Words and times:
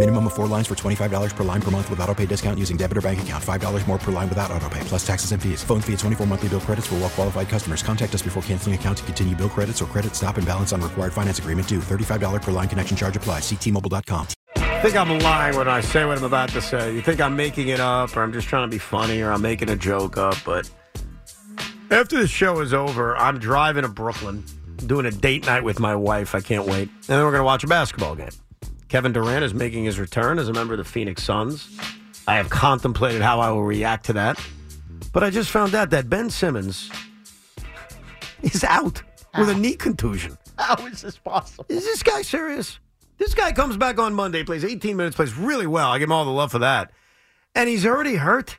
Minimum 0.00 0.28
of 0.28 0.32
four 0.32 0.46
lines 0.46 0.66
for 0.66 0.74
$25 0.74 1.36
per 1.36 1.44
line 1.44 1.60
per 1.60 1.70
month 1.70 1.90
with 1.90 2.00
auto 2.00 2.14
pay 2.14 2.24
discount 2.24 2.58
using 2.58 2.78
debit 2.78 2.96
or 2.96 3.02
bank 3.02 3.20
account. 3.20 3.44
$5 3.44 3.86
more 3.86 3.98
per 3.98 4.10
line 4.10 4.30
without 4.30 4.50
auto 4.50 4.66
pay, 4.70 4.80
plus 4.84 5.06
taxes 5.06 5.32
and 5.32 5.42
fees. 5.42 5.62
Phone 5.62 5.82
fee 5.82 5.92
at 5.92 5.98
24 5.98 6.26
monthly 6.26 6.48
bill 6.48 6.60
credits 6.60 6.86
for 6.86 6.94
well 6.94 7.10
qualified 7.10 7.50
customers. 7.50 7.82
Contact 7.82 8.14
us 8.14 8.22
before 8.22 8.42
canceling 8.44 8.74
account 8.74 8.96
to 8.96 9.04
continue 9.04 9.36
bill 9.36 9.50
credits 9.50 9.82
or 9.82 9.84
credit 9.84 10.16
stop 10.16 10.38
and 10.38 10.46
balance 10.46 10.72
on 10.72 10.80
required 10.80 11.12
finance 11.12 11.38
agreement 11.38 11.68
due. 11.68 11.80
$35 11.80 12.40
per 12.40 12.50
line 12.50 12.66
connection 12.66 12.96
charge 12.96 13.14
applies. 13.14 13.42
Ctmobile.com. 13.42 14.26
I 14.56 14.80
think 14.80 14.96
I'm 14.96 15.18
lying 15.18 15.54
when 15.54 15.68
I 15.68 15.82
say 15.82 16.06
what 16.06 16.16
I'm 16.16 16.24
about 16.24 16.48
to 16.50 16.62
say. 16.62 16.94
You 16.94 17.02
think 17.02 17.20
I'm 17.20 17.36
making 17.36 17.68
it 17.68 17.80
up, 17.80 18.16
or 18.16 18.22
I'm 18.22 18.32
just 18.32 18.48
trying 18.48 18.66
to 18.66 18.74
be 18.74 18.78
funny, 18.78 19.20
or 19.20 19.30
I'm 19.30 19.42
making 19.42 19.68
a 19.68 19.76
joke 19.76 20.16
up. 20.16 20.36
But 20.46 20.70
after 21.90 22.18
the 22.18 22.26
show 22.26 22.60
is 22.60 22.72
over, 22.72 23.18
I'm 23.18 23.38
driving 23.38 23.82
to 23.82 23.90
Brooklyn, 23.90 24.46
doing 24.78 25.04
a 25.04 25.10
date 25.10 25.44
night 25.44 25.62
with 25.62 25.78
my 25.78 25.94
wife. 25.94 26.34
I 26.34 26.40
can't 26.40 26.66
wait. 26.66 26.88
And 26.88 27.06
then 27.06 27.22
we're 27.22 27.32
going 27.32 27.40
to 27.40 27.44
watch 27.44 27.64
a 27.64 27.68
basketball 27.68 28.14
game. 28.14 28.30
Kevin 28.90 29.12
Durant 29.12 29.44
is 29.44 29.54
making 29.54 29.84
his 29.84 30.00
return 30.00 30.40
as 30.40 30.48
a 30.48 30.52
member 30.52 30.74
of 30.74 30.78
the 30.78 30.84
Phoenix 30.84 31.22
Suns. 31.22 31.78
I 32.26 32.34
have 32.34 32.50
contemplated 32.50 33.22
how 33.22 33.38
I 33.38 33.50
will 33.50 33.62
react 33.62 34.06
to 34.06 34.14
that. 34.14 34.38
But 35.12 35.22
I 35.22 35.30
just 35.30 35.50
found 35.50 35.76
out 35.76 35.90
that 35.90 36.10
Ben 36.10 36.28
Simmons 36.28 36.90
is 38.42 38.64
out 38.64 39.00
with 39.38 39.48
a 39.48 39.54
ah. 39.54 39.58
knee 39.58 39.76
contusion. 39.76 40.36
How 40.58 40.74
is 40.86 41.02
this 41.02 41.16
possible? 41.16 41.66
Is 41.68 41.84
this 41.84 42.02
guy 42.02 42.22
serious? 42.22 42.80
This 43.16 43.32
guy 43.32 43.52
comes 43.52 43.76
back 43.76 44.00
on 44.00 44.12
Monday, 44.12 44.42
plays 44.42 44.64
18 44.64 44.96
minutes, 44.96 45.14
plays 45.14 45.34
really 45.34 45.68
well. 45.68 45.90
I 45.90 46.00
give 46.00 46.08
him 46.08 46.12
all 46.12 46.24
the 46.24 46.30
love 46.32 46.50
for 46.50 46.58
that. 46.58 46.90
And 47.54 47.68
he's 47.68 47.86
already 47.86 48.16
hurt. 48.16 48.58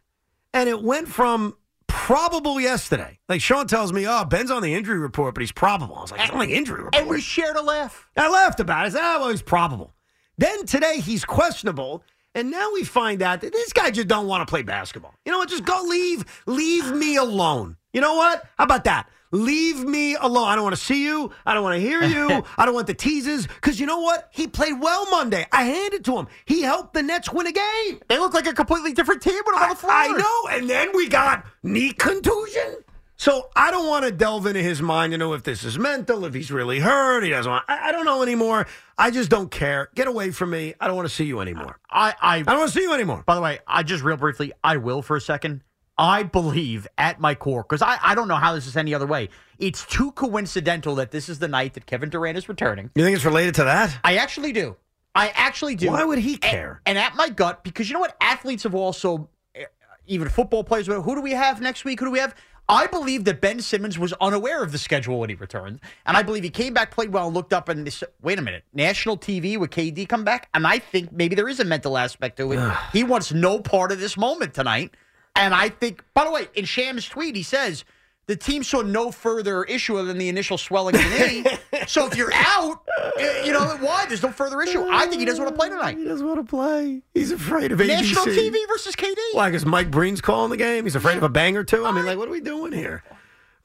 And 0.54 0.70
it 0.70 0.82
went 0.82 1.10
from 1.10 1.58
probable 1.88 2.60
yesterday. 2.60 3.20
Like 3.28 3.42
Shaun 3.42 3.68
tells 3.68 3.92
me, 3.92 4.08
oh, 4.08 4.24
Ben's 4.24 4.50
on 4.50 4.64
the 4.64 4.74
injury 4.74 4.98
report, 4.98 5.36
but 5.36 5.42
he's 5.42 5.52
probable. 5.52 5.98
I 5.98 6.02
was 6.04 6.12
like, 6.12 6.22
he's 6.22 6.30
on 6.30 6.40
the 6.40 6.54
injury 6.54 6.84
report. 6.84 6.96
And 6.96 7.10
we 7.10 7.20
shared 7.20 7.58
a 7.58 7.62
laugh. 7.62 8.08
I 8.16 8.30
laughed 8.30 8.62
about 8.62 8.86
it. 8.86 8.88
I 8.88 8.90
said, 8.92 9.02
oh, 9.04 9.20
well, 9.20 9.30
he's 9.30 9.42
probable. 9.42 9.94
Then 10.42 10.66
today 10.66 11.00
he's 11.00 11.24
questionable. 11.24 12.04
And 12.34 12.50
now 12.50 12.72
we 12.74 12.84
find 12.84 13.22
out 13.22 13.42
that 13.42 13.52
this 13.54 13.72
guy 13.74 13.92
just 13.92 14.08
don't 14.08 14.26
want 14.26 14.42
to 14.42 14.50
play 14.50 14.64
basketball. 14.64 15.14
You 15.24 15.32
know 15.32 15.38
what? 15.38 15.50
Just 15.50 15.66
go 15.66 15.84
leave, 15.88 16.26
leave 16.48 16.92
me 16.92 17.18
alone. 17.18 17.78
You 17.94 18.02
know 18.02 18.16
what? 18.16 18.44
How 18.58 18.64
about 18.64 18.86
that? 18.86 19.08
Leave 19.32 19.84
me 19.84 20.16
alone. 20.16 20.48
I 20.48 20.56
don't 20.56 20.64
want 20.64 20.76
to 20.76 20.82
see 20.82 21.04
you. 21.04 21.32
I 21.46 21.54
don't 21.54 21.62
want 21.62 21.76
to 21.76 21.80
hear 21.80 22.02
you. 22.16 22.44
I 22.58 22.66
don't 22.66 22.74
want 22.74 22.88
the 22.88 22.96
teases. 22.96 23.46
Because 23.46 23.80
you 23.80 23.86
know 23.86 24.00
what? 24.00 24.30
He 24.32 24.48
played 24.48 24.82
well 24.82 25.06
Monday. 25.12 25.46
I 25.52 25.66
handed 25.66 26.04
to 26.06 26.18
him. 26.18 26.28
He 26.46 26.64
helped 26.64 26.96
the 26.96 27.04
Nets 27.04 27.32
win 27.32 27.46
a 27.46 27.52
game. 27.52 28.00
They 28.08 28.18
look 28.18 28.34
like 28.34 28.48
a 28.48 28.54
completely 28.54 28.94
different 28.94 29.22
team 29.22 29.40
with 29.46 29.56
I'm 29.56 29.70
the 29.70 29.76
floor. 29.76 29.94
I 29.94 30.08
know. 30.08 30.58
And 30.58 30.68
then 30.68 30.90
we 30.96 31.08
got 31.08 31.46
knee 31.62 31.94
contusion. 31.94 32.78
So 33.22 33.52
I 33.56 33.70
don't 33.70 33.88
want 33.88 34.04
to 34.04 34.12
delve 34.12 34.48
into 34.48 34.64
his 34.64 34.82
mind 34.82 35.12
to 35.12 35.18
know 35.20 35.34
if 35.34 35.44
this 35.44 35.64
is 35.64 35.78
mental, 35.78 36.26
if 36.26 36.34
he's 36.34 36.50
really 36.50 36.80
hurt. 36.80 37.24
He 37.24 37.30
doesn't 37.30 37.52
want. 37.52 37.66
I, 37.68 37.90
I 37.90 37.92
don't 37.92 38.04
know 38.04 38.24
anymore. 38.24 38.66
I 38.98 39.12
just 39.12 39.30
don't 39.30 39.52
care. 39.52 39.90
Get 39.94 40.08
away 40.08 40.32
from 40.32 40.50
me. 40.50 40.74
I 40.80 40.88
don't 40.88 40.96
want 40.96 41.08
to 41.08 41.14
see 41.14 41.26
you 41.26 41.40
anymore. 41.40 41.78
I, 41.88 42.16
I, 42.20 42.38
I 42.38 42.42
don't 42.42 42.58
want 42.58 42.72
to 42.72 42.76
see 42.80 42.82
you 42.82 42.96
anymore. 42.96 43.22
By 43.28 43.36
the 43.36 43.42
way, 43.42 43.60
I 43.68 43.84
just 43.84 44.04
real 44.04 44.18
briefly, 44.18 44.54
I 44.64 44.78
will 44.78 45.04
for 45.04 45.18
a 45.18 45.22
second. 45.22 45.62
I 46.00 46.24
believe 46.24 46.88
at 46.98 47.20
my 47.20 47.36
core, 47.36 47.62
because 47.62 47.84
I, 47.84 48.00
I 48.02 48.16
don't 48.16 48.28
know 48.28 48.38
how 48.38 48.56
this 48.56 48.66
is 48.66 48.76
any 48.76 48.92
other 48.96 49.06
way. 49.06 49.30
It's 49.60 49.86
too 49.86 50.14
coincidental 50.14 50.96
that 50.96 51.12
this 51.12 51.30
is 51.30 51.38
the 51.38 51.48
night 51.48 51.76
that 51.76 51.86
Kevin 51.86 52.10
Durant 52.10 52.40
is 52.40 52.50
returning. 52.50 52.90
You 52.96 53.04
think 53.04 53.16
it's 53.16 53.26
related 53.26 53.54
to 53.54 53.66
that? 53.66 54.00
I 54.04 54.16
actually 54.16 54.52
do. 54.52 54.78
I 55.14 55.28
actually 55.36 55.76
do. 55.76 55.92
Why 55.92 56.04
would 56.04 56.18
he 56.18 56.38
care? 56.38 56.82
And, 56.88 56.98
and 56.98 57.06
at 57.06 57.16
my 57.16 57.30
gut, 57.30 57.64
because 57.64 57.88
you 57.88 57.94
know 57.94 58.00
what? 58.00 58.18
Athletes 58.20 58.64
have 58.64 58.74
also, 58.74 59.30
eh, 59.54 59.66
even 60.08 60.28
football 60.28 60.64
players, 60.64 60.88
who 60.88 61.16
do 61.16 61.22
we 61.22 61.34
have 61.34 61.62
next 61.62 61.86
week? 61.86 62.00
Who 62.00 62.08
do 62.08 62.12
we 62.12 62.18
have? 62.18 62.34
I 62.72 62.88
believe 62.88 63.26
that 63.26 63.42
Ben 63.42 63.60
Simmons 63.60 64.00
was 64.00 64.14
unaware 64.22 64.64
of 64.64 64.72
the 64.72 64.78
schedule 64.78 65.20
when 65.20 65.30
he 65.30 65.36
returned. 65.36 65.82
And 66.06 66.16
I 66.16 66.24
believe 66.24 66.44
he 66.44 66.50
came 66.50 66.74
back, 66.74 66.90
played 66.92 67.12
well, 67.12 67.28
and 67.28 67.36
looked 67.36 67.52
up 67.52 67.68
and 67.68 67.92
said, 67.92 68.08
wait 68.22 68.40
a 68.40 68.42
minute, 68.42 68.64
national 68.74 69.18
TV 69.18 69.58
with 69.58 69.72
KD 69.72 70.08
come 70.08 70.24
back? 70.24 70.48
And 70.54 70.66
I 70.66 70.80
think 70.80 71.12
maybe 71.12 71.36
there 71.36 71.50
is 71.50 71.60
a 71.60 71.66
mental 71.66 71.98
aspect 71.98 72.38
to 72.38 72.54
it. 72.54 72.74
he 72.94 73.04
wants 73.04 73.34
no 73.34 73.60
part 73.60 73.92
of 73.92 74.00
this 74.00 74.16
moment 74.16 74.54
tonight. 74.54 74.96
And 75.36 75.54
I 75.54 75.68
think, 75.68 76.02
by 76.14 76.24
the 76.24 76.32
way, 76.32 76.48
in 76.56 76.64
Shams' 76.64 77.10
tweet, 77.10 77.36
he 77.36 77.44
says 77.44 77.84
the 78.28 78.36
team 78.36 78.64
saw 78.64 78.82
no 78.82 79.12
further 79.12 79.64
issue 79.64 79.98
other 79.98 80.08
than 80.08 80.18
the 80.18 80.30
initial 80.30 80.58
swelling 80.58 80.96
of 80.96 81.02
the 81.02 81.10
knee. 81.10 81.86
so 81.88 82.08
if 82.08 82.16
you're 82.16 82.32
out, 82.34 82.82
eh, 83.18 83.44
you 83.46 83.52
know, 83.52 83.78
why? 83.82 84.06
There's 84.08 84.24
no 84.24 84.32
further 84.32 84.62
issue. 84.62 84.86
I 84.90 85.08
think 85.08 85.20
he 85.20 85.26
doesn't 85.26 85.44
want 85.44 85.56
to 85.56 85.60
play 85.60 85.70
tonight. 85.70 85.98
He 85.98 86.06
doesn't 86.06 86.26
want 86.26 86.40
to 86.40 86.50
play. 86.50 87.02
He's 87.14 87.32
afraid 87.32 87.72
of 87.72 87.80
ABC. 87.80 87.88
National 87.88 88.26
TV 88.26 88.56
versus 88.68 88.96
KD. 88.96 89.16
Why? 89.34 89.50
Because 89.50 89.66
Mike 89.66 89.92
Breen's 89.92 90.22
calling 90.22 90.52
the 90.52 90.58
game. 90.58 90.84
He's 90.86 90.96
afraid 90.96 91.18
of 91.18 91.24
a 91.24 91.30
bang 91.30 91.58
or 91.58 91.64
two. 91.64 91.86
I 91.86 91.92
mean, 91.92 92.06
like, 92.06 92.18
what 92.18 92.28
are 92.28 92.32
we 92.32 92.42
doing 92.42 92.72
here? 92.72 93.04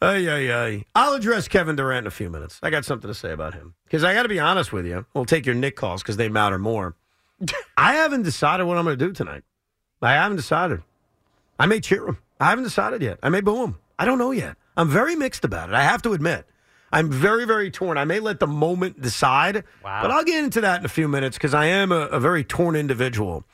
Ay, 0.03 0.28
ay, 0.28 0.53
ay. 0.53 0.84
I'll 0.95 1.15
address 1.15 1.49
Kevin 1.49 1.77
Durant 1.77 2.05
in 2.05 2.06
a 2.06 2.11
few 2.11 2.28
minutes. 2.28 2.59
I 2.62 2.71
got 2.71 2.84
something 2.84 3.09
to 3.09 3.15
say 3.15 3.33
about 3.33 3.55
him. 3.55 3.75
Because 3.84 4.05
I 4.05 4.12
got 4.15 4.25
to 4.25 4.28
be 4.28 4.39
honest 4.39 4.72
with 4.72 4.87
you. 4.87 5.06
We'll 5.15 5.25
take 5.25 5.47
your 5.47 5.55
Knick 5.55 5.77
calls 5.77 6.03
because 6.03 6.16
they 6.16 6.28
matter 6.28 6.59
more. 6.59 6.97
I 7.77 7.95
haven't 7.95 8.22
decided 8.22 8.65
what 8.65 8.77
I'm 8.77 8.84
going 8.84 8.99
to 8.99 9.06
do 9.06 9.12
tonight. 9.12 9.45
I 10.03 10.12
haven't 10.12 10.37
decided. 10.37 10.83
I 11.59 11.66
may 11.66 11.81
cheer 11.81 12.06
him. 12.06 12.19
I 12.39 12.50
haven't 12.50 12.65
decided 12.65 13.00
yet. 13.00 13.19
I 13.22 13.31
may 13.31 13.41
boo 13.41 13.65
him. 13.65 13.78
I 13.99 14.05
don't 14.05 14.19
know 14.19 14.31
yet. 14.33 14.57
I'm 14.77 14.89
very 14.89 15.17
mixed 15.17 15.45
about 15.45 15.69
it. 15.71 15.75
I 15.75 15.83
have 15.83 16.03
to 16.03 16.12
admit. 16.12 16.47
I'm 16.93 17.11
very, 17.11 17.45
very 17.47 17.71
torn. 17.71 17.99
I 17.99 18.05
may 18.05 18.21
let 18.21 18.39
the 18.41 18.47
moment 18.47 19.01
decide, 19.01 19.65
Wow. 19.83 20.03
but 20.03 20.11
I'll 20.11 20.25
get 20.25 20.43
into 20.45 20.61
that 20.61 20.81
in 20.81 20.87
a 20.87 20.89
few 20.89 21.09
minutes 21.09 21.37
because 21.37 21.53
I 21.55 21.67
am 21.67 21.91
a, 21.93 22.03
a 22.07 22.21
very 22.21 22.45
torn 22.45 22.77
individual. 22.77 23.45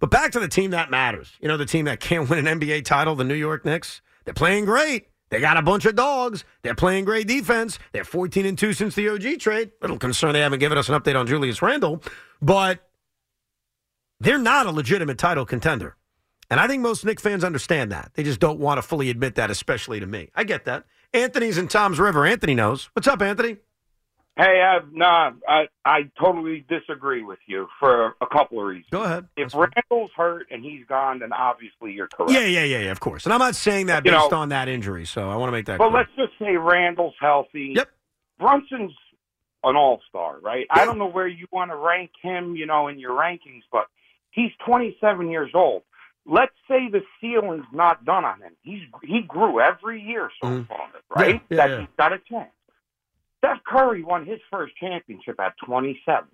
But 0.00 0.10
back 0.10 0.32
to 0.32 0.40
the 0.40 0.48
team 0.48 0.70
that 0.70 0.90
matters. 0.90 1.32
You 1.40 1.48
know, 1.48 1.56
the 1.56 1.66
team 1.66 1.84
that 1.86 2.00
can't 2.00 2.28
win 2.30 2.46
an 2.46 2.60
NBA 2.60 2.84
title, 2.84 3.14
the 3.14 3.24
New 3.24 3.34
York 3.34 3.64
Knicks. 3.64 4.00
They're 4.24 4.32
playing 4.34 4.64
great. 4.64 5.08
They 5.30 5.40
got 5.40 5.58
a 5.58 5.62
bunch 5.62 5.84
of 5.84 5.94
dogs. 5.96 6.44
They're 6.62 6.74
playing 6.74 7.04
great 7.04 7.26
defense. 7.28 7.78
They're 7.92 8.04
14 8.04 8.46
and 8.46 8.56
2 8.56 8.72
since 8.72 8.94
the 8.94 9.08
OG 9.10 9.38
trade. 9.40 9.72
Little 9.82 9.98
concern 9.98 10.32
they 10.32 10.40
haven't 10.40 10.60
given 10.60 10.78
us 10.78 10.88
an 10.88 10.98
update 10.98 11.18
on 11.18 11.26
Julius 11.26 11.60
Randle, 11.60 12.02
but 12.40 12.88
they're 14.20 14.38
not 14.38 14.64
a 14.66 14.70
legitimate 14.70 15.18
title 15.18 15.44
contender. 15.44 15.96
And 16.50 16.58
I 16.60 16.66
think 16.66 16.82
most 16.82 17.04
Knick 17.04 17.20
fans 17.20 17.44
understand 17.44 17.92
that. 17.92 18.12
They 18.14 18.22
just 18.22 18.40
don't 18.40 18.58
want 18.58 18.78
to 18.78 18.82
fully 18.82 19.10
admit 19.10 19.34
that, 19.34 19.50
especially 19.50 20.00
to 20.00 20.06
me. 20.06 20.30
I 20.34 20.44
get 20.44 20.64
that. 20.64 20.84
Anthony's 21.12 21.58
in 21.58 21.68
Toms 21.68 21.98
River. 21.98 22.24
Anthony 22.24 22.54
knows. 22.54 22.88
What's 22.94 23.06
up, 23.08 23.20
Anthony? 23.20 23.56
Hey, 24.36 24.62
uh, 24.62 24.80
nah, 24.92 25.32
I 25.48 25.66
I 25.84 26.10
totally 26.20 26.64
disagree 26.68 27.24
with 27.24 27.40
you 27.46 27.66
for 27.80 28.14
a 28.20 28.26
couple 28.26 28.60
of 28.60 28.66
reasons. 28.66 28.86
Go 28.92 29.02
ahead. 29.02 29.26
If 29.36 29.52
Randle's 29.52 30.12
hurt 30.16 30.46
and 30.52 30.62
he's 30.62 30.86
gone, 30.86 31.18
then 31.18 31.32
obviously 31.32 31.92
you're 31.92 32.06
correct. 32.06 32.30
Yeah, 32.30 32.44
yeah, 32.46 32.62
yeah, 32.62 32.78
yeah, 32.78 32.90
of 32.92 33.00
course. 33.00 33.24
And 33.26 33.32
I'm 33.32 33.40
not 33.40 33.56
saying 33.56 33.86
that 33.86 34.04
You 34.04 34.12
based 34.12 34.30
know- 34.30 34.38
on 34.38 34.50
that 34.50 34.68
injury, 34.68 35.06
so 35.06 35.28
I 35.28 35.34
want 35.34 35.48
to 35.48 35.52
make 35.52 35.66
that 35.66 35.78
But 35.78 35.88
clear. 35.90 35.98
let's 36.02 36.10
just 36.16 36.38
say 36.38 36.56
Randle's 36.56 37.14
healthy. 37.20 37.72
Yep. 37.74 37.90
Brunson's 38.38 38.92
an 39.64 39.74
all 39.74 40.00
star, 40.08 40.38
right? 40.40 40.66
I 40.70 40.84
don't 40.84 40.98
know 40.98 41.08
where 41.10 41.26
you 41.26 41.48
want 41.50 41.72
to 41.72 41.76
rank 41.76 42.12
him, 42.22 42.54
you 42.54 42.64
know, 42.66 42.86
in 42.86 43.00
your 43.00 43.18
rankings, 43.18 43.62
but 43.72 43.88
he's 44.30 44.52
27 44.64 45.30
years 45.30 45.50
old. 45.52 45.82
Let's 46.30 46.52
say 46.68 46.90
the 46.90 47.00
ceiling's 47.20 47.64
not 47.72 48.04
done 48.04 48.24
on 48.24 48.42
him. 48.42 48.52
He's 48.62 48.82
he 49.02 49.22
grew 49.22 49.60
every 49.60 50.02
year 50.02 50.30
so 50.42 50.48
mm-hmm. 50.48 50.62
far, 50.64 50.88
right? 51.16 51.34
Yeah, 51.34 51.40
yeah, 51.48 51.56
that 51.56 51.70
yeah. 51.70 51.80
he's 51.80 51.88
got 51.96 52.12
a 52.12 52.18
chance. 52.18 52.50
Steph 53.38 53.64
Curry 53.64 54.02
won 54.02 54.26
his 54.26 54.40
first 54.50 54.74
championship 54.76 55.40
at 55.40 55.54
27. 55.64 56.28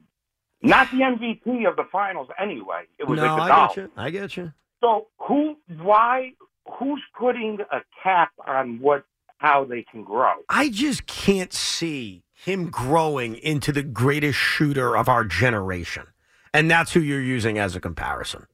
Not 0.63 0.91
the 0.91 0.99
MVP 0.99 1.69
of 1.69 1.77
the 1.77 1.85
finals 1.93 2.29
anyway. 2.41 2.85
It 2.99 3.07
was 3.07 3.19
no, 3.19 3.37
like 3.37 3.51
I 3.51 3.67
get 3.67 3.77
you. 3.77 3.91
I 3.97 4.11
get 4.11 4.37
you. 4.37 4.53
So 4.83 5.09
who, 5.19 5.57
why, 5.81 6.33
who's 6.79 7.03
putting 7.19 7.59
a 7.71 7.81
cap 8.03 8.33
on 8.47 8.81
what, 8.81 9.05
how 9.39 9.65
they 9.65 9.83
can 9.83 10.03
grow? 10.05 10.33
I 10.49 10.71
just 10.71 11.07
can't 11.07 11.53
see 11.53 12.23
him 12.33 12.71
growing 12.71 13.37
into 13.37 13.73
the 13.73 13.83
greatest 13.83 14.39
shooter 14.39 14.97
of 14.97 15.09
our 15.09 15.25
generation. 15.25 16.07
And 16.55 16.71
that's 16.71 16.93
who 16.93 17.01
you're 17.01 17.21
using 17.21 17.59
as 17.59 17.77
a 17.77 17.81
comparison. 17.81 18.47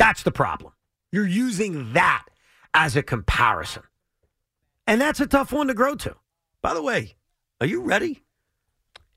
That's 0.00 0.22
the 0.22 0.32
problem. 0.32 0.72
You're 1.12 1.26
using 1.26 1.92
that 1.92 2.24
as 2.72 2.96
a 2.96 3.02
comparison. 3.02 3.82
And 4.86 4.98
that's 4.98 5.20
a 5.20 5.26
tough 5.26 5.52
one 5.52 5.66
to 5.66 5.74
grow 5.74 5.94
to. 5.96 6.16
By 6.62 6.72
the 6.72 6.82
way, 6.82 7.16
are 7.60 7.66
you 7.66 7.82
ready? 7.82 8.22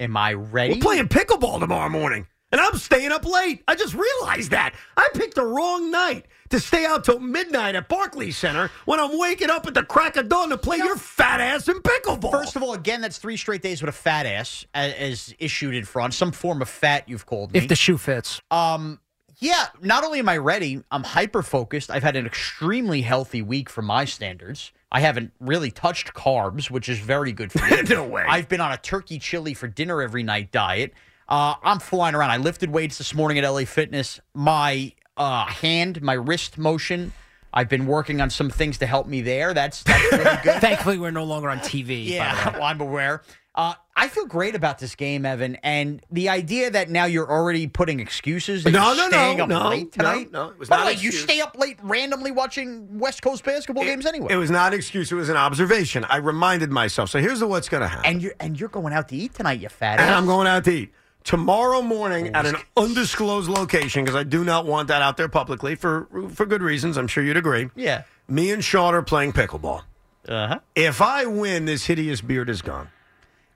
Am 0.02 0.18
I 0.18 0.34
ready? 0.34 0.74
We're 0.74 0.82
playing 0.82 1.08
pickleball 1.08 1.62
tomorrow 1.62 1.88
morning. 1.88 2.28
and 2.52 2.60
I'm 2.60 2.76
staying 2.78 3.14
up 3.14 3.26
late. 3.26 3.64
I 3.66 3.76
just 3.76 3.94
realized 3.94 4.52
that. 4.52 4.76
I 4.98 5.08
picked 5.14 5.36
the 5.36 5.46
wrong 5.46 5.90
night 5.90 6.26
to 6.50 6.60
stay 6.60 6.86
out 6.86 7.06
till 7.06 7.20
midnight 7.20 7.76
at 7.76 7.88
Barclays 7.88 8.36
Center 8.36 8.70
when 8.84 9.00
I'm 9.00 9.18
waking 9.18 9.50
up 9.50 9.66
at 9.66 9.74
the 9.74 9.84
crack 9.84 10.18
of 10.18 10.28
dawn 10.28 10.50
to 10.50 10.58
play 10.58 10.78
your 10.78 10.98
fat 10.98 11.40
ass 11.40 11.70
in 11.70 11.80
pickleball. 11.80 12.32
First 12.32 12.58
of 12.58 12.62
all, 12.62 12.74
again, 12.74 13.00
that's 13.00 13.18
three 13.18 13.38
straight 13.38 13.62
days 13.62 13.82
with 13.82 13.90
a 13.90 13.98
fat 13.98 14.26
ass 14.26 14.66
as, 14.74 14.94
as 14.96 15.36
issued 15.40 15.76
in 15.76 15.86
front. 15.86 16.14
Some 16.14 16.34
form 16.34 16.62
of 16.62 16.68
fat, 16.68 17.08
you've 17.08 17.26
called 17.26 17.54
me. 17.54 17.60
If 17.60 17.70
the 17.70 17.76
shoe 17.76 17.98
fits. 17.98 18.42
Um, 18.52 19.00
yeah, 19.44 19.68
not 19.82 20.06
only 20.06 20.20
am 20.20 20.30
I 20.30 20.38
ready, 20.38 20.82
I'm 20.90 21.04
hyper 21.04 21.44
focused. 21.44 21.92
I've 21.92 22.02
had 22.02 22.16
an 22.16 22.26
extremely 22.26 23.02
healthy 23.02 23.42
week 23.42 23.70
for 23.70 23.82
my 23.82 24.06
standards. 24.06 24.72
I 24.90 25.02
haven't 25.02 25.34
really 25.42 25.70
touched 25.70 26.14
carbs, 26.14 26.70
which 26.72 26.88
is 26.88 27.00
very 27.00 27.34
good 27.34 27.52
for 27.52 27.60
me. 27.70 27.82
no 27.90 28.06
way. 28.08 28.24
I've 28.26 28.48
been 28.48 28.62
on 28.62 28.72
a 28.72 28.78
turkey 28.78 29.20
chili 29.20 29.54
for 29.54 29.68
dinner 29.68 30.02
every 30.02 30.24
night 30.24 30.52
diet. 30.54 30.94
Uh, 31.28 31.56
I'm 31.62 31.80
flying 31.80 32.16
around. 32.16 32.32
I 32.32 32.38
lifted 32.38 32.70
weights 32.70 32.98
this 32.98 33.14
morning 33.14 33.38
at 33.38 33.50
LA 33.50 33.66
Fitness. 33.66 34.22
My 34.34 34.94
uh, 35.18 35.46
hand, 35.46 36.02
my 36.02 36.14
wrist 36.14 36.58
motion. 36.58 37.12
I've 37.54 37.70
been 37.70 37.86
working 37.86 38.20
on 38.20 38.30
some 38.30 38.50
things 38.50 38.80
to 38.80 38.86
help 38.86 39.08
me 39.08 39.22
there. 39.22 39.54
That's, 39.54 39.84
that's 39.84 40.12
really 40.12 40.24
good. 40.44 40.60
Thankfully, 40.62 40.98
we're 40.98 41.12
no 41.12 41.24
longer 41.24 41.50
on 41.50 41.60
TV. 41.60 42.06
Yeah, 42.08 42.52
well, 42.54 42.64
I'm 42.64 42.82
aware. 42.82 43.22
Uh, 43.56 43.76
I 43.96 44.08
feel 44.08 44.26
great 44.26 44.56
about 44.56 44.80
this 44.80 44.96
game, 44.96 45.28
Evan, 45.28 45.58
and 45.58 46.04
the 46.10 46.30
idea 46.30 46.72
that 46.72 46.90
now 46.90 47.06
you're 47.06 47.30
already 47.30 47.68
putting 47.68 48.00
excuses. 48.00 48.66
No, 48.66 48.96
no, 48.96 49.08
no, 49.10 49.46
no, 49.46 49.70
late 49.70 49.96
no, 49.96 50.04
tonight. 50.04 50.32
no, 50.32 50.50
it 50.50 50.58
was 50.58 50.70
By 50.70 50.78
not 50.78 50.86
the 50.86 50.96
way, 50.96 51.00
you 51.00 51.12
stay 51.12 51.40
up 51.40 51.56
late 51.56 51.78
randomly 51.84 52.32
watching 52.32 52.98
West 52.98 53.22
Coast 53.22 53.44
basketball 53.44 53.84
games 53.84 54.08
anyway. 54.08 54.34
It 54.34 54.38
was 54.38 54.50
not 54.50 54.74
an 54.74 54.80
excuse. 54.80 55.12
It 55.12 55.16
was 55.16 55.30
an 55.30 55.38
observation. 55.38 56.04
I 56.06 56.18
reminded 56.18 56.72
myself. 56.72 57.12
So 57.12 57.20
here's 57.20 57.40
the 57.42 57.48
what's 57.48 57.70
going 57.70 57.82
to 57.82 57.88
happen. 57.88 58.06
and 58.08 58.22
you're 58.24 58.34
and 58.40 58.60
you're 58.60 58.70
going 58.70 58.92
out 58.92 59.10
to 59.10 59.16
eat 59.16 59.36
tonight, 59.36 59.60
you 59.60 59.70
fat 59.70 60.00
And 60.00 60.10
ass. 60.10 60.18
I'm 60.18 60.26
going 60.26 60.48
out 60.48 60.64
to 60.64 60.72
eat 60.72 60.94
tomorrow 61.24 61.82
morning 61.82 62.28
at 62.36 62.46
an 62.46 62.56
undisclosed 62.78 63.50
location 63.50 64.04
because 64.04 64.16
I 64.16 64.24
do 64.24 64.44
not 64.44 64.66
want 64.66 64.88
that 64.90 65.02
out 65.02 65.18
there 65.18 65.30
publicly 65.30 65.76
for 65.76 66.08
for 66.34 66.46
good 66.46 66.62
reasons. 66.62 66.98
I'm 66.98 67.08
sure 67.08 67.24
you'd 67.24 67.38
agree. 67.38 67.70
Yeah. 67.76 68.04
Me 68.28 68.52
and 68.52 68.64
Shaun 68.64 68.94
are 68.94 69.02
playing 69.02 69.34
pickleball. 69.34 69.84
Uh 70.28 70.48
huh. 70.48 70.60
If 70.76 71.02
I 71.02 71.26
win, 71.26 71.66
this 71.66 71.86
hideous 71.86 72.22
beard 72.22 72.50
is 72.50 72.62
gone. 72.62 72.90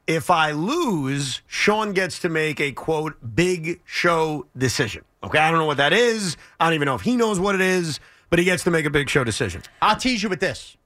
If 0.05 0.29
I 0.29 0.51
lose, 0.51 1.41
Shaun 1.47 1.93
gets 1.93 2.19
to 2.19 2.29
make 2.29 2.59
a 2.61 2.71
quote 2.71 3.15
big 3.35 3.81
show 3.85 4.47
decision. 4.57 5.03
Okay, 5.23 5.39
I 5.39 5.49
don't 5.49 5.59
know 5.59 5.65
what 5.65 5.77
that 5.77 5.93
is. 5.93 6.37
I 6.59 6.65
don't 6.65 6.75
even 6.75 6.85
know 6.85 6.95
if 6.95 7.01
he 7.01 7.15
knows 7.17 7.39
what 7.39 7.55
it 7.55 7.61
is, 7.61 7.99
but 8.29 8.39
he 8.39 8.45
gets 8.45 8.63
to 8.65 8.71
make 8.71 8.85
a 8.85 8.89
big 8.89 9.09
show 9.09 9.23
decision. 9.23 9.63
I'll 9.81 9.95
tease 9.97 10.23
you 10.23 10.29
with 10.29 10.39
this. 10.39 10.77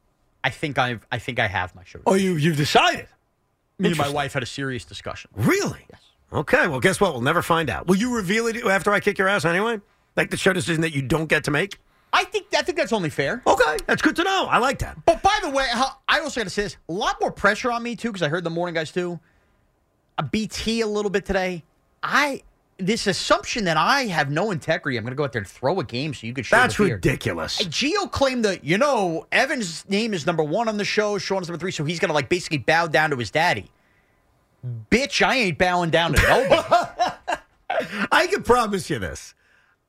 I 0.44 0.50
think 0.50 0.78
I've 0.78 1.06
I 1.12 1.20
think 1.20 1.40
I 1.40 1.48
have 1.48 1.76
my 1.76 1.84
show. 1.84 2.00
Oh, 2.06 2.16
you 2.16 2.36
you've 2.36 2.58
decided. 2.58 3.08
Me 3.78 3.90
and 3.90 3.98
my 3.98 4.04
interesting. 4.06 4.16
wife 4.16 4.34
had 4.34 4.44
a 4.44 4.48
serious 4.48 4.86
discussion. 4.86 5.32
Really? 5.36 5.86
Yes. 5.92 6.02
Okay. 6.34 6.68
Well, 6.68 6.80
guess 6.80 7.02
what? 7.02 7.14
We'll 7.14 7.22
never 7.22 7.42
find 7.42 7.70
out. 7.70 7.88
Will 7.88 7.98
you 7.98 8.16
reveal 8.16 8.48
it 8.48 8.64
after 8.66 8.92
I 8.92 9.00
kick 9.00 9.18
your 9.18 9.28
ass 9.28 9.46
anyway? 9.46 9.82
Like 10.16 10.30
the 10.30 10.38
show 10.38 10.54
decision 10.54 10.82
that 10.82 10.94
you 10.94 11.02
don't 11.02 11.28
get 11.28 11.46
to 11.46 11.52
make? 11.52 11.80
I 12.14 12.26
think 12.26 12.48
I 12.58 12.62
think 12.62 12.78
that's 12.78 12.92
only 12.92 13.10
fair. 13.10 13.42
Okay. 13.48 13.78
That's 13.88 14.02
good 14.02 14.16
to 14.18 14.24
know. 14.24 14.48
I 14.50 14.58
like 14.58 14.80
that. 14.80 14.98
But 15.06 15.22
by 15.22 15.40
the 15.42 15.50
way, 15.50 15.66
I 16.08 16.20
also 16.20 16.42
got 16.42 16.46
to 16.46 16.50
say 16.50 16.64
this: 16.64 16.78
a 16.90 16.94
lot 16.94 17.18
more 17.22 17.32
pressure 17.32 17.72
on 17.72 17.82
me 17.84 17.96
too, 17.96 18.10
because 18.10 18.22
I 18.22 18.28
heard 18.28 18.44
the 18.44 18.50
morning 18.50 18.76
guys 18.76 18.92
too. 18.92 19.20
A 20.18 20.24
BT 20.24 20.82
a 20.82 20.88
little 20.88 21.12
bit 21.12 21.26
today. 21.26 21.64
I 22.04 22.42
this 22.78 23.08
assumption 23.08 23.66
that 23.66 23.78
I 23.78 24.04
have 24.04 24.30
no 24.30 24.52
integrity. 24.52 24.98
I'm 24.98 25.04
going 25.04 25.12
to 25.12 25.16
go 25.16 25.24
out 25.24 25.32
there 25.32 25.42
and 25.42 25.50
throw 25.50 25.80
a 25.80 25.84
game 25.84 26.14
so 26.14 26.28
you 26.28 26.34
could 26.34 26.46
show 26.46 26.58
That's 26.58 26.80
ridiculous. 26.80 27.62
Gio 27.64 28.12
claimed 28.12 28.44
that 28.46 28.64
you 28.64 28.78
know 28.78 29.28
Evan's 29.32 29.88
name 29.88 30.14
is 30.14 30.26
number 30.26 30.44
one 30.44 30.68
on 30.68 30.78
the 30.78 30.86
show, 30.86 31.18
Shaun's 31.18 31.48
number 31.48 31.60
three, 31.60 31.72
so 31.72 31.86
he's 31.86 32.00
going 32.00 32.10
to 32.10 32.14
like 32.16 32.28
basically 32.28 32.58
bow 32.58 32.88
down 32.88 33.12
to 33.12 33.16
his 33.16 33.32
daddy. 33.32 33.72
Bitch, 34.90 35.26
I 35.26 35.38
ain't 35.38 35.58
bowing 35.58 35.90
down 35.90 36.14
to 36.14 36.22
nobody. 36.22 37.42
I 38.12 38.28
can 38.28 38.44
promise 38.44 38.90
you 38.90 39.00
this. 39.00 39.34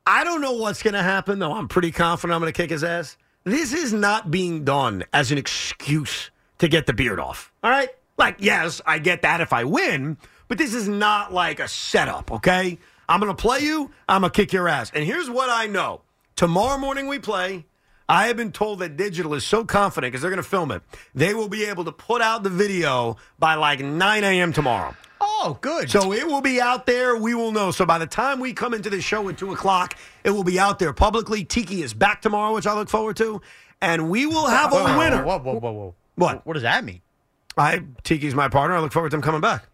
I 0.07 0.25
don't 0.25 0.41
know 0.41 0.53
what's 0.53 0.83
going 0.83 0.95
to 0.95 1.03
happen, 1.03 1.39
though. 1.39 1.53
I'm 1.53 1.69
pretty 1.69 1.91
confident 1.91 2.35
I'm 2.35 2.41
going 2.41 2.53
to 2.53 2.57
kick 2.57 2.71
his 2.71 2.83
ass. 2.83 3.17
This 3.45 3.73
is 3.73 3.93
not 3.93 4.31
being 4.31 4.65
done 4.65 5.05
as 5.13 5.31
an 5.31 5.39
excuse 5.39 6.31
to 6.59 6.69
get 6.69 6.87
the 6.87 6.93
beard 6.93 7.21
off. 7.21 7.53
All 7.63 7.71
right? 7.71 7.89
Like, 8.17 8.37
yes, 8.39 8.81
I 8.87 8.99
get 8.99 9.23
that 9.23 9.41
if 9.41 9.53
I 9.53 9.65
win, 9.65 10.17
but 10.49 10.59
this 10.59 10.75
is 10.75 10.89
not 10.89 11.33
like 11.33 11.61
a 11.61 11.69
setup, 11.69 12.31
okay? 12.31 12.79
I'm 13.09 13.21
going 13.21 13.35
to 13.35 13.41
play 13.41 13.61
you, 13.61 13.91
I'm 14.09 14.23
going 14.23 14.31
to 14.31 14.37
kick 14.37 14.53
your 14.53 14.69
ass. 14.69 14.91
And 14.95 15.05
here's 15.05 15.29
what 15.29 15.51
I 15.51 15.67
know 15.67 16.03
tomorrow 16.37 16.79
morning 16.79 17.09
we 17.09 17.19
play. 17.19 17.67
I 18.09 18.27
have 18.27 18.37
been 18.37 18.53
told 18.53 18.81
that 18.81 18.97
digital 18.97 19.35
is 19.35 19.45
so 19.45 19.65
confident 19.65 20.13
because 20.13 20.23
they're 20.23 20.31
going 20.31 20.43
to 20.43 20.49
film 20.49 20.71
it. 20.71 20.83
They 21.15 21.35
will 21.35 21.49
be 21.49 21.65
able 21.65 21.85
to 21.85 21.93
put 21.93 22.21
out 22.21 22.43
the 22.43 22.51
video 22.51 23.17
by 23.39 23.55
like 23.55 23.81
9 23.81 24.25
a.m. 24.25 24.53
tomorrow. 24.53 24.95
oh, 25.21 25.59
good. 25.61 25.91
So 25.91 26.13
it 26.13 26.27
will 26.27 26.41
be 26.41 26.61
out 26.61 26.87
there. 26.87 27.17
We 27.17 27.35
will 27.35 27.53
know. 27.53 27.71
So 27.71 27.87
by 27.87 27.99
the 27.99 28.07
time 28.07 28.41
we 28.41 28.53
come 28.53 28.75
into 28.75 28.91
the 28.91 29.01
show 29.01 29.29
at 29.29 29.39
2 29.39 29.53
o'clock, 29.53 29.97
it 30.25 30.31
will 30.31 30.45
be 30.45 30.59
out 30.59 30.79
there 30.79 30.93
publicly. 30.93 31.45
Tiki 31.45 31.83
is 31.83 31.95
back 31.95 32.23
tomorrow, 32.23 32.55
which 32.55 32.67
I 32.67 32.75
look 32.75 32.89
forward 32.89 33.17
to. 33.19 33.41
And 33.81 34.11
we 34.11 34.27
will 34.27 34.47
have 34.47 34.73
a 34.73 34.99
winner. 34.99 35.25
Whoa, 35.25 35.39
whoa, 35.39 35.59
whoa, 35.59 35.73
whoa. 35.73 35.95
What? 36.15 36.47
What 36.47 36.55
does 36.55 36.63
that 36.63 36.85
mean? 36.85 37.01
I 37.57 37.83
Tiki's 38.05 38.35
my 38.35 38.49
partner. 38.49 38.77
I 38.77 38.81
look 38.81 38.93
forward 38.93 39.11
to 39.11 39.17
him 39.17 39.23
coming 39.23 39.41
back. 39.41 39.67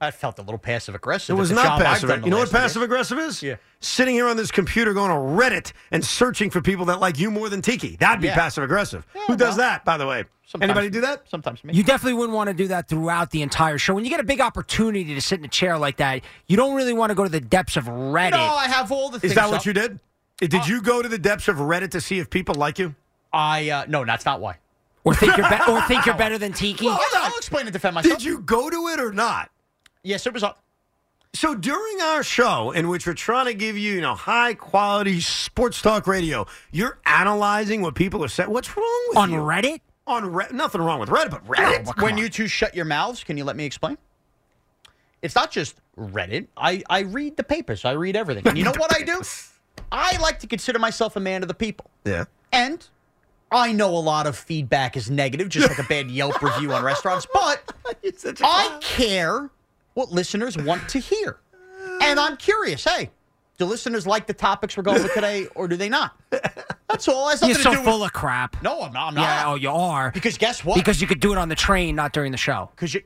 I 0.00 0.10
felt 0.10 0.38
a 0.38 0.42
little 0.42 0.58
passive 0.58 0.94
aggressive. 0.94 1.34
It 1.36 1.38
was 1.38 1.50
not 1.50 1.80
passive. 1.80 2.10
You 2.24 2.30
know 2.30 2.38
what 2.38 2.50
passive 2.50 2.80
years. 2.80 2.84
aggressive 2.84 3.18
is? 3.18 3.42
Yeah. 3.42 3.56
Sitting 3.80 4.14
here 4.14 4.28
on 4.28 4.36
this 4.36 4.50
computer 4.50 4.92
going 4.92 5.10
to 5.10 5.16
Reddit 5.16 5.72
and 5.90 6.04
searching 6.04 6.50
for 6.50 6.60
people 6.60 6.84
that 6.86 7.00
like 7.00 7.18
you 7.18 7.30
more 7.30 7.48
than 7.48 7.62
Tiki. 7.62 7.96
That'd 7.96 8.20
be 8.20 8.26
Yeah. 8.26 8.34
passive 8.34 8.62
aggressive. 8.64 9.06
Yeah, 9.14 9.22
Who 9.28 9.36
does 9.36 9.56
that, 9.56 9.84
by 9.86 9.96
the 9.96 10.06
way? 10.06 10.24
sometimes- 10.46 10.70
Anybody 10.70 10.90
do 10.90 11.00
that? 11.00 11.22
Sometimes 11.30 11.64
me. 11.64 11.72
You 11.72 11.82
definitely 11.82 12.12
wouldn't 12.14 12.36
want 12.36 12.48
to 12.48 12.54
do 12.54 12.68
that 12.68 12.88
throughout 12.88 13.30
the 13.30 13.40
entire 13.40 13.78
show. 13.78 13.94
When 13.94 14.04
you 14.04 14.10
get 14.10 14.20
a 14.20 14.24
big 14.24 14.40
opportunity 14.42 15.14
to 15.14 15.20
sit 15.22 15.38
in 15.38 15.44
a 15.46 15.48
chair 15.48 15.78
like 15.78 15.96
that, 15.96 16.20
you 16.46 16.56
don't 16.58 16.74
really 16.76 16.92
want 16.92 17.08
to 17.10 17.14
go 17.14 17.24
to 17.24 17.30
the 17.30 17.40
depths 17.40 17.76
of 17.78 17.84
Reddit. 17.86 18.32
no, 18.32 18.38
I 18.38 18.68
have 18.68 18.92
all 18.92 19.08
the 19.08 19.18
things. 19.18 19.32
Is 19.32 19.36
that 19.36 19.48
what 19.50 19.64
you 19.64 19.72
did? 19.72 19.98
Did 20.38 20.66
you 20.68 20.82
go 20.82 21.00
to 21.00 21.08
the 21.08 21.18
depths 21.18 21.48
of 21.48 21.56
Reddit 21.56 21.90
to 21.92 22.00
see 22.02 22.18
if 22.18 22.28
people 22.28 22.54
like 22.54 22.78
you? 22.78 22.94
I 23.32 23.70
uh, 23.70 23.84
no, 23.88 24.04
that's 24.04 24.26
not 24.26 24.40
why. 24.42 24.58
Or 25.04 25.14
think 25.14 25.36
you're 25.38 25.48
be- 25.48 25.70
or 25.72 25.80
think 25.82 26.04
you're 26.04 26.14
better 26.18 26.36
than 26.36 26.52
Tiki. 26.52 26.84
Yes, 26.84 27.14
I'll 27.14 27.36
explain 27.36 27.64
and 27.66 27.72
defend 27.72 27.94
myself. 27.94 28.18
Did 28.18 28.24
you 28.24 28.40
go 28.40 28.68
to 28.68 28.88
it 28.88 29.00
or 29.00 29.12
not? 29.12 29.50
Yes, 30.06 30.26
it 30.26 30.32
was 30.32 30.42
up. 30.42 30.62
So 31.34 31.54
during 31.54 32.00
our 32.00 32.22
show, 32.22 32.70
in 32.70 32.88
which 32.88 33.06
we're 33.06 33.14
trying 33.14 33.46
to 33.46 33.54
give 33.54 33.76
you, 33.76 33.94
you 33.94 34.00
know, 34.00 34.14
high 34.14 34.54
quality 34.54 35.20
sports 35.20 35.82
talk 35.82 36.06
radio, 36.06 36.46
you're 36.70 36.98
analyzing 37.04 37.82
what 37.82 37.94
people 37.94 38.24
are 38.24 38.28
saying. 38.28 38.48
What's 38.48 38.74
wrong 38.76 39.04
with 39.08 39.18
on 39.18 39.30
you? 39.32 39.38
Reddit. 39.38 39.80
On 40.06 40.22
Reddit, 40.22 40.52
nothing 40.52 40.80
wrong 40.80 41.00
with 41.00 41.08
Reddit, 41.08 41.30
but 41.30 41.44
Reddit. 41.46 42.00
when 42.00 42.16
you 42.16 42.28
two 42.28 42.46
shut 42.46 42.74
your 42.74 42.84
mouths, 42.84 43.24
can 43.24 43.36
you 43.36 43.44
let 43.44 43.56
me 43.56 43.64
explain? 43.64 43.98
It's 45.20 45.34
not 45.34 45.50
just 45.50 45.76
Reddit. 45.98 46.46
I, 46.56 46.84
I 46.88 47.00
read 47.00 47.36
the 47.36 47.42
papers. 47.44 47.84
I 47.84 47.92
read 47.92 48.14
everything. 48.16 48.44
And 48.46 48.56
you 48.56 48.64
know 48.64 48.72
what 48.76 48.94
I 48.94 49.02
do? 49.02 49.20
I 49.90 50.16
like 50.18 50.38
to 50.40 50.46
consider 50.46 50.78
myself 50.78 51.16
a 51.16 51.20
man 51.20 51.42
of 51.42 51.48
the 51.48 51.54
people. 51.54 51.90
yeah. 52.04 52.24
And 52.52 52.86
I 53.50 53.72
know 53.72 53.90
a 53.90 53.98
lot 53.98 54.26
of 54.26 54.36
feedback 54.36 54.96
is 54.96 55.10
negative, 55.10 55.48
just 55.48 55.68
like 55.68 55.78
a 55.78 55.88
bad 55.88 56.10
Yelp 56.10 56.40
review 56.40 56.72
on 56.72 56.82
restaurants, 56.84 57.26
but 57.32 57.72
I 58.42 58.78
care 58.80 59.50
what 59.96 60.12
listeners 60.12 60.58
want 60.58 60.86
to 60.90 60.98
hear. 60.98 61.38
And 62.02 62.20
I'm 62.20 62.36
curious, 62.36 62.84
hey, 62.84 63.10
do 63.56 63.64
listeners 63.64 64.06
like 64.06 64.26
the 64.26 64.34
topics 64.34 64.76
we're 64.76 64.82
going 64.82 65.02
with 65.02 65.14
today 65.14 65.48
or 65.54 65.66
do 65.66 65.76
they 65.76 65.88
not? 65.88 66.14
That's 66.88 67.08
all. 67.08 67.30
It 67.30 67.40
has 67.40 67.48
You're 67.48 67.58
so 67.58 67.70
to 67.70 67.76
do 67.78 67.82
full 67.82 68.00
with, 68.00 68.08
of 68.08 68.12
crap. 68.12 68.62
No, 68.62 68.82
I'm 68.82 68.92
not. 68.92 69.08
I'm 69.08 69.14
not. 69.14 69.22
Yeah, 69.22 69.44
oh, 69.46 69.54
you 69.54 69.70
are. 69.70 70.10
Because 70.10 70.36
guess 70.36 70.62
what? 70.62 70.76
Because 70.76 71.00
you 71.00 71.06
could 71.06 71.20
do 71.20 71.32
it 71.32 71.38
on 71.38 71.48
the 71.48 71.54
train, 71.54 71.96
not 71.96 72.12
during 72.12 72.30
the 72.30 72.38
show. 72.38 72.70
Because 72.76 72.92
you, 72.92 73.02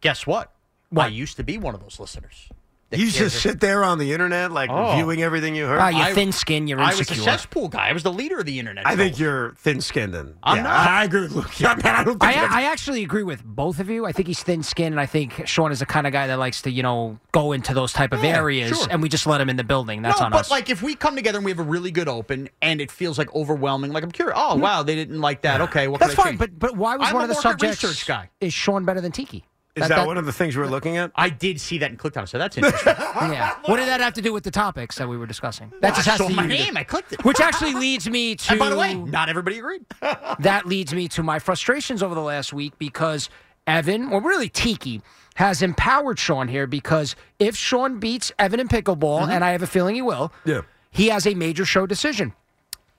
guess 0.00 0.26
what? 0.26 0.54
I 0.96 1.08
used 1.08 1.36
to 1.36 1.44
be 1.44 1.58
one 1.58 1.74
of 1.74 1.82
those 1.82 2.00
listeners. 2.00 2.48
That 2.92 2.98
You 3.00 3.06
cares 3.10 3.32
just 3.32 3.42
sit 3.42 3.58
there 3.60 3.82
on 3.84 3.98
the 3.98 4.12
internet, 4.12 4.52
like 4.52 4.68
Oh. 4.70 4.90
reviewing 4.90 5.22
everything 5.22 5.54
you 5.54 5.66
heard. 5.66 5.78
Ah, 5.80 5.88
you're 5.88 6.06
I- 6.08 6.12
thin 6.12 6.30
skinned. 6.30 6.68
You're 6.68 6.78
insecure. 6.78 6.94
I 6.96 6.98
was 6.98 7.08
a 7.08 7.12
insecure. 7.14 7.24
cesspool 7.24 7.68
guy. 7.68 7.88
I 7.88 7.92
was 7.94 8.02
the 8.02 8.12
leader 8.12 8.38
of 8.38 8.44
the 8.44 8.58
internet. 8.58 8.86
I 8.86 8.96
think 8.96 9.18
you're 9.18 9.52
thin 9.56 9.80
skinned 9.80 10.14
and 10.14 10.34
I'm 10.42 10.56
yeah, 10.58 10.62
not. 10.62 10.88
I 10.88 11.04
agree 11.04 11.22
with 11.22 11.32
Luke. 11.32 11.58
Yeah, 11.58 11.74
man, 11.82 11.94
I 11.96 12.04
don't 12.04 12.20
think 12.20 12.36
I, 12.36 12.60
I 12.60 12.64
actually 12.64 13.02
agree 13.02 13.22
with 13.22 13.42
both 13.44 13.80
of 13.80 13.88
you. 13.88 14.04
I 14.04 14.12
think 14.12 14.28
he's 14.28 14.42
thin 14.42 14.62
skinned, 14.62 14.92
and 14.92 15.00
I 15.00 15.06
think 15.06 15.46
Shaun 15.46 15.72
is 15.72 15.78
the 15.80 15.86
kind 15.86 16.06
of 16.06 16.12
guy 16.12 16.26
that 16.26 16.38
likes 16.38 16.60
to, 16.62 16.70
you 16.70 16.82
know, 16.82 17.18
go 17.32 17.52
into 17.52 17.72
those 17.72 17.94
type 17.94 18.12
of 18.12 18.22
Yeah, 18.22 18.36
areas, 18.36 18.76
sure. 18.76 18.86
and 18.90 19.00
we 19.02 19.08
just 19.08 19.26
let 19.26 19.40
him 19.40 19.48
in 19.48 19.56
the 19.56 19.64
building. 19.64 20.02
That's 20.02 20.20
no, 20.20 20.26
on 20.26 20.30
but 20.32 20.40
us. 20.40 20.48
But 20.50 20.54
like 20.56 20.68
if 20.70 20.82
we 20.82 20.94
come 20.94 21.16
together 21.16 21.38
and 21.38 21.44
we 21.46 21.50
have 21.50 21.60
a 21.60 21.62
really 21.64 21.90
good 21.92 22.08
open, 22.08 22.50
and 22.60 22.78
it 22.80 22.90
feels 22.90 23.16
like 23.16 23.34
overwhelming. 23.34 23.92
Like 23.92 24.04
I'm 24.04 24.12
curious. 24.12 24.36
Oh 24.38 24.56
wow, 24.56 24.82
they 24.82 24.94
didn't 24.94 25.20
like 25.22 25.40
that. 25.42 25.62
Okay, 25.62 25.88
well, 25.88 25.96
That's 25.96 26.14
can 26.14 26.20
I 26.20 26.24
fine, 26.24 26.32
change? 26.32 26.38
but 26.40 26.58
but 26.58 26.76
why 26.76 26.96
was 26.96 27.08
I'm 27.08 27.14
one 27.14 27.22
of 27.24 27.28
the 27.30 27.34
market 27.36 27.60
subjects? 27.60 27.82
research 27.84 28.06
guy. 28.06 28.28
Is 28.42 28.52
Shaun 28.52 28.84
better 28.84 29.00
than 29.00 29.12
Tiki? 29.12 29.44
Is 29.74 29.88
that, 29.88 30.06
one 30.06 30.18
of 30.18 30.26
the 30.26 30.32
things 30.32 30.54
you 30.54 30.60
were 30.60 30.68
looking 30.68 30.98
at? 30.98 31.12
I 31.14 31.30
did 31.30 31.58
see 31.58 31.78
that 31.78 31.88
and 31.88 31.98
clicked 31.98 32.18
on 32.18 32.24
it, 32.24 32.26
so 32.26 32.38
that's 32.38 32.56
interesting. 32.58 32.94
Yeah. 33.32 33.56
What 33.66 33.76
did 33.76 33.88
that 33.88 34.00
have 34.00 34.14
to 34.14 34.22
do 34.22 34.32
with 34.32 34.44
the 34.44 34.50
topics 34.50 34.96
that 34.98 35.08
we 35.08 35.16
were 35.16 35.26
discussing? 35.26 35.72
That 35.80 35.94
just 35.94 36.06
I 36.08 36.12
has 36.12 36.18
saw 36.18 36.28
to 36.28 36.34
my 36.34 36.42
do- 36.42 36.48
name. 36.48 36.76
I 36.76 36.84
clicked 36.84 37.12
it. 37.12 37.24
Which 37.24 37.40
actually 37.40 37.74
leads 37.74 38.08
me 38.08 38.34
to. 38.36 38.50
And 38.52 38.58
by 38.58 38.68
the 38.68 38.76
way, 38.76 38.94
not 38.94 39.28
everybody 39.28 39.58
agreed. 39.58 39.84
that 40.40 40.66
leads 40.66 40.92
me 40.92 41.08
to 41.08 41.22
my 41.22 41.38
frustrations 41.38 42.02
over 42.02 42.14
the 42.14 42.20
last 42.22 42.52
week 42.52 42.74
because 42.78 43.30
Evan, 43.66 44.08
or 44.12 44.20
really 44.20 44.48
Tiki, 44.48 45.00
has 45.36 45.62
empowered 45.62 46.18
Shaun 46.18 46.48
here 46.48 46.66
because 46.66 47.16
if 47.38 47.56
Shaun 47.56 47.98
beats 48.00 48.32
Evan 48.38 48.60
in 48.60 48.68
pickleball, 48.68 49.22
mm-hmm. 49.22 49.30
and 49.30 49.44
I 49.44 49.52
have 49.52 49.62
a 49.62 49.66
feeling 49.66 49.94
he 49.94 50.02
will, 50.02 50.32
Yeah. 50.44 50.62
he 50.90 51.08
has 51.08 51.26
a 51.26 51.34
major 51.34 51.64
show 51.64 51.86
decision. 51.86 52.34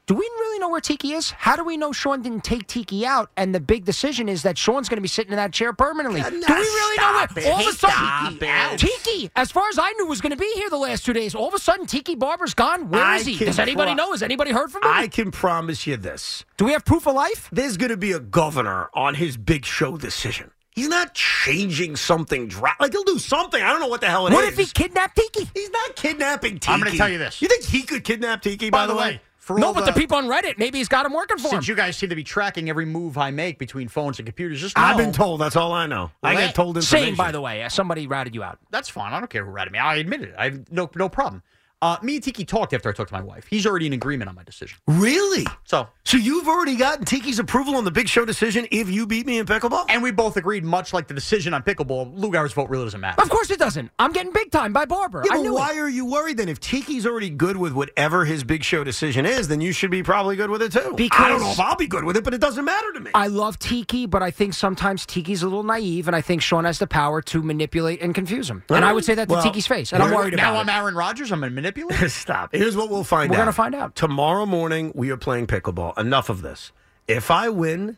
Do 0.05 0.15
we 0.15 0.19
really 0.37 0.59
know 0.59 0.67
where 0.67 0.81
Tiki 0.81 1.13
is? 1.13 1.31
How 1.31 1.55
do 1.55 1.63
we 1.63 1.77
know 1.77 1.93
Shaun 1.93 2.21
didn't 2.21 2.43
take 2.43 2.67
Tiki 2.67 3.05
out? 3.05 3.31
And 3.37 3.55
the 3.55 3.61
big 3.61 3.85
decision 3.85 4.27
is 4.27 4.43
that 4.43 4.57
Shaun's 4.57 4.89
going 4.89 4.97
to 4.97 5.01
be 5.01 5.07
sitting 5.07 5.31
in 5.31 5.37
that 5.37 5.53
chair 5.53 5.71
permanently. 5.71 6.21
do 6.21 6.29
we 6.29 6.35
really 6.39 6.97
know 6.97 7.03
stop 7.25 7.35
where? 7.37 7.45
it. 7.45 7.49
All 7.49 7.61
of 7.61 7.67
a 7.67 7.71
Stop 7.71 7.91
sudden, 8.33 8.37
it. 8.41 8.79
Tiki, 8.79 9.31
as 9.37 9.49
far 9.49 9.69
as 9.69 9.79
I 9.79 9.93
knew, 9.93 10.05
was 10.07 10.19
going 10.19 10.31
to 10.31 10.37
be 10.37 10.51
here 10.55 10.69
the 10.69 10.75
last 10.77 11.05
two 11.05 11.13
days. 11.13 11.33
All 11.35 11.47
of 11.47 11.53
a 11.53 11.59
sudden, 11.59 11.85
Tiki 11.85 12.15
Barber's 12.15 12.53
gone. 12.53 12.89
Where 12.89 13.01
I 13.01 13.15
is 13.17 13.25
he? 13.25 13.37
Does 13.37 13.59
anybody 13.59 13.91
pro- 13.91 14.05
know? 14.05 14.11
Has 14.11 14.21
anybody 14.21 14.51
heard 14.51 14.71
from 14.71 14.83
him? 14.83 14.89
I 14.93 15.07
can 15.07 15.31
promise 15.31 15.87
you 15.87 15.95
this. 15.95 16.43
do 16.57 16.65
we 16.65 16.73
have 16.73 16.83
proof 16.83 17.07
of 17.07 17.15
life? 17.15 17.47
There's 17.53 17.77
going 17.77 17.91
to 17.91 17.97
be 17.97 18.11
a 18.11 18.19
governor 18.19 18.89
on 18.93 19.15
his 19.15 19.37
big 19.37 19.63
show 19.63 19.95
decision. 19.95 20.51
He's 20.71 20.89
not 20.89 21.13
changing 21.13 21.95
something. 21.95 22.49
Dra- 22.49 22.75
like 22.77 22.91
he'll 22.91 23.03
do 23.05 23.19
something. 23.19 23.61
I 23.63 23.69
don't 23.69 23.79
know 23.79 23.87
what 23.87 24.01
the 24.01 24.07
hell 24.09 24.27
it 24.27 24.31
is. 24.31 24.35
What 24.35 24.45
if 24.49 24.57
he 24.57 24.65
kidnapped 24.65 25.15
Tiki? 25.15 25.49
He's 25.53 25.69
not 25.69 25.95
kidnapping 25.95 26.55
Tiki. 26.59 26.73
I'm 26.73 26.79
gonna 26.79 26.91
tell 26.97 27.07
you 27.07 27.19
this. 27.19 27.41
You 27.41 27.47
think 27.47 27.63
he 27.63 27.83
could 27.83 28.03
kidnap 28.03 28.41
Tiki? 28.41 28.69
By, 28.69 28.79
By 28.85 28.87
the 28.87 28.95
way, 28.99 29.21
for 29.43 29.59
No, 29.59 29.67
all 29.67 29.73
but 29.73 29.85
the 29.85 29.91
people 29.91 30.15
on 30.17 30.25
Reddit, 30.27 30.57
maybe 30.57 30.77
he's 30.77 30.87
got 30.87 31.05
him 31.05 31.11
working 31.11 31.37
for 31.37 31.47
him. 31.47 31.51
since 31.51 31.67
you 31.67 31.75
guys 31.75 31.97
seem 31.97 32.09
to 32.09 32.15
be 32.15 32.23
tracking 32.23 32.69
every 32.69 32.85
move 32.85 33.17
I 33.17 33.29
make 33.31 33.59
between 33.59 33.89
phones 33.89 34.17
and 34.17 34.25
computers, 34.25 34.61
just 34.61 34.77
know 34.77 34.83
I've 34.83 34.95
been 34.97 35.11
told. 35.11 35.41
That's 35.41 35.57
all 35.57 35.73
I 35.73 35.85
know. 35.85 36.11
I 36.23 36.33
Let- 36.33 36.45
get 36.47 36.55
told 36.55 36.77
information. 36.77 37.07
Same, 37.09 37.15
by 37.17 37.31
the 37.33 37.41
way. 37.41 37.61
Uh, 37.61 37.67
Somebody 37.69 38.07
routed 38.07 38.33
you 38.35 38.41
out. 38.43 38.57
That's 38.71 38.87
fine. 38.89 39.11
I 39.11 39.19
don't 39.19 39.29
care 39.29 39.43
who 39.43 39.51
routed 39.51 39.73
me. 39.73 39.79
I 39.79 39.95
admit 39.95 40.21
it. 40.21 40.33
I 40.37 40.45
have 40.45 40.71
no 40.71 40.89
no 40.95 41.09
problem. 41.09 41.43
Uh, 41.83 41.97
me 42.01 42.15
and 42.15 42.23
Tiki 42.23 42.45
talked 42.45 42.73
after 42.73 42.87
I 42.87 42.93
talked 42.93 43.09
to 43.09 43.13
my 43.15 43.21
wife. 43.21 43.45
He's 43.49 43.65
already 43.67 43.87
in 43.87 43.93
agreement 43.93 44.29
on 44.29 44.35
my 44.35 44.43
decision. 44.43 44.77
Really? 44.87 45.45
So, 45.65 45.89
So 46.05 46.15
you've 46.15 46.47
already 46.47 46.77
gotten 46.77 47.03
Tiki's 47.03 47.39
approval 47.39 47.75
on 47.75 47.83
the 47.83 47.91
Big 47.91 48.07
Show 48.07 48.23
decision 48.23 48.65
if 48.71 48.89
you 48.89 49.05
beat 49.05 49.25
me 49.25 49.37
in 49.37 49.45
pickleball? 49.45 49.85
and 49.89 50.01
we 50.01 50.11
both 50.11 50.37
agreed, 50.37 50.63
much 50.63 50.93
like 50.93 51.07
the 51.09 51.13
decision 51.13 51.53
on 51.53 51.61
pickleball, 51.61 52.17
Lugar's 52.17 52.53
vote 52.53 52.69
really 52.69 52.85
doesn't 52.85 53.01
matter. 53.01 53.21
Of 53.21 53.29
course 53.29 53.49
it 53.51 53.59
doesn't. 53.59 53.91
I'm 53.99 54.13
getting 54.13 54.31
big 54.31 54.49
time 54.49 54.71
by 54.71 54.85
Barber. 54.85 55.23
Yeah, 55.25 55.33
I 55.33 55.35
but 55.37 55.41
knew 55.43 55.53
why 55.55 55.73
it. 55.73 55.79
are 55.79 55.89
you 55.89 56.05
worried 56.05 56.37
then? 56.37 56.47
If 56.47 56.61
Tiki's 56.61 57.05
already 57.05 57.29
good 57.29 57.57
with 57.57 57.73
whatever 57.73 58.23
his 58.23 58.45
Big 58.45 58.63
Show 58.63 58.85
decision 58.85 59.25
is, 59.25 59.49
then 59.49 59.59
you 59.59 59.73
should 59.73 59.91
be 59.91 60.03
probably 60.03 60.37
good 60.37 60.49
with 60.49 60.61
it 60.61 60.71
too. 60.71 60.93
Because 60.95 61.19
I 61.19 61.27
don't 61.27 61.39
Because- 61.39 61.57
know 61.57 61.63
if 61.63 61.69
I'll 61.69 61.75
be 61.75 61.87
good 61.87 62.05
with 62.05 62.15
it, 62.15 62.23
but 62.23 62.33
it 62.33 62.39
doesn't 62.39 62.63
matter 62.63 62.93
to 62.93 62.99
me. 63.01 63.11
I 63.13 63.27
love 63.27 63.59
Tiki, 63.59 64.05
but 64.05 64.23
I 64.23 64.31
think 64.31 64.53
sometimes 64.53 65.05
Tiki's 65.05 65.43
a 65.43 65.47
little 65.47 65.63
naive, 65.63 66.07
and 66.07 66.15
I 66.15 66.21
think 66.21 66.41
Shaun 66.41 66.63
has 66.63 66.79
the 66.79 66.87
power 66.87 67.21
to 67.23 67.41
manipulate 67.43 68.01
and 68.01 68.15
confuse 68.15 68.49
him. 68.49 68.63
And 68.69 68.85
I 68.85 68.93
would 68.93 69.03
say 69.03 69.15
that 69.15 69.27
to 69.27 69.33
Well, 69.35 69.43
Tiki's 69.43 69.67
face, 69.67 69.91
and 69.91 70.01
I'm 70.01 70.09
we're- 70.11 70.21
worried 70.21 70.37
now 70.37 70.55
I'm. 70.55 70.69
Aaron 70.69 70.95
Rodgers. 70.95 71.31
I'm 71.33 71.39
going 71.41 71.51
to 71.51 71.55
manipulate. 71.55 71.72
Stop. 72.07 72.53
Here's 72.53 72.75
what 72.75 72.89
we'll 72.89 73.03
find 73.03 73.29
We're 73.29 73.37
out. 73.37 73.41
gonna 73.41 73.51
find 73.53 73.75
out. 73.75 73.95
Tomorrow 73.95 74.45
morning, 74.45 74.91
we 74.95 75.09
are 75.11 75.17
playing 75.17 75.47
pickleball. 75.47 75.97
Enough 75.97 76.29
of 76.29 76.41
this. 76.41 76.71
If 77.07 77.29
I 77.31 77.49
win, 77.49 77.97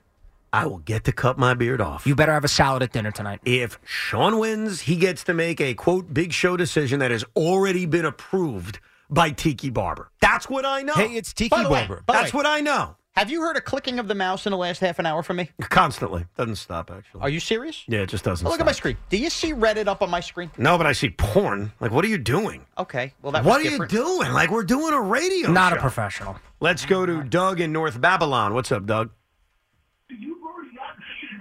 I 0.53 0.65
will 0.65 0.77
get 0.79 1.03
to 1.05 1.11
cut 1.11 1.37
my 1.37 1.53
beard 1.53 1.81
off. 1.81 2.07
You 2.07 2.15
better 2.15 2.31
have 2.33 2.43
a 2.43 2.47
salad 2.49 2.81
at 2.83 2.91
dinner 2.93 3.11
tonight. 3.11 3.41
if 3.45 3.77
Shaun 3.83 4.39
wins, 4.39 4.81
he 4.81 4.95
gets 4.95 5.23
to 5.25 5.33
make 5.33 5.59
a 5.61 5.73
quote 5.73 6.13
big 6.13 6.31
show 6.33 6.55
decision 6.57 6.99
that 6.99 7.11
has 7.11 7.23
already 7.35 7.85
been 7.85 8.05
approved 8.05 8.79
by 9.09 9.29
Tiki 9.31 9.69
Barber. 9.69 10.09
That's 10.21 10.49
what 10.49 10.65
I 10.65 10.81
know. 10.81 10.93
Hey, 10.93 11.15
it's 11.15 11.33
Tiki 11.33 11.55
way- 11.55 11.63
Barber. 11.85 12.03
by 12.07 12.13
That's 12.13 12.33
way, 12.33 12.37
what 12.37 12.45
I 12.47 12.61
know. 12.61 12.95
Have 13.15 13.31
you 13.31 13.39
heard 13.41 13.55
a 13.55 13.61
clicking 13.61 13.97
of 13.97 14.09
the 14.09 14.15
mouse 14.15 14.45
in 14.45 14.51
the 14.51 14.57
last 14.57 14.81
half 14.81 14.99
an 14.99 15.05
hour 15.05 15.23
from 15.23 15.37
me? 15.37 15.49
Constantly. 15.61 16.25
Doesn't 16.35 16.57
stop, 16.57 16.91
actually. 16.91 17.21
Are 17.21 17.29
you 17.29 17.39
serious? 17.39 17.85
yeah, 17.87 17.99
it 17.99 18.09
just 18.09 18.25
doesn't 18.25 18.45
Oh, 18.45 18.49
look 18.49 18.57
stop. 18.57 18.65
at 18.67 18.69
my 18.69 18.73
screen. 18.73 18.97
Do 19.09 19.15
you 19.15 19.29
see 19.29 19.53
Reddit 19.53 19.87
up 19.87 20.01
on 20.01 20.09
my 20.09 20.19
screen? 20.19 20.51
No, 20.57 20.77
but 20.77 20.85
I 20.85 20.91
see 20.91 21.09
porn. 21.11 21.71
Like, 21.79 21.91
what 21.91 22.03
are 22.03 22.09
you 22.09 22.17
doing? 22.17 22.65
Okay. 22.77 23.13
Well, 23.21 23.31
that 23.31 23.45
What 23.45 23.61
are 23.61 23.63
different. 23.63 23.93
you 23.93 23.99
doing? 23.99 24.33
Like, 24.33 24.51
we're 24.51 24.63
doing 24.65 24.93
a 24.93 24.99
radio 24.99 25.49
Not 25.49 25.71
a 25.71 25.77
professional. 25.77 26.35
Let's 26.59 26.85
go 26.85 27.05
to 27.05 27.23
Doug 27.23 27.61
in 27.61 27.71
North 27.71 28.01
Babylon. 28.01 28.53
What's 28.53 28.71
up, 28.73 28.85
Doug? 28.85 29.11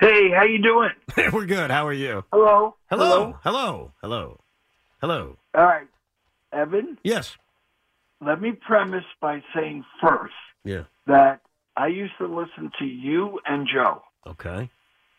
Hey, 0.01 0.31
how 0.31 0.45
you 0.45 0.63
doing? 0.63 0.91
we're 1.33 1.47
good. 1.47 1.73
How 1.73 1.87
are 1.89 1.93
you? 1.93 2.25
Hello. 2.33 2.77
Hello. 2.89 3.37
Hello. 3.43 3.93
Hello. 4.01 4.41
Hello. 5.01 5.37
All 5.57 5.65
right, 5.65 5.87
Evan. 6.53 6.99
Yes. 7.03 7.37
Let 8.25 8.41
me 8.41 8.53
premise 8.53 9.05
by 9.21 9.43
saying 9.55 9.85
first 10.01 10.35
Yeah. 10.65 10.83
that 11.07 11.41
I 11.77 11.89
used 11.89 12.13
to 12.19 12.27
listen 12.27 12.71
to 12.79 12.85
you 12.85 13.41
and 13.47 13.67
Joe, 13.73 14.03
Okay. 14.27 14.71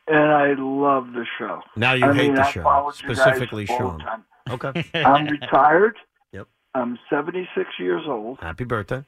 and 0.07 0.31
I 0.31 0.53
love 0.57 1.07
the 1.13 1.25
show. 1.37 1.61
Now 1.75 1.93
you 1.93 2.05
I 2.05 2.13
hate 2.13 2.27
mean, 2.27 2.35
the 2.35 2.45
I 2.45 2.51
show, 2.51 2.63
followed 2.63 2.95
you 3.01 3.09
guys 3.09 3.17
specifically 3.17 3.67
all 3.69 3.77
Shaun. 3.77 4.23
Okay. 4.49 4.85
I'm 5.03 5.25
retired. 5.27 5.97
Yep. 6.31 6.47
I'm 6.73 6.97
76 7.09 7.67
years 7.79 8.03
old, 8.07 8.39
Happy 8.41 8.63
birthday. 8.63 9.03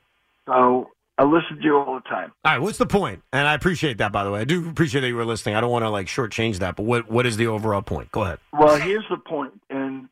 so 0.47 0.89
I 1.19 1.23
listen 1.23 1.57
to 1.57 1.63
you 1.63 1.77
all 1.77 1.95
the 1.95 2.01
time. 2.09 2.31
All 2.45 2.51
right, 2.51 2.61
what's 2.61 2.77
the 2.77 2.85
point? 2.85 3.23
And 3.33 3.47
I 3.47 3.53
appreciate 3.55 3.97
that, 3.99 4.11
by 4.11 4.23
the 4.23 4.29
way. 4.31 4.41
I 4.41 4.43
do 4.43 4.69
appreciate 4.69 5.01
that 5.01 5.07
you 5.07 5.15
were 5.15 5.25
listening. 5.25 5.55
I 5.55 5.61
don't 5.61 5.71
want 5.71 5.83
to 5.83 5.89
like 5.89 6.07
shortchange 6.07 6.59
that, 6.59 6.75
but 6.75 6.83
what 6.83 7.09
what 7.09 7.25
is 7.25 7.37
the 7.37 7.47
overall 7.47 7.81
point? 7.81 8.11
Go 8.11 8.23
ahead. 8.23 8.39
Well, 8.53 8.75
here's 8.77 9.05
the 9.09 9.17
point, 9.17 9.59
and 9.69 10.09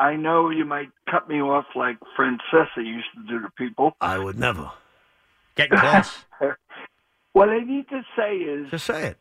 I 0.00 0.16
know 0.16 0.50
you 0.50 0.64
might 0.64 0.88
cut 1.10 1.28
me 1.28 1.40
off 1.40 1.66
like 1.76 1.98
Francesa 2.18 2.78
used 2.78 3.06
to 3.14 3.22
do 3.28 3.40
to 3.40 3.50
people. 3.56 3.92
I 4.00 4.18
would 4.18 4.38
never. 4.38 4.70
Getting 5.54 5.78
close. 5.80 6.24
What 7.32 7.48
I 7.48 7.58
need 7.60 7.88
to 7.90 8.02
say 8.16 8.36
is, 8.36 8.70
Just 8.70 8.86
say 8.86 9.08
it. 9.08 9.18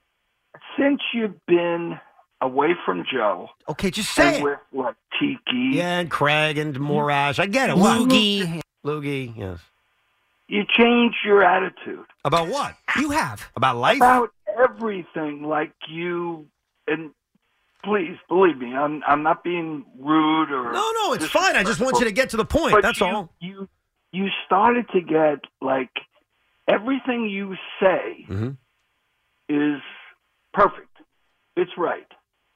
since 0.78 1.02
you've 1.14 1.46
been 1.46 2.00
away 2.42 2.70
from 2.86 3.04
Joe, 3.12 3.50
Okay, 3.70 3.92
just 3.92 4.12
say 4.14 4.28
and 4.28 4.36
it. 4.38 4.44
with 4.44 4.60
what 4.72 4.96
Tiki, 5.20 5.76
Yeah, 5.76 6.00
and 6.00 6.10
Craig 6.10 6.58
and 6.58 6.76
Morash. 6.76 7.40
I 7.40 7.46
get 7.48 7.70
it. 7.70 7.78
What? 7.78 8.00
Loogie. 8.02 8.62
Loogie, 8.86 9.34
yes. 9.36 9.60
you 10.48 10.64
changed 10.78 11.18
your 11.26 11.44
attitude 11.44 12.06
About 12.24 12.48
what? 12.48 12.76
You 12.98 13.12
have. 13.12 13.50
About 13.56 13.76
life? 13.78 13.98
about 13.98 14.32
everything. 14.58 15.44
Like 15.44 15.74
you, 15.90 16.46
and 16.88 17.12
please 17.84 18.18
believe 18.30 18.58
me, 18.58 18.74
I'm 18.74 19.04
I'm 19.08 19.24
not 19.24 19.44
being 19.44 19.86
rude 20.00 20.52
or 20.52 20.72
no, 20.72 20.92
no, 21.04 21.14
it's 21.14 21.26
fine. 21.26 21.56
I 21.56 21.64
just 21.64 21.80
want 21.82 22.00
you 22.00 22.06
to 22.06 22.12
get 22.12 22.30
to 22.32 22.38
the 22.38 22.46
point. 22.46 22.72
But 22.74 22.82
That's 22.84 23.00
you, 23.00 23.06
all. 23.06 23.30
You 23.42 23.68
you 24.12 24.28
started 24.46 24.88
to 24.94 25.02
get 25.02 25.40
like 25.62 25.90
everything 26.68 27.30
you 27.30 27.56
say 27.80 28.26
Mm-hmm. 28.30 28.50
is 29.50 29.82
perfect. 30.54 30.88
It's 31.56 31.72
right. 31.78 32.08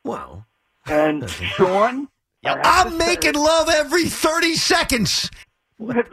Well, 0.03 0.45
And 0.87 1.29
Shaun, 1.29 2.07
I 2.45 2.49
have 2.63 2.87
I'm 2.87 2.97
making 2.97 3.33
say- 3.35 3.39
love 3.39 3.69
every 3.69 4.05
30 4.05 4.55
seconds. 4.55 5.29
Listen 5.79 6.05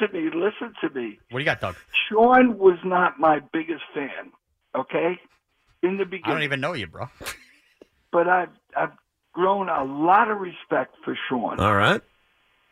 to 0.00 0.08
me. 0.12 0.24
Listen 0.34 0.72
to 0.80 0.90
me. 0.90 1.18
What 1.30 1.38
do 1.38 1.42
you 1.42 1.44
got, 1.44 1.60
Doug? 1.60 1.76
Shaun 2.08 2.58
was 2.58 2.78
not 2.84 3.18
my 3.20 3.40
biggest 3.52 3.82
fan. 3.94 4.32
Okay, 4.76 5.20
in 5.84 5.98
the 5.98 6.04
beginning, 6.04 6.24
I 6.24 6.30
don't 6.32 6.42
even 6.42 6.60
know 6.60 6.72
you, 6.72 6.88
bro. 6.88 7.06
but 8.12 8.28
I've 8.28 8.48
I've 8.76 8.90
grown 9.32 9.68
a 9.68 9.84
lot 9.84 10.28
of 10.30 10.40
respect 10.40 10.96
for 11.04 11.16
Shaun. 11.28 11.60
All 11.60 11.76
right. 11.76 12.00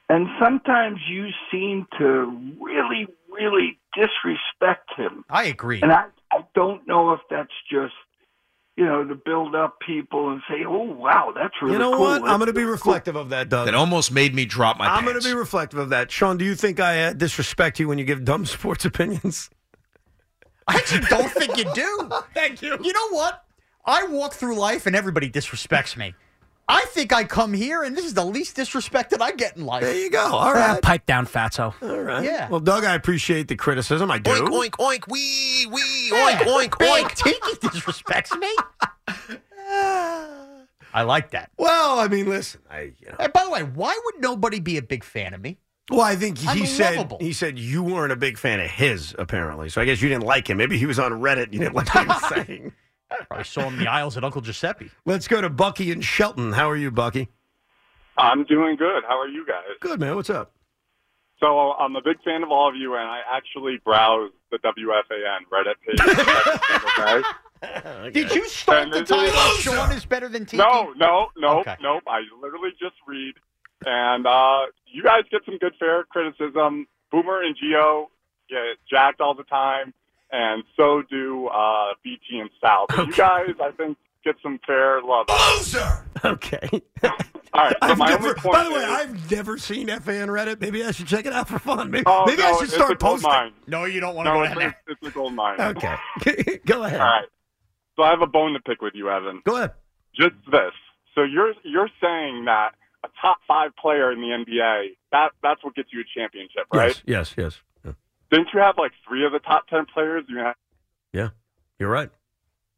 And 0.09 0.27
sometimes 0.41 0.99
you 1.09 1.29
seem 1.53 1.87
to 1.99 2.55
really, 2.61 3.07
really 3.31 3.79
disrespect 3.95 4.91
him. 4.97 5.25
I 5.31 5.45
agree. 5.45 5.81
And 5.83 5.93
I, 5.93 6.07
I 6.31 6.45
don't 6.55 6.87
know 6.87 7.13
if 7.13 7.21
that's 7.31 7.53
just, 7.71 7.95
you 8.77 8.85
know, 8.87 9.05
to 9.05 9.15
build 9.15 9.55
up 9.55 9.79
people 9.81 10.31
and 10.31 10.41
say, 10.49 10.65
oh, 10.67 10.83
wow, 10.83 11.33
that's 11.35 11.55
really 11.61 11.75
You 11.75 11.79
know 11.79 11.93
cool. 11.93 12.01
what? 12.01 12.23
I'm 12.23 12.39
going 12.39 12.47
to 12.47 12.53
be 12.53 12.65
reflective 12.65 13.17
of 13.17 13.29
that, 13.31 13.49
Doug. 13.49 13.67
That 13.67 13.75
almost 13.75 14.13
made 14.13 14.35
me 14.35 14.45
drop 14.45 14.79
my 14.79 14.87
I'm 14.87 15.05
going 15.05 15.21
to 15.21 15.27
be 15.29 15.35
reflective 15.35 15.79
of 15.79 15.91
that. 15.91 16.11
Shaun, 16.11 16.37
do 16.39 16.45
you 16.45 16.55
think 16.55 16.81
I 16.81 17.05
uh, 17.05 17.13
disrespect 17.13 17.79
you 17.79 17.89
when 17.89 17.99
you 17.99 18.05
give 18.05 18.25
dumb 18.25 18.47
sports 18.57 18.85
opinions? 18.85 19.51
I 20.67 20.77
actually 20.77 21.01
don't 21.01 21.31
think 21.31 21.57
you 21.59 21.65
do. 21.75 22.11
Thank 22.35 22.63
you. 22.63 22.79
You 22.83 22.93
know 22.93 23.09
what? 23.11 23.45
I 23.85 24.05
walk 24.05 24.33
through 24.35 24.57
life 24.57 24.87
and 24.87 24.95
everybody 24.95 25.29
disrespects 25.29 25.97
me. 25.97 26.15
I 26.75 26.87
think 26.87 27.13
I 27.13 27.25
come 27.25 27.53
here 27.53 27.83
and 27.83 27.95
this 27.95 28.07
is 28.07 28.15
the 28.15 28.25
least 28.25 28.57
disrespected 28.57 29.21
I 29.21 29.33
get 29.33 29.57
in 29.59 29.67
life. 29.67 29.83
There 29.83 29.95
you 29.95 30.09
go. 30.11 30.21
All 30.25 30.53
Ah, 30.57 30.79
pipe 30.83 31.05
down, 31.05 31.27
fatso. 31.27 31.75
All 31.83 32.01
right. 32.01 32.25
Yeah. 32.25 32.49
Well, 32.49 32.61
Doug, 32.61 32.85
I 32.85 32.95
appreciate 32.95 33.49
the 33.49 33.57
criticism. 33.57 34.11
I 34.11 34.19
do. 34.19 34.31
Oink, 34.31 34.49
oink, 34.49 34.71
oink, 34.79 35.09
wee, 35.09 35.67
wee, 35.71 36.09
Yeah, 36.11 36.39
oink, 36.39 36.71
oink, 36.71 36.79
Big 36.79 36.89
oink. 37.05 37.15
Tiki 37.15 37.57
disrespects 37.69 38.39
me. 38.41 38.57
I 40.95 41.03
like 41.03 41.31
that. 41.31 41.51
Well, 41.59 41.99
I 41.99 42.09
mean, 42.09 42.27
listen. 42.29 42.61
I, 42.71 42.93
you 42.99 43.09
know. 43.09 43.17
And 43.19 43.33
by 43.33 43.45
the 43.45 43.51
way, 43.51 43.63
why 43.63 43.99
would 44.07 44.21
nobody 44.23 44.61
be 44.61 44.77
a 44.77 44.83
big 44.83 45.05
fan 45.05 45.35
of 45.35 45.41
me? 45.41 45.59
Well, 45.91 46.01
I 46.03 46.17
think 46.17 46.39
he 46.39 46.49
I'm 46.49 46.67
said 46.67 46.97
lovable. 46.97 47.19
he 47.21 47.33
said 47.33 47.59
you 47.59 47.83
weren't 47.83 48.13
a 48.13 48.17
big 48.17 48.39
fan 48.39 48.61
of 48.61 48.71
his 48.71 49.15
apparently. 49.19 49.69
So 49.69 49.81
I 49.81 49.85
guess 49.85 50.01
you 50.01 50.09
didn't 50.09 50.25
like 50.25 50.49
him. 50.49 50.57
Maybe 50.57 50.79
he 50.79 50.87
was 50.87 50.99
on 50.99 51.13
Reddit. 51.13 51.53
You 51.53 51.59
didn't 51.59 51.75
like 51.75 51.93
what 51.95 52.03
he 52.05 52.09
was 52.09 52.29
saying. 52.47 52.73
Probably 53.29 53.45
saw 53.45 53.63
him 53.63 53.75
in 53.75 53.81
the 53.81 53.91
aisles 53.91 54.17
at 54.17 54.25
Uncle 54.25 54.41
Giuseppe. 54.41 54.91
Let's 55.05 55.29
go 55.29 55.41
to 55.41 55.49
Bucky 55.51 55.91
and 55.93 56.05
Shelton. 56.05 56.53
How 56.53 56.69
are 56.71 56.77
you, 56.77 56.91
Bucky? 56.91 57.29
I'm 58.19 58.45
doing 58.45 58.77
good. 58.77 59.03
How 59.09 59.19
are 59.21 59.29
you 59.29 59.47
guys? 59.47 59.65
Good, 59.81 60.01
man. 60.01 60.15
What's 60.17 60.31
up? 60.31 60.53
So 61.41 61.73
I'm 61.73 61.97
a 61.97 62.03
big 62.03 62.23
fan 62.23 62.43
of 62.43 62.51
all 62.51 62.69
of 62.69 62.77
you, 62.77 62.95
and 62.95 63.03
I 63.09 63.21
actually 63.33 63.79
browse 63.85 64.31
the 64.51 64.59
WFAN 64.59 65.41
Reddit 65.51 65.75
page. 65.85 66.01
okay? 66.99 68.11
Did 68.11 68.33
you 68.35 68.49
start 68.49 68.85
And 68.85 68.93
the 68.93 69.01
this 69.01 69.09
title? 69.09 69.27
is- 69.57 69.59
Shaun 69.61 69.93
is 69.93 70.05
better 70.05 70.29
than 70.29 70.45
Tiki. 70.47 70.59
No, 70.59 70.93
no, 70.97 71.29
no, 71.37 71.61
Okay. 71.61 71.77
nope. 71.81 72.03
I 72.07 72.21
literally 72.41 72.71
just 72.79 72.95
read, 73.07 73.35
and 73.87 74.27
uh, 74.27 74.67
you 74.87 75.03
guys 75.03 75.23
get 75.31 75.43
some 75.45 75.59
good 75.59 75.75
fair 75.81 76.05
criticism. 76.05 76.87
Boomer 77.11 77.43
and 77.43 77.57
Gio 77.57 78.07
get 78.49 78.79
jacked 78.89 79.21
all 79.21 79.35
the 79.35 79.45
time, 79.45 79.93
and 80.33 80.65
so 80.77 81.03
do 81.11 81.47
uh, 81.49 81.93
BT 82.03 82.41
and 82.41 82.51
Sal. 82.61 82.87
But 82.89 83.07
you 83.07 83.13
guys, 83.13 83.51
I 83.63 83.71
think, 83.73 83.97
get 84.25 84.37
some 84.43 84.59
fair 84.67 85.01
love. 85.03 85.27
Loser. 85.57 86.07
Okay. 86.25 86.69
All 87.05 87.11
right. 87.55 87.77
So 87.87 87.97
my 87.97 88.09
never, 88.11 88.29
only 88.29 88.41
point 88.41 88.55
by 88.55 88.65
the 88.65 88.71
way, 88.73 88.85
I've 88.85 89.31
never 89.31 89.59
seen 89.59 89.89
FAN 89.89 90.29
Reddit. 90.29 90.61
Maybe 90.61 90.85
I 90.85 90.91
should 90.93 91.07
check 91.07 91.27
it 91.27 91.33
out 91.33 91.49
for 91.49 91.59
fun. 91.59 91.91
Maybe, 91.91 92.05
Oh, 92.07 92.25
maybe 92.27 92.41
no, 92.43 92.55
I 92.55 92.61
should 92.61 92.71
start 92.71 92.99
posting. 93.01 93.29
mine. 93.31 93.53
No, 93.67 93.85
you 93.85 94.01
don't 94.01 94.15
want 94.15 94.27
to 94.27 94.33
No, 94.33 94.39
go 94.39 94.43
it's 94.45 94.51
down 94.53 94.59
there. 94.61 94.77
a, 94.89 94.93
it's 94.93 95.07
a 95.07 95.11
gold 95.11 95.35
mine. 95.35 95.61
Okay, 95.61 96.61
go 96.67 96.83
ahead. 96.85 97.01
All 97.01 97.07
right. 97.07 97.25
So 97.97 98.03
I 98.05 98.11
have 98.11 98.23
a 98.23 98.27
bone 98.27 98.55
to 98.55 98.61
pick 98.61 98.81
with 98.81 98.95
you, 98.95 99.11
Evan. 99.11 99.43
Go 99.45 99.57
ahead. 99.57 99.73
Just 100.15 100.35
this. 100.51 100.73
So 101.15 101.25
you're 101.25 101.53
you're 101.65 101.91
saying 102.01 102.45
that 102.47 102.71
a 103.05 103.09
top 103.21 103.39
five 103.47 103.73
player 103.77 104.13
in 104.13 104.21
the 104.21 104.29
NBA 104.29 104.91
that 105.11 105.33
that's 105.43 105.63
what 105.65 105.75
gets 105.75 105.89
you 105.93 106.01
a 106.01 106.05
championship, 106.19 106.67
right? 106.73 107.03
Yes, 107.07 107.35
yes, 107.37 107.53
yes. 107.55 107.61
Didn't 108.33 108.49
you 108.55 108.61
have 108.61 108.79
like 108.79 108.93
three 109.07 109.27
of 109.27 109.33
the 109.33 109.39
top 109.41 109.69
ten 109.69 109.85
players? 109.85 110.25
You 110.27 110.39
had 110.39 110.55
Yeah, 111.13 111.29
you're 111.79 111.91
right. 111.91 112.09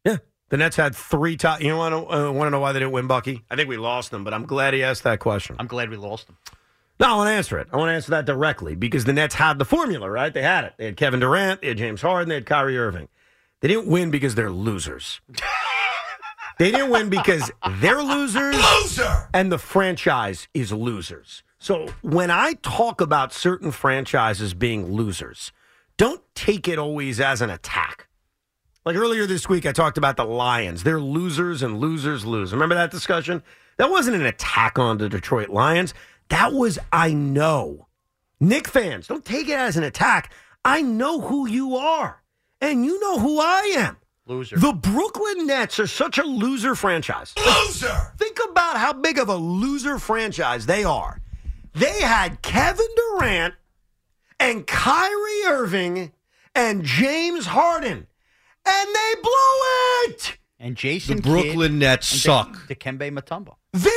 Yeah, 0.05 0.17
the 0.49 0.57
Nets 0.57 0.75
had 0.75 0.97
three 0.97 1.37
top. 1.37 1.63
You 1.63 1.77
want 1.77 1.95
to 1.95 2.13
uh, 2.13 2.33
want 2.33 2.49
to 2.49 2.51
know 2.51 2.59
why 2.59 2.73
they 2.73 2.81
didn't 2.81 2.93
win, 2.93 3.07
Bucky? 3.07 3.45
I 3.49 3.55
think 3.55 3.69
we 3.69 3.77
lost 3.77 4.11
them, 4.11 4.25
but 4.25 4.35
I'm 4.35 4.47
glad 4.47 4.75
he 4.75 4.83
asked 4.83 5.05
that 5.05 5.21
question. 5.21 5.55
I'm 5.61 5.69
glad 5.69 5.91
we 5.91 5.97
lost 5.97 6.27
them. 6.27 6.37
No, 6.99 7.07
I 7.07 7.17
want 7.17 7.29
to 7.29 7.33
answer 7.33 7.59
it. 7.59 7.69
I 7.73 7.77
want 7.77 7.89
to 7.89 7.95
answer 7.95 8.11
that 8.11 8.25
directly 8.25 8.75
because 8.75 9.05
the 9.05 9.13
Nets 9.13 9.35
had 9.37 9.59
the 9.59 9.65
formula, 9.65 10.11
right? 10.11 10.33
They 10.35 10.43
had 10.43 10.65
it. 10.65 10.75
They 10.77 10.87
had 10.87 10.97
Kevin 10.97 11.21
Durant, 11.21 11.61
they 11.61 11.69
had 11.69 11.79
James 11.79 12.03
Harden, 12.03 12.29
they 12.29 12.37
had 12.37 12.47
Kyrie 12.47 12.79
Irving. 12.79 13.09
They 13.61 13.69
didn't 13.69 13.87
win 13.87 14.11
because 14.11 14.35
they're 14.35 14.51
losers. 14.51 15.21
they 16.59 16.71
didn't 16.71 16.91
win 16.91 17.11
because 17.11 17.51
they're 17.79 18.03
losers. 18.03 18.57
Loser! 18.57 19.29
And 19.33 19.51
the 19.51 19.59
franchise 19.59 20.49
is 20.53 20.73
losers. 20.73 21.43
So 21.65 21.89
when 22.03 22.31
I 22.31 22.59
talk 22.61 23.01
about 23.01 23.33
certain 23.33 23.71
franchises 23.71 24.53
being 24.53 24.93
losers, 24.93 25.51
don't 25.97 26.21
take 26.35 26.69
it 26.69 26.79
always 26.79 27.21
as 27.21 27.41
an 27.41 27.49
attack. 27.49 28.09
Like 28.85 28.97
earlier 28.97 29.25
this 29.25 29.49
week, 29.49 29.65
I 29.65 29.73
talked 29.73 29.97
about 29.97 30.19
the 30.19 30.27
Lions. 30.27 30.83
They're 30.83 31.01
losers 31.01 31.63
and 31.63 31.79
losers 31.79 32.27
lose. 32.27 32.53
Remember 32.53 32.75
that 32.75 32.91
discussion? 32.91 33.43
That 33.79 33.91
wasn't 33.91 34.17
an 34.17 34.27
attack 34.27 34.79
on 34.79 34.99
the 34.99 35.09
Detroit 35.09 35.49
Lions. 35.49 35.95
That 36.29 36.53
was, 36.53 36.79
I 36.93 37.15
know. 37.15 37.89
Knick 38.41 38.69
fans, 38.69 39.07
don't 39.07 39.25
take 39.25 39.49
it 39.49 39.59
as 39.59 39.79
an 39.79 39.85
attack. 39.85 40.35
I 40.67 40.83
know 40.83 41.23
who 41.23 41.49
you 41.49 41.77
are, 41.77 42.23
and 42.61 42.85
you 42.85 43.01
know 43.01 43.19
who 43.19 43.41
I 43.41 43.73
am. 43.79 43.97
Loser. 44.27 44.59
The 44.59 44.75
Brooklyn 44.75 45.47
Nets 45.47 45.81
are 45.81 45.87
such 45.87 46.19
a 46.19 46.25
loser 46.25 46.75
franchise. 46.75 47.33
Loser! 47.39 48.13
Think 48.19 48.39
about 48.51 48.77
how 48.77 48.93
big 48.93 49.19
of 49.19 49.31
a 49.31 49.37
loser 49.37 49.99
franchise 49.99 50.67
they 50.67 50.85
are. 50.85 51.23
They 51.75 52.01
had 52.01 52.41
Kevin 52.43 52.87
Durant 52.97 53.55
and 54.39 54.67
Kyrie 54.67 55.45
Irving 55.47 56.13
and 56.55 56.85
James 56.85 57.47
Harden, 57.47 58.07
and 58.67 58.89
they 58.95 59.15
blew 59.23 60.09
it. 60.15 60.39
And 60.61 60.77
Jason 60.77 61.17
The 61.17 61.23
Brooklyn 61.23 61.73
Kidd 61.73 61.81
Nets 61.81 62.13
and 62.13 62.21
suck. 62.21 62.69
Di- 62.69 62.75
Dikembe 62.75 63.11
Mutombo. 63.19 63.57
They're 63.73 63.93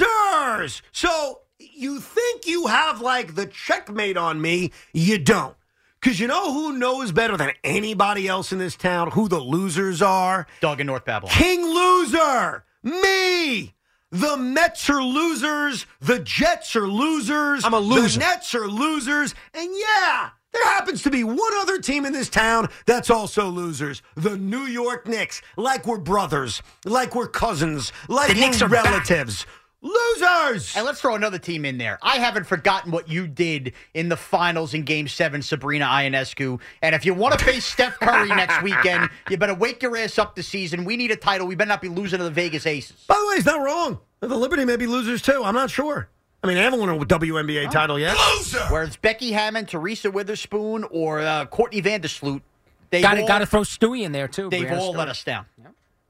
losers. 0.00 0.82
So 0.92 1.40
you 1.58 2.00
think 2.00 2.46
you 2.46 2.66
have 2.66 3.00
like 3.00 3.34
the 3.34 3.46
checkmate 3.46 4.16
on 4.16 4.40
me? 4.40 4.72
You 4.92 5.18
don't. 5.18 5.54
Because 6.00 6.18
you 6.20 6.26
know 6.28 6.52
who 6.52 6.78
knows 6.78 7.12
better 7.12 7.36
than 7.36 7.52
anybody 7.64 8.26
else 8.28 8.52
in 8.52 8.58
this 8.58 8.76
town 8.76 9.10
who 9.10 9.28
the 9.28 9.38
losers 9.40 10.00
are? 10.02 10.46
Doug 10.60 10.80
in 10.80 10.86
North 10.86 11.04
Babylon. 11.04 11.34
King 11.34 11.62
Loser. 11.62 12.64
Me. 12.82 13.74
The 14.16 14.36
Mets 14.38 14.88
are 14.88 15.02
losers. 15.02 15.84
The 16.00 16.20
Jets 16.20 16.74
are 16.74 16.88
losers. 16.88 17.66
I'm 17.66 17.74
a 17.74 17.78
loser. 17.78 18.18
The 18.18 18.24
Nets 18.24 18.54
are 18.54 18.66
losers. 18.66 19.34
And 19.52 19.70
yeah, 19.76 20.30
there 20.54 20.64
happens 20.64 21.02
to 21.02 21.10
be 21.10 21.22
one 21.22 21.52
other 21.58 21.78
team 21.78 22.06
in 22.06 22.14
this 22.14 22.30
town 22.30 22.68
that's 22.86 23.10
also 23.10 23.48
losers. 23.48 24.00
The 24.14 24.38
New 24.38 24.62
York 24.62 25.06
Knicks. 25.06 25.42
Like 25.58 25.86
we're 25.86 25.98
brothers. 25.98 26.62
Like 26.86 27.14
we're 27.14 27.28
cousins. 27.28 27.92
Like 28.08 28.28
The 28.28 28.34
Knicks 28.40 28.62
we're 28.62 28.68
are 28.68 28.70
back. 28.70 29.06
Relatives. 29.86 30.20
Losers. 30.20 30.76
And 30.76 30.84
let's 30.86 31.00
throw 31.00 31.14
another 31.14 31.38
team 31.38 31.64
in 31.64 31.78
there. 31.78 31.98
I 32.02 32.16
haven't 32.16 32.44
forgotten 32.44 32.90
what 32.90 33.08
you 33.08 33.26
did 33.26 33.72
in 33.94 34.08
the 34.08 34.16
finals 34.16 34.74
in 34.74 34.82
Game 34.82 35.08
Seven, 35.08 35.42
Sabrina 35.42 35.84
Ionescu. 35.86 36.60
And 36.82 36.94
if 36.94 37.04
you 37.04 37.14
want 37.14 37.38
to 37.38 37.44
face 37.44 37.64
Steph 37.64 37.98
Curry 38.00 38.28
next 38.34 38.62
weekend, 38.62 39.10
you 39.30 39.36
better 39.36 39.54
wake 39.54 39.82
your 39.82 39.96
ass 39.96 40.18
up 40.18 40.34
this 40.34 40.48
season. 40.48 40.84
We 40.84 40.96
need 40.96 41.10
a 41.10 41.16
title. 41.16 41.46
We 41.46 41.54
better 41.54 41.68
not 41.68 41.82
be 41.82 41.88
losing 41.88 42.18
to 42.18 42.24
the 42.24 42.30
Vegas 42.30 42.66
Aces. 42.66 43.04
By 43.06 43.16
the 43.16 43.26
way, 43.28 43.34
he's 43.36 43.46
not 43.46 43.60
wrong. 43.62 43.98
The 44.20 44.28
Liberty 44.36 44.64
may 44.64 44.76
be 44.76 44.86
losers 44.86 45.22
too. 45.22 45.42
I'm 45.44 45.54
not 45.54 45.70
sure. 45.70 46.08
I 46.42 46.46
mean, 46.48 46.56
they 46.56 46.62
haven't 46.62 46.80
won 46.80 46.88
a 46.88 46.96
WNBA 47.04 47.70
title 47.70 47.98
yet. 47.98 48.16
Whether 48.70 48.84
it's 48.84 48.96
Becky 48.96 49.32
Hammon, 49.32 49.66
Teresa 49.66 50.10
Weatherspoon, 50.10 50.86
or 50.90 51.20
uh, 51.20 51.46
Courtney 51.46 51.82
Vandersloot, 51.82 52.40
they've 52.90 53.02
Got 53.02 53.14
to 53.14 53.22
got 53.24 53.38
to 53.40 53.46
throw 53.46 53.62
Stewie 53.62 54.02
in 54.04 54.12
there 54.12 54.28
too. 54.28 54.48
they've 54.48 54.64
Breanna 54.66 54.78
all 54.78 54.94
Stewie. 54.94 54.98
let 54.98 55.08
us 55.08 55.24
down. 55.24 55.46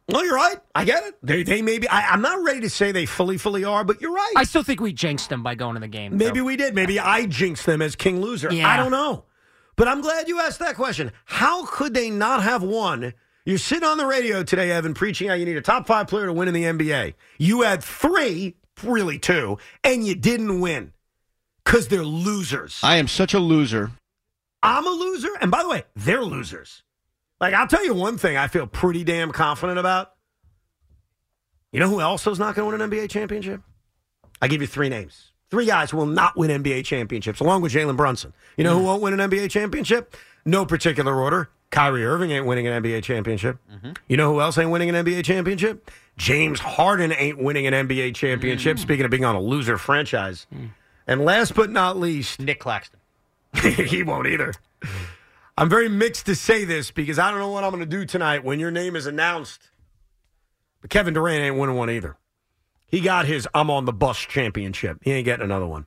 Well, 0.09 0.25
you're 0.25 0.37
right. 0.37 0.59
I 0.75 0.85
get 0.85 1.03
it. 1.05 1.19
They, 1.23 1.43
they 1.43 1.63
may 1.63 1.79
be. 1.79 1.89
I, 1.89 2.09
I'm 2.11 2.23
not 2.23 2.43
ready 2.45 2.61
to 2.61 2.71
say 2.71 2.93
they 2.93 3.07
fully, 3.07 3.39
fully 3.39 3.65
are, 3.65 3.83
but 3.83 4.01
you're 4.01 4.13
right. 4.13 4.33
I 4.37 4.45
still 4.45 4.63
think 4.63 4.81
we 4.81 4.93
jinxed 4.93 5.31
them 5.31 5.43
by 5.43 5.57
going 5.57 5.75
to 5.75 5.81
the 5.81 5.89
game. 5.89 6.17
Maybe 6.17 6.39
though. 6.41 6.45
we 6.45 6.57
did. 6.57 6.75
Maybe 6.75 7.01
I 7.01 7.27
jinxed 7.27 7.67
them 7.67 7.83
as 7.83 7.97
king 7.97 8.21
loser. 8.21 8.53
Yeah. 8.53 8.69
I 8.69 8.77
don't 8.77 8.93
know. 8.93 9.25
But 9.75 9.89
I'm 9.89 10.01
glad 10.01 10.29
you 10.29 10.41
asked 10.41 10.61
that 10.61 10.77
question. 10.77 11.13
How 11.25 11.67
could 11.67 11.93
they 11.93 12.09
not 12.09 12.43
have 12.43 12.63
won? 12.63 13.15
You're 13.45 13.59
sitting 13.59 13.87
on 13.87 13.99
the 13.99 14.07
radio 14.07 14.43
today, 14.43 14.71
Evan, 14.71 14.95
preaching 14.95 15.29
how 15.29 15.35
you 15.35 15.45
need 15.45 15.57
a 15.57 15.61
top 15.61 15.87
five 15.87 16.09
player 16.09 16.27
to 16.27 16.33
win 16.33 16.49
in 16.49 16.55
the 16.55 16.65
NBA. 16.65 17.15
You 17.39 17.63
had 17.63 17.83
three, 17.83 18.57
really 18.83 19.19
two, 19.19 19.59
and 19.85 20.07
you 20.07 20.15
didn't 20.15 20.61
win 20.61 20.93
because 21.65 21.89
they're 21.89 22.05
losers. 22.05 22.81
I 22.83 22.97
am 22.97 23.07
such 23.07 23.35
a 23.35 23.39
loser. 23.39 23.91
I'm 24.63 24.87
a 24.87 24.91
loser. 24.91 25.31
And 25.41 25.51
by 25.51 25.63
the 25.63 25.69
way, 25.69 25.85
they're 25.95 26.25
losers. 26.25 26.83
Like, 27.41 27.55
I'll 27.55 27.67
tell 27.67 27.85
you 27.85 27.95
one 27.95 28.19
thing 28.19 28.37
I 28.37 28.49
feel 28.49 28.67
pretty 28.67 29.05
damn 29.05 29.31
confident 29.31 29.79
about. 29.79 30.13
You 31.73 31.81
know 31.81 31.89
who 31.89 32.01
else 32.01 32.27
is 32.27 32.39
not 32.39 32.55
going 32.55 32.71
to 32.71 32.79
win 32.79 32.81
an 32.81 32.91
NBA 32.91 33.11
championship? 33.11 33.61
I 34.41 34.49
give 34.49 34.61
you 34.61 34.67
three 34.67 34.89
names. 34.89 35.33
Three 35.51 35.67
guys 35.67 35.91
who 35.91 35.99
will 35.99 36.07
not 36.07 36.37
win 36.37 36.51
NBA 36.63 36.85
championships, 36.85 37.41
along 37.41 37.63
with 37.63 37.73
Jalen 37.73 37.97
Brunson. 37.97 38.33
You 38.57 38.65
know 38.65 38.75
who 38.75 38.83
mm. 38.83 38.87
won't 38.87 39.03
win 39.03 39.21
an 39.21 39.31
NBA 39.31 39.51
championship? 39.51 40.17
No 40.45 40.65
particular 40.65 41.21
order. 41.21 41.51
Kyrie 41.71 42.05
Irving 42.05 42.31
ain't 42.31 42.47
winning 42.47 42.67
an 42.67 42.83
NBA 42.83 43.03
championship. 43.03 43.59
Mm-hmm. 43.71 43.93
You 44.09 44.17
know 44.17 44.33
who 44.33 44.41
else 44.41 44.57
ain't 44.57 44.71
winning 44.71 44.89
an 44.89 45.05
NBA 45.05 45.25
championship? 45.25 45.91
James 46.17 46.61
Harden 46.61 47.13
ain't 47.13 47.39
winning 47.39 47.67
an 47.67 47.75
NBA 47.75 48.15
championship. 48.15 48.77
Mm. 48.77 48.81
Speaking 48.81 49.05
of 49.05 49.11
being 49.11 49.25
on 49.25 49.35
a 49.35 49.41
loser 49.41 49.77
franchise. 49.77 50.47
Mm. 50.55 50.71
And 51.07 51.25
last 51.25 51.55
but 51.55 51.71
not 51.71 51.99
least, 51.99 52.41
Nic 52.41 52.61
Claxton. 52.61 52.99
he 53.63 54.03
won't 54.03 54.27
either. 54.27 54.55
I'm 55.59 55.71
very 55.71 55.89
mixed 55.89 56.27
to 56.27 56.35
say 56.35 56.65
this 56.65 56.91
because 56.91 57.19
I 57.19 57.31
don't 57.31 57.41
know 57.41 57.51
what 57.51 57.65
I'm 57.65 57.71
going 57.71 57.81
to 57.81 57.87
do 57.87 58.05
tonight 58.05 58.45
when 58.45 58.61
your 58.61 58.71
name 58.71 58.95
is 58.95 59.07
announced. 59.07 59.71
But 60.83 60.91
Kevin 60.91 61.15
Durant 61.15 61.43
ain't 61.43 61.57
winning 61.57 61.77
one 61.77 61.89
either. 61.89 62.19
He 62.87 63.01
got 63.01 63.25
his 63.27 63.49
I'm 63.55 63.71
on 63.71 63.87
the 63.87 63.93
bus 63.93 64.19
championship. 64.19 64.99
He 65.03 65.13
ain't 65.13 65.25
getting 65.25 65.45
another 65.45 65.67
one. 65.67 65.87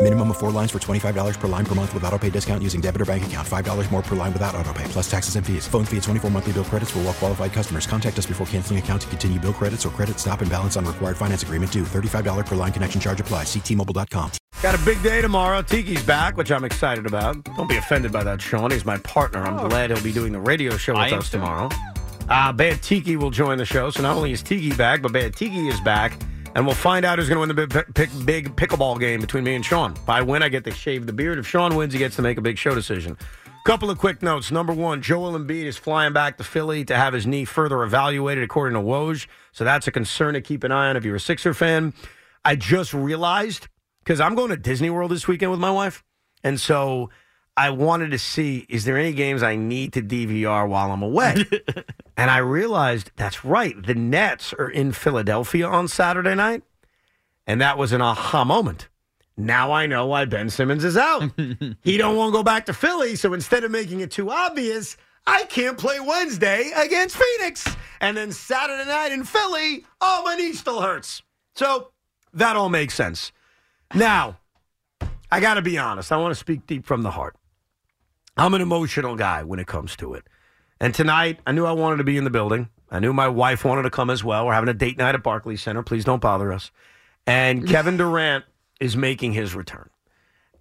Minimum 0.00 0.30
of 0.30 0.36
four 0.36 0.52
lines 0.52 0.70
for 0.70 0.78
$25 0.78 1.40
per 1.40 1.48
line 1.48 1.66
per 1.66 1.74
month 1.74 1.92
with 1.92 2.04
auto 2.04 2.16
pay 2.18 2.30
discount 2.30 2.62
using 2.62 2.80
debit 2.80 3.02
or 3.02 3.04
bank 3.04 3.26
account. 3.26 3.46
$5 3.46 3.90
more 3.90 4.00
per 4.00 4.14
line 4.14 4.32
without 4.32 4.54
auto 4.54 4.72
pay, 4.72 4.84
plus 4.84 5.10
taxes 5.10 5.34
and 5.34 5.44
fees. 5.44 5.66
Phone 5.66 5.84
fee 5.84 5.96
at 5.96 6.04
24 6.04 6.30
monthly 6.30 6.52
bill 6.52 6.64
credits 6.64 6.92
for 6.92 7.00
all 7.00 7.06
well 7.06 7.14
qualified 7.14 7.52
customers. 7.52 7.84
Contact 7.84 8.16
us 8.16 8.24
before 8.24 8.46
canceling 8.46 8.78
account 8.78 9.02
to 9.02 9.08
continue 9.08 9.40
bill 9.40 9.52
credits 9.52 9.84
or 9.84 9.88
credit 9.90 10.20
stop 10.20 10.40
and 10.40 10.48
balance 10.48 10.76
on 10.76 10.84
required 10.84 11.16
finance 11.16 11.42
agreement 11.42 11.72
due. 11.72 11.82
$35 11.82 12.46
per 12.46 12.54
line 12.54 12.70
connection 12.70 13.00
charge 13.00 13.20
apply. 13.20 13.42
Ctmobile.com. 13.42 14.30
Got 14.62 14.80
a 14.80 14.84
big 14.84 15.02
day 15.02 15.20
tomorrow. 15.20 15.62
Tiki's 15.62 16.04
back, 16.04 16.36
which 16.36 16.52
I'm 16.52 16.64
excited 16.64 17.04
about. 17.04 17.42
Don't 17.56 17.68
be 17.68 17.76
offended 17.76 18.12
by 18.12 18.22
that, 18.22 18.40
Shaun. 18.40 18.70
He's 18.70 18.84
my 18.84 18.98
partner. 18.98 19.42
I'm 19.42 19.68
glad 19.68 19.90
he'll 19.90 20.02
be 20.02 20.12
doing 20.12 20.32
the 20.32 20.40
radio 20.40 20.76
show 20.76 20.94
with 20.94 21.12
am 21.12 21.18
us 21.18 21.28
tomorrow. 21.28 21.70
Uh, 22.28 22.52
Bad 22.52 22.82
Tiki 22.82 23.16
will 23.16 23.30
join 23.30 23.58
the 23.58 23.64
show. 23.64 23.90
So 23.90 24.02
not 24.02 24.16
only 24.16 24.30
is 24.30 24.42
Tiki 24.42 24.72
back, 24.76 25.02
but 25.02 25.12
Bad 25.12 25.34
Tiki 25.34 25.66
is 25.66 25.80
back. 25.80 26.12
And 26.58 26.66
we'll 26.66 26.74
find 26.74 27.04
out 27.04 27.20
who's 27.20 27.28
going 27.28 27.36
to 27.36 27.54
win 27.54 27.68
the 27.68 27.84
big, 27.94 28.26
big 28.26 28.56
pickleball 28.56 28.98
game 28.98 29.20
between 29.20 29.44
me 29.44 29.54
and 29.54 29.64
Shaun. 29.64 29.92
If 29.92 30.08
I 30.08 30.22
win, 30.22 30.42
I 30.42 30.48
get 30.48 30.64
to 30.64 30.72
shave 30.72 31.06
the 31.06 31.12
beard. 31.12 31.38
If 31.38 31.46
Shaun 31.46 31.76
wins, 31.76 31.92
he 31.92 32.00
gets 32.00 32.16
to 32.16 32.22
make 32.22 32.36
a 32.36 32.40
big 32.40 32.58
show 32.58 32.74
decision. 32.74 33.16
Couple 33.64 33.90
of 33.90 33.98
quick 33.98 34.24
notes. 34.24 34.50
Number 34.50 34.72
one, 34.72 35.00
Joel 35.00 35.38
Embiid 35.38 35.66
is 35.66 35.76
flying 35.76 36.12
back 36.12 36.36
to 36.38 36.42
Philly 36.42 36.84
to 36.86 36.96
have 36.96 37.14
his 37.14 37.28
knee 37.28 37.44
further 37.44 37.84
evaluated, 37.84 38.42
according 38.42 38.74
to 38.74 38.84
Woj. 38.84 39.28
So 39.52 39.62
that's 39.62 39.86
a 39.86 39.92
concern 39.92 40.34
to 40.34 40.40
keep 40.40 40.64
an 40.64 40.72
eye 40.72 40.88
on 40.88 40.96
if 40.96 41.04
you're 41.04 41.14
a 41.14 41.20
Sixer 41.20 41.54
fan. 41.54 41.94
I 42.44 42.56
just 42.56 42.92
realized 42.92 43.68
because 44.02 44.20
I'm 44.20 44.34
going 44.34 44.50
to 44.50 44.56
Disney 44.56 44.90
World 44.90 45.12
this 45.12 45.28
weekend 45.28 45.52
with 45.52 45.60
my 45.60 45.70
wife, 45.70 46.02
and 46.42 46.58
so 46.58 47.10
I 47.58 47.70
wanted 47.70 48.12
to 48.12 48.20
see 48.20 48.64
is 48.68 48.84
there 48.84 48.96
any 48.96 49.12
games 49.12 49.42
I 49.42 49.56
need 49.56 49.92
to 49.94 50.00
DVR 50.00 50.68
while 50.68 50.92
I'm 50.92 51.02
away, 51.02 51.44
and 52.16 52.30
I 52.30 52.38
realized 52.38 53.10
that's 53.16 53.44
right. 53.44 53.74
The 53.84 53.96
Nets 53.96 54.52
are 54.52 54.70
in 54.70 54.92
Philadelphia 54.92 55.66
on 55.66 55.88
Saturday 55.88 56.36
night, 56.36 56.62
and 57.48 57.60
that 57.60 57.76
was 57.76 57.90
an 57.90 58.00
aha 58.00 58.44
moment. 58.44 58.88
Now 59.36 59.72
I 59.72 59.86
know 59.86 60.06
why 60.06 60.24
Ben 60.24 60.50
Simmons 60.50 60.84
is 60.84 60.96
out. 60.96 61.32
he 61.82 61.96
don't 61.96 62.14
want 62.14 62.32
to 62.32 62.38
go 62.38 62.44
back 62.44 62.66
to 62.66 62.72
Philly, 62.72 63.16
so 63.16 63.34
instead 63.34 63.64
of 63.64 63.72
making 63.72 64.02
it 64.02 64.12
too 64.12 64.30
obvious, 64.30 64.96
I 65.26 65.42
can't 65.46 65.76
play 65.76 65.98
Wednesday 65.98 66.70
against 66.76 67.16
Phoenix. 67.16 67.76
And 68.00 68.16
then 68.16 68.30
Saturday 68.30 68.88
night 68.88 69.10
in 69.10 69.24
Philly, 69.24 69.84
oh, 70.00 70.22
my 70.24 70.36
knee 70.36 70.52
still 70.52 70.80
hurts. 70.80 71.22
So 71.56 71.90
that 72.34 72.54
all 72.54 72.68
makes 72.68 72.94
sense. 72.94 73.32
Now, 73.94 74.38
I 75.28 75.40
got 75.40 75.54
to 75.54 75.62
be 75.62 75.76
honest. 75.76 76.12
I 76.12 76.18
want 76.18 76.30
to 76.30 76.38
speak 76.38 76.64
deep 76.68 76.86
from 76.86 77.02
the 77.02 77.10
heart. 77.10 77.34
I'm 78.38 78.54
an 78.54 78.60
emotional 78.60 79.16
guy 79.16 79.42
when 79.42 79.58
it 79.58 79.66
comes 79.66 79.96
to 79.96 80.14
it. 80.14 80.24
And 80.80 80.94
tonight, 80.94 81.40
I 81.44 81.50
knew 81.50 81.66
I 81.66 81.72
wanted 81.72 81.96
to 81.96 82.04
be 82.04 82.16
in 82.16 82.22
the 82.22 82.30
building. 82.30 82.68
I 82.88 83.00
knew 83.00 83.12
my 83.12 83.26
wife 83.26 83.64
wanted 83.64 83.82
to 83.82 83.90
come 83.90 84.10
as 84.10 84.22
well. 84.22 84.46
We're 84.46 84.54
having 84.54 84.68
a 84.68 84.74
date 84.74 84.96
night 84.96 85.16
at 85.16 85.24
Barclays 85.24 85.60
Center. 85.60 85.82
Please 85.82 86.04
don't 86.04 86.22
bother 86.22 86.52
us. 86.52 86.70
And 87.26 87.66
Kevin 87.68 87.96
Durant 87.96 88.44
is 88.80 88.96
making 88.96 89.32
his 89.32 89.56
return. 89.56 89.90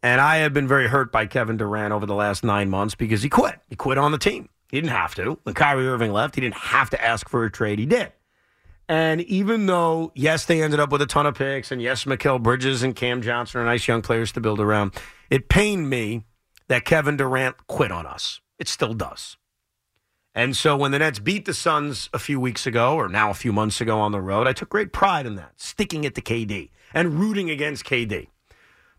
And 0.02 0.20
I 0.20 0.38
have 0.38 0.54
been 0.54 0.68
very 0.68 0.88
hurt 0.88 1.12
by 1.12 1.28
Kevin 1.28 1.58
Durant 1.58 1.94
over 1.94 2.08
the 2.08 2.16
last 2.16 2.44
nine 2.44 2.70
months 2.70 2.96
because 2.96 3.22
he 3.22 3.30
quit. 3.30 3.60
He 3.68 3.76
quit 3.76 4.00
on 4.00 4.12
the 4.12 4.18
team. 4.18 4.50
He 4.72 4.78
didn't 4.82 4.92
have 4.92 5.14
to. 5.16 5.40
When 5.44 5.54
Kyrie 5.54 5.88
Irving 5.88 6.12
left, 6.12 6.34
he 6.34 6.42
didn't 6.42 6.56
have 6.56 6.90
to 6.90 7.04
ask 7.04 7.30
for 7.30 7.46
a 7.46 7.52
trade. 7.52 7.78
He 7.78 7.86
did. 7.86 8.12
And 8.90 9.22
even 9.22 9.68
though, 9.68 10.12
yes, 10.16 10.46
they 10.46 10.64
ended 10.64 10.80
up 10.80 10.92
with 10.92 11.02
a 11.02 11.06
ton 11.06 11.26
of 11.26 11.36
picks, 11.36 11.72
and 11.72 11.82
yes, 11.82 12.06
Mikal 12.06 12.42
Bridges 12.42 12.84
and 12.84 12.96
Cam 12.96 13.22
Johnson 13.22 13.62
are 13.62 13.66
nice 13.66 13.88
young 13.88 14.02
players 14.02 14.32
to 14.32 14.42
build 14.42 14.60
around, 14.60 14.94
it 15.30 15.50
pained 15.50 15.90
me 15.90 16.24
that 16.68 16.86
Kevin 16.86 17.18
Durant 17.18 17.68
quit 17.68 17.92
on 17.92 18.06
us. 18.06 18.42
It 18.60 18.68
still 18.68 18.94
does. 18.94 19.38
And 20.36 20.56
so 20.56 20.78
when 20.78 20.92
the 20.92 21.00
Nets 21.00 21.20
beat 21.20 21.46
the 21.46 21.54
Suns 21.54 22.10
a 22.14 22.20
few 22.20 22.40
weeks 22.40 22.68
ago, 22.68 22.96
or 22.96 23.10
now 23.10 23.32
a 23.32 23.34
few 23.34 23.52
months 23.52 23.82
ago 23.82 24.00
on 24.00 24.12
the 24.12 24.22
road, 24.22 24.48
I 24.48 24.54
took 24.54 24.70
great 24.70 24.94
pride 24.94 25.26
in 25.26 25.36
that, 25.36 25.54
sticking 25.56 26.04
it 26.04 26.14
to 26.16 26.22
KD 26.22 26.70
and 26.94 27.20
rooting 27.20 27.50
against 27.50 27.86
KD. 27.86 28.28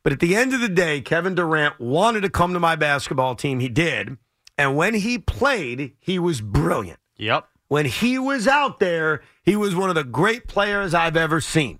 But 0.02 0.12
at 0.12 0.20
the 0.20 0.34
end 0.34 0.52
of 0.52 0.60
the 0.60 0.68
day, 0.68 1.00
Kevin 1.00 1.34
Durant 1.34 1.78
wanted 1.78 2.22
to 2.22 2.30
come 2.30 2.54
to 2.54 2.60
my 2.60 2.76
basketball 2.76 3.34
team. 3.34 3.60
He 3.60 3.68
did. 3.68 4.16
And 4.56 4.76
when 4.76 4.94
he 4.94 5.18
played, 5.18 5.92
he 6.00 6.18
was 6.18 6.40
brilliant. 6.40 6.98
Yep. 7.16 7.46
When 7.68 7.84
he 7.84 8.18
was 8.18 8.48
out 8.48 8.80
there, 8.80 9.22
he 9.44 9.54
was 9.54 9.76
one 9.76 9.90
of 9.90 9.94
the 9.94 10.04
great 10.04 10.48
players 10.48 10.94
I've 10.94 11.16
ever 11.16 11.40
seen. 11.40 11.78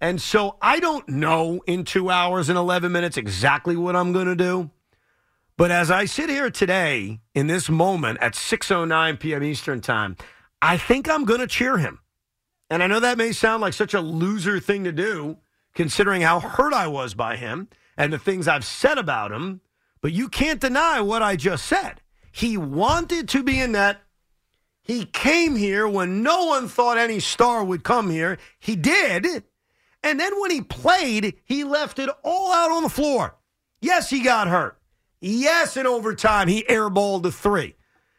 And 0.00 0.22
so 0.22 0.56
I 0.62 0.80
don't 0.80 1.08
know 1.08 1.60
in 1.66 1.84
two 1.84 2.10
hours 2.10 2.48
and 2.48 2.56
11 2.56 2.92
minutes 2.92 3.16
exactly 3.16 3.76
what 3.76 3.96
I'm 3.96 4.12
going 4.12 4.26
to 4.26 4.36
do. 4.36 4.70
But 5.56 5.70
as 5.70 5.88
I 5.88 6.04
sit 6.04 6.30
here 6.30 6.50
today 6.50 7.20
in 7.32 7.46
this 7.46 7.68
moment 7.68 8.18
at 8.20 8.34
6:09 8.34 9.20
p.m. 9.20 9.44
Eastern 9.44 9.80
Time, 9.80 10.16
I 10.60 10.76
think 10.76 11.08
I'm 11.08 11.24
going 11.24 11.40
to 11.40 11.46
cheer 11.46 11.78
him. 11.78 12.00
And 12.68 12.82
I 12.82 12.88
know 12.88 12.98
that 12.98 13.18
may 13.18 13.30
sound 13.30 13.60
like 13.60 13.72
such 13.72 13.94
a 13.94 14.00
loser 14.00 14.58
thing 14.58 14.82
to 14.84 14.92
do 14.92 15.38
considering 15.74 16.22
how 16.22 16.40
hurt 16.40 16.72
I 16.72 16.86
was 16.88 17.14
by 17.14 17.36
him 17.36 17.68
and 17.96 18.12
the 18.12 18.18
things 18.18 18.48
I've 18.48 18.64
said 18.64 18.98
about 18.98 19.30
him, 19.30 19.60
but 20.00 20.12
you 20.12 20.28
can't 20.28 20.60
deny 20.60 21.00
what 21.00 21.22
I 21.22 21.36
just 21.36 21.66
said. 21.66 22.00
He 22.32 22.56
wanted 22.56 23.28
to 23.28 23.42
be 23.44 23.60
in 23.60 23.72
net. 23.72 24.00
He 24.82 25.04
came 25.04 25.54
here 25.54 25.86
when 25.86 26.22
no 26.22 26.46
one 26.46 26.68
thought 26.68 26.98
any 26.98 27.20
star 27.20 27.62
would 27.62 27.84
come 27.84 28.10
here. 28.10 28.38
He 28.58 28.74
did. 28.74 29.44
And 30.02 30.18
then 30.18 30.40
when 30.40 30.50
he 30.50 30.60
played, 30.60 31.34
he 31.44 31.62
left 31.62 31.98
it 31.98 32.10
all 32.24 32.52
out 32.52 32.72
on 32.72 32.82
the 32.82 32.88
floor. 32.88 33.36
Yes, 33.80 34.10
he 34.10 34.20
got 34.20 34.48
hurt. 34.48 34.78
Yes, 35.26 35.78
in 35.78 35.86
overtime, 35.86 36.48
he 36.48 36.64
airballed 36.64 37.22
the 37.22 37.32
three. 37.32 37.76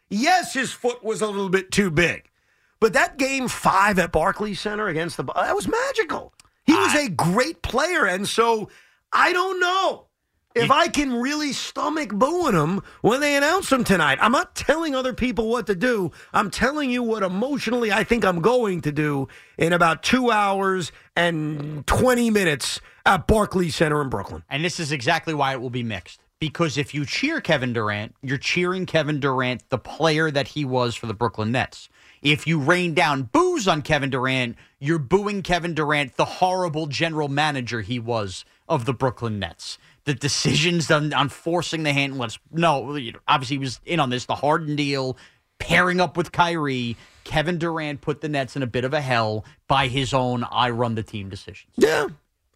Yes, 0.09 0.55
his 0.55 0.71
foot 0.71 1.03
was 1.03 1.21
a 1.21 1.27
little 1.27 1.49
bit 1.49 1.71
too 1.71 1.91
big. 1.91 2.31
But 2.79 2.93
that 2.93 3.17
game 3.17 3.47
five 3.47 3.99
at 3.99 4.11
Barclays 4.11 4.59
Center 4.59 4.87
against 4.87 5.15
the 5.17 5.23
that 5.23 5.55
was 5.55 5.67
magical. 5.67 6.33
He 6.65 6.73
was 6.73 6.95
a 6.95 7.09
great 7.09 7.61
player, 7.61 8.07
and 8.07 8.27
so 8.27 8.69
I 9.13 9.33
don't 9.33 9.59
know 9.59 10.07
if 10.55 10.71
I 10.71 10.87
can 10.87 11.13
really 11.13 11.53
stomach 11.53 12.09
booing 12.09 12.55
him 12.55 12.81
when 13.01 13.21
they 13.21 13.35
announce 13.35 13.71
him 13.71 13.83
tonight. 13.83 14.17
I'm 14.19 14.31
not 14.31 14.55
telling 14.55 14.95
other 14.95 15.13
people 15.13 15.47
what 15.47 15.67
to 15.67 15.75
do. 15.75 16.11
I'm 16.33 16.49
telling 16.49 16.89
you 16.89 17.03
what 17.03 17.21
emotionally 17.21 17.91
I 17.91 18.03
think 18.03 18.25
I'm 18.25 18.41
going 18.41 18.81
to 18.81 18.91
do 18.91 19.27
in 19.59 19.73
about 19.73 20.01
two 20.01 20.31
hours 20.31 20.91
and 21.15 21.85
20 21.85 22.31
minutes 22.31 22.81
at 23.05 23.27
Barclays 23.27 23.75
Center 23.75 24.01
in 24.01 24.09
Brooklyn. 24.09 24.43
And 24.49 24.65
this 24.65 24.79
is 24.79 24.91
exactly 24.91 25.35
why 25.35 25.51
it 25.53 25.61
will 25.61 25.69
be 25.69 25.83
mixed. 25.83 26.19
Because 26.39 26.77
if 26.77 26.93
you 26.93 27.05
cheer 27.05 27.39
Kevin 27.39 27.73
Durant, 27.73 28.13
you're 28.21 28.37
cheering 28.37 28.85
Kevin 28.85 29.19
Durant, 29.19 29.69
the 29.69 29.77
player 29.77 30.29
that 30.29 30.49
he 30.49 30.65
was 30.65 30.95
for 30.95 31.07
the 31.07 31.13
Brooklyn 31.13 31.51
Nets. 31.51 31.87
If 32.21 32.45
you 32.45 32.59
rain 32.59 32.93
down 32.93 33.23
boos 33.23 33.67
on 33.67 33.81
Kevin 33.81 34.09
Durant, 34.09 34.57
you're 34.79 34.99
booing 34.99 35.43
Kevin 35.43 35.73
Durant, 35.73 36.17
the 36.17 36.25
horrible 36.25 36.87
general 36.87 37.29
manager 37.29 37.81
he 37.81 37.99
was 37.99 38.43
of 38.67 38.85
the 38.85 38.93
Brooklyn 38.93 39.39
Nets. 39.39 39.77
The 40.03 40.13
decisions 40.13 40.91
on, 40.91 41.13
on 41.13 41.29
forcing 41.29 41.83
the 41.83 41.93
hand, 41.93 42.17
let's 42.17 42.37
no, 42.51 42.97
obviously 43.27 43.55
he 43.55 43.59
was 43.59 43.79
in 43.85 43.99
on 43.99 44.09
this, 44.09 44.25
the 44.25 44.35
Harden 44.35 44.75
deal, 44.75 45.17
pairing 45.59 46.01
up 46.01 46.17
with 46.17 46.31
Kyrie. 46.31 46.97
Kevin 47.23 47.57
Durant 47.57 48.01
put 48.01 48.21
the 48.21 48.29
Nets 48.29 48.55
in 48.55 48.61
a 48.61 48.67
bit 48.67 48.85
of 48.85 48.93
a 48.93 49.01
hell 49.01 49.45
by 49.67 49.87
his 49.87 50.13
own 50.13 50.45
I 50.51 50.69
run 50.69 50.95
the 50.95 51.03
team 51.03 51.29
decisions. 51.29 51.71
Yeah. 51.75 52.07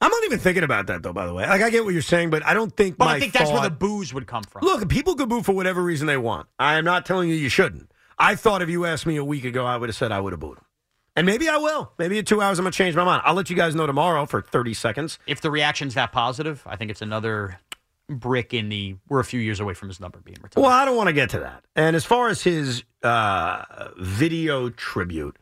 I'm 0.01 0.11
not 0.11 0.23
even 0.23 0.39
thinking 0.39 0.63
about 0.63 0.87
that 0.87 1.03
though. 1.03 1.13
By 1.13 1.25
the 1.25 1.33
way, 1.33 1.45
like 1.45 1.61
I 1.61 1.69
get 1.69 1.83
what 1.83 1.93
you're 1.93 2.01
saying, 2.01 2.29
but 2.29 2.45
I 2.45 2.53
don't 2.53 2.75
think. 2.75 2.97
But 2.97 3.09
I 3.09 3.19
think 3.19 3.33
that's 3.33 3.51
where 3.51 3.61
the 3.61 3.69
booze 3.69 4.13
would 4.13 4.27
come 4.27 4.43
from. 4.43 4.63
Look, 4.63 4.87
people 4.87 5.15
could 5.15 5.29
boo 5.29 5.43
for 5.43 5.53
whatever 5.53 5.83
reason 5.83 6.07
they 6.07 6.17
want. 6.17 6.47
I 6.57 6.75
am 6.75 6.85
not 6.85 7.05
telling 7.05 7.29
you 7.29 7.35
you 7.35 7.49
shouldn't. 7.49 7.91
I 8.17 8.35
thought 8.35 8.61
if 8.61 8.69
you 8.69 8.85
asked 8.85 9.05
me 9.05 9.17
a 9.17 9.23
week 9.23 9.45
ago, 9.45 9.65
I 9.65 9.77
would 9.77 9.89
have 9.89 9.95
said 9.95 10.11
I 10.11 10.19
would 10.19 10.33
have 10.33 10.39
booed 10.39 10.57
him. 10.57 10.65
And 11.15 11.25
maybe 11.25 11.49
I 11.49 11.57
will. 11.57 11.91
Maybe 11.97 12.17
in 12.17 12.25
two 12.25 12.41
hours 12.41 12.59
I'm 12.59 12.63
going 12.63 12.71
to 12.71 12.77
change 12.77 12.95
my 12.95 13.03
mind. 13.03 13.23
I'll 13.25 13.33
let 13.33 13.49
you 13.49 13.55
guys 13.55 13.75
know 13.75 13.87
tomorrow 13.87 14.25
for 14.25 14.41
30 14.41 14.73
seconds. 14.73 15.19
If 15.27 15.41
the 15.41 15.51
reaction's 15.51 15.95
that 15.95 16.11
positive, 16.11 16.63
I 16.65 16.75
think 16.75 16.91
it's 16.91 17.01
another 17.01 17.59
brick 18.09 18.53
in 18.53 18.69
the 18.69 18.95
we're 19.07 19.19
a 19.19 19.25
few 19.25 19.39
years 19.39 19.59
away 19.59 19.73
from 19.73 19.87
his 19.87 19.99
number 19.99 20.19
being 20.19 20.37
retired. 20.41 20.61
Well, 20.63 20.71
I 20.71 20.85
don't 20.85 20.95
want 20.95 21.07
to 21.07 21.13
get 21.13 21.29
to 21.31 21.39
that. 21.39 21.63
And 21.75 21.95
as 21.95 22.05
far 22.05 22.29
as 22.29 22.41
his 22.41 22.83
uh, 23.03 23.89
video 23.97 24.69
tribute, 24.69 25.37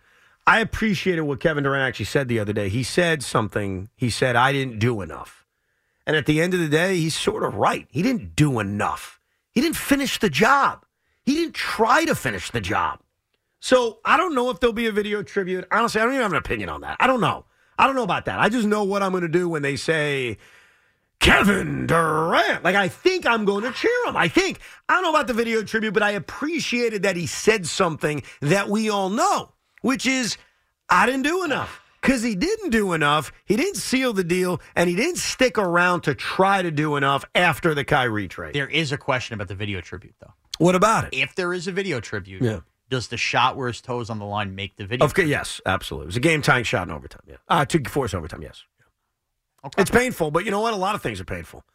I 0.48 0.62
appreciated 0.62 1.22
what 1.22 1.42
Kevin 1.42 1.66
Durant 1.66 1.84
actually 1.84 2.06
said 2.06 2.30
the 2.30 2.40
other 2.40 2.54
day. 2.54 2.70
He 2.70 2.82
said 2.82 3.22
something. 3.22 3.90
He 3.98 4.10
said, 4.10 4.38
I 4.38 4.54
didn't 4.54 4.80
do 4.80 5.02
enough. 5.02 5.46
And 6.06 6.16
at 6.16 6.26
the 6.26 6.42
end 6.42 6.54
of 6.54 6.62
the 6.62 6.70
day, 6.70 6.96
he's 6.96 7.16
sort 7.16 7.44
of 7.44 7.56
right. 7.56 7.86
He 7.92 8.02
didn't 8.02 8.34
do 8.34 8.60
enough. 8.60 9.20
He 9.52 9.60
didn't 9.60 9.76
finish 9.76 10.20
the 10.20 10.30
job. 10.30 10.86
He 11.26 11.34
didn't 11.34 11.54
try 11.54 12.06
to 12.06 12.16
finish 12.16 12.50
the 12.50 12.62
job. 12.62 13.02
So 13.60 14.00
I 14.06 14.16
don't 14.16 14.34
know 14.34 14.50
if 14.50 14.62
there'll 14.62 14.72
be 14.74 14.88
a 14.88 14.92
video 14.94 15.22
tribute. 15.22 15.68
Honestly, 15.70 16.00
I 16.00 16.06
don't 16.06 16.14
even 16.14 16.24
have 16.24 16.32
an 16.32 16.38
opinion 16.38 16.70
on 16.70 16.82
that. 16.82 16.96
I 17.02 17.08
don't 17.08 17.20
know. 17.20 17.46
I 17.78 17.86
don't 17.86 17.96
know 17.96 18.04
about 18.04 18.26
that. 18.26 18.40
I 18.40 18.48
just 18.48 18.68
know 18.68 18.86
what 18.86 19.04
I'm 19.04 19.12
going 19.12 19.24
to 19.24 19.28
do 19.28 19.50
when 19.50 19.64
they 19.64 19.76
say 19.76 20.38
Kevin 21.20 21.88
Durant. 21.88 22.64
Like, 22.64 22.76
I 22.76 22.88
think 22.88 23.26
I'm 23.26 23.44
going 23.44 23.64
to 23.64 23.74
cheer 23.74 24.06
him. 24.06 24.16
I 24.16 24.30
think. 24.30 24.60
I 24.88 24.94
don't 24.94 25.04
know 25.04 25.10
about 25.10 25.28
the 25.28 25.34
video 25.34 25.62
tribute, 25.62 25.94
but 25.94 26.04
I 26.04 26.12
appreciated 26.12 27.04
that 27.04 27.18
he 27.18 27.28
said 27.28 27.68
something 27.68 28.24
that 28.40 28.70
we 28.70 28.90
all 28.90 29.10
know, 29.10 29.52
which 29.82 30.06
is, 30.06 30.38
I 30.90 31.06
didn't 31.06 31.24
do 31.24 31.44
enough. 31.44 31.82
Because 32.02 32.24
he 32.24 32.36
didn't 32.36 32.70
do 32.70 32.94
enough. 32.94 33.34
He 33.46 33.56
didn't 33.58 33.76
seal 33.78 34.14
the 34.14 34.24
deal, 34.24 34.62
and 34.76 34.90
he 34.90 34.96
didn't 34.96 35.18
stick 35.18 35.58
around 35.58 36.02
to 36.02 36.14
try 36.16 36.62
to 36.62 36.72
do 36.72 36.96
enough 36.96 37.26
after 37.36 37.74
the 37.74 37.84
Kyrie 37.84 38.28
trade. 38.30 38.54
There 38.54 38.70
is 38.70 38.92
a 38.92 38.98
question 38.98 39.34
about 39.34 39.48
the 39.50 39.56
video 39.56 39.82
tribute, 39.82 40.16
though. 40.22 40.34
What 40.60 40.76
about 40.76 41.06
it? 41.06 41.10
If 41.14 41.36
there 41.36 41.54
is 41.54 41.68
a 41.68 41.72
video 41.72 42.00
tribute, 42.00 42.42
Yeah. 42.44 42.60
does 42.90 43.10
the 43.10 43.18
shot 43.18 43.58
where 43.58 43.68
his 43.68 43.82
toes 43.82 44.10
on 44.10 44.20
the 44.20 44.26
line 44.26 44.56
make 44.56 44.78
the 44.78 44.86
video? 44.86 45.06
Okay, 45.08 45.26
yes, 45.26 45.60
absolutely. 45.66 46.06
It 46.06 46.08
was 46.08 46.16
a 46.18 46.22
game 46.22 46.42
tying 46.42 46.64
shot 46.64 46.88
in 46.88 46.94
overtime. 46.94 47.24
Yeah, 47.28 47.36
uh, 47.50 47.66
to 47.66 47.84
force 47.90 48.14
overtime. 48.14 48.42
Yes, 48.42 48.64
Okay. 49.66 49.82
it's 49.82 49.92
painful, 49.92 50.32
but 50.32 50.46
you 50.46 50.52
know 50.52 50.62
what? 50.62 50.74
A 50.74 50.78
lot 50.78 50.96
of 50.96 51.02
things 51.02 51.20
are 51.20 51.26
painful. 51.26 51.66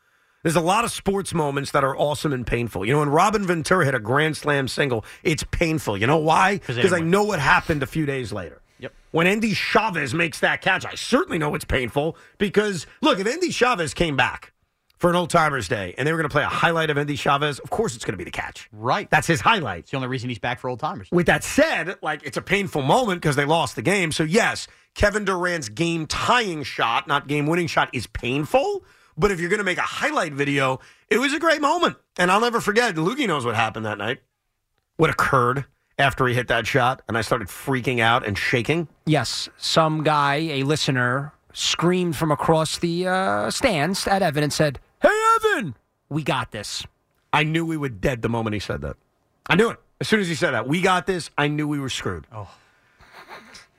There's 0.42 0.56
a 0.56 0.60
lot 0.60 0.84
of 0.84 0.90
sports 0.90 1.32
moments 1.32 1.70
that 1.70 1.84
are 1.84 1.96
awesome 1.96 2.32
and 2.32 2.46
painful. 2.46 2.84
You 2.84 2.94
know, 2.94 2.98
when 3.00 3.10
Robin 3.10 3.46
Ventura 3.46 3.84
hit 3.84 3.94
a 3.94 4.00
grand 4.00 4.36
slam 4.36 4.66
single, 4.66 5.04
it's 5.22 5.44
painful. 5.50 5.96
You 5.96 6.06
know 6.08 6.16
why? 6.18 6.58
'Cause 6.58 6.76
Because 6.76 6.92
I 6.92 6.98
know 7.00 7.22
what 7.22 7.38
happened 7.38 7.82
a 7.82 7.86
few 7.86 8.06
days 8.06 8.32
later. 8.32 8.60
Yep. 8.80 8.92
When 9.12 9.28
Endy 9.28 9.54
Chavez 9.54 10.12
makes 10.12 10.40
that 10.40 10.60
catch, 10.60 10.84
I 10.84 10.94
certainly 10.96 11.38
know 11.38 11.54
it's 11.54 11.64
painful 11.64 12.16
because 12.38 12.86
look, 13.00 13.20
if 13.20 13.26
Endy 13.28 13.50
Chavez 13.52 13.94
came 13.94 14.16
back 14.16 14.52
for 14.98 15.10
an 15.10 15.14
old 15.16 15.30
timers 15.30 15.68
day 15.68 15.94
and 15.96 16.06
they 16.08 16.12
were 16.12 16.18
going 16.18 16.28
to 16.28 16.32
play 16.32 16.42
a 16.42 16.48
highlight 16.48 16.90
of 16.90 16.98
Endy 16.98 17.14
Chavez, 17.14 17.60
of 17.60 17.70
course 17.70 17.94
it's 17.94 18.04
going 18.04 18.14
to 18.14 18.18
be 18.18 18.24
the 18.24 18.30
catch. 18.32 18.68
Right. 18.72 19.08
That's 19.10 19.28
his 19.28 19.40
highlight. 19.40 19.80
It's 19.80 19.90
the 19.92 19.96
only 19.96 20.08
reason 20.08 20.28
he's 20.28 20.40
back 20.40 20.58
for 20.58 20.68
old 20.68 20.80
timers. 20.80 21.06
With 21.12 21.26
that 21.26 21.44
said, 21.44 21.96
like 22.02 22.22
it's 22.24 22.36
a 22.36 22.42
painful 22.42 22.82
moment 22.82 23.20
because 23.20 23.36
they 23.36 23.44
lost 23.44 23.76
the 23.76 23.82
game. 23.82 24.10
So 24.10 24.24
yes, 24.24 24.66
Kevin 24.96 25.24
Durant's 25.24 25.68
game 25.68 26.06
tying 26.08 26.64
shot, 26.64 27.06
not 27.06 27.28
game 27.28 27.46
winning 27.46 27.68
shot, 27.68 27.88
is 27.92 28.08
painful. 28.08 28.84
But 29.16 29.30
if 29.30 29.40
you're 29.40 29.50
going 29.50 29.58
to 29.58 29.64
make 29.64 29.78
a 29.78 29.82
highlight 29.82 30.32
video, 30.32 30.80
it 31.10 31.18
was 31.18 31.32
a 31.32 31.38
great 31.38 31.60
moment. 31.60 31.96
And 32.18 32.30
I'll 32.30 32.40
never 32.40 32.60
forget. 32.60 32.94
Loogie 32.94 33.26
knows 33.26 33.44
what 33.44 33.54
happened 33.54 33.86
that 33.86 33.98
night. 33.98 34.20
What 34.96 35.10
occurred 35.10 35.66
after 35.98 36.26
he 36.26 36.34
hit 36.34 36.48
that 36.48 36.66
shot, 36.66 37.02
and 37.08 37.16
I 37.16 37.20
started 37.20 37.48
freaking 37.48 38.00
out 38.00 38.26
and 38.26 38.36
shaking. 38.36 38.88
Yes, 39.06 39.48
some 39.56 40.02
guy, 40.02 40.36
a 40.36 40.62
listener, 40.62 41.32
screamed 41.52 42.16
from 42.16 42.30
across 42.30 42.78
the 42.78 43.06
uh, 43.06 43.50
stands 43.50 44.06
at 44.06 44.22
Evan 44.22 44.42
and 44.42 44.52
said, 44.52 44.80
"Hey, 45.00 45.22
Evan, 45.36 45.76
we 46.08 46.22
got 46.22 46.50
this." 46.52 46.84
I 47.32 47.44
knew 47.44 47.64
we 47.64 47.76
were 47.76 47.88
dead 47.88 48.22
the 48.22 48.28
moment 48.28 48.54
he 48.54 48.60
said 48.60 48.82
that. 48.82 48.96
I 49.46 49.54
knew 49.54 49.70
it. 49.70 49.78
As 50.00 50.08
soon 50.08 50.20
as 50.20 50.28
he 50.28 50.34
said 50.34 50.52
that, 50.52 50.66
we 50.66 50.80
got 50.80 51.06
this. 51.06 51.30
I 51.38 51.48
knew 51.48 51.66
we 51.68 51.78
were 51.78 51.88
screwed. 51.88 52.26
Oh. 52.32 52.48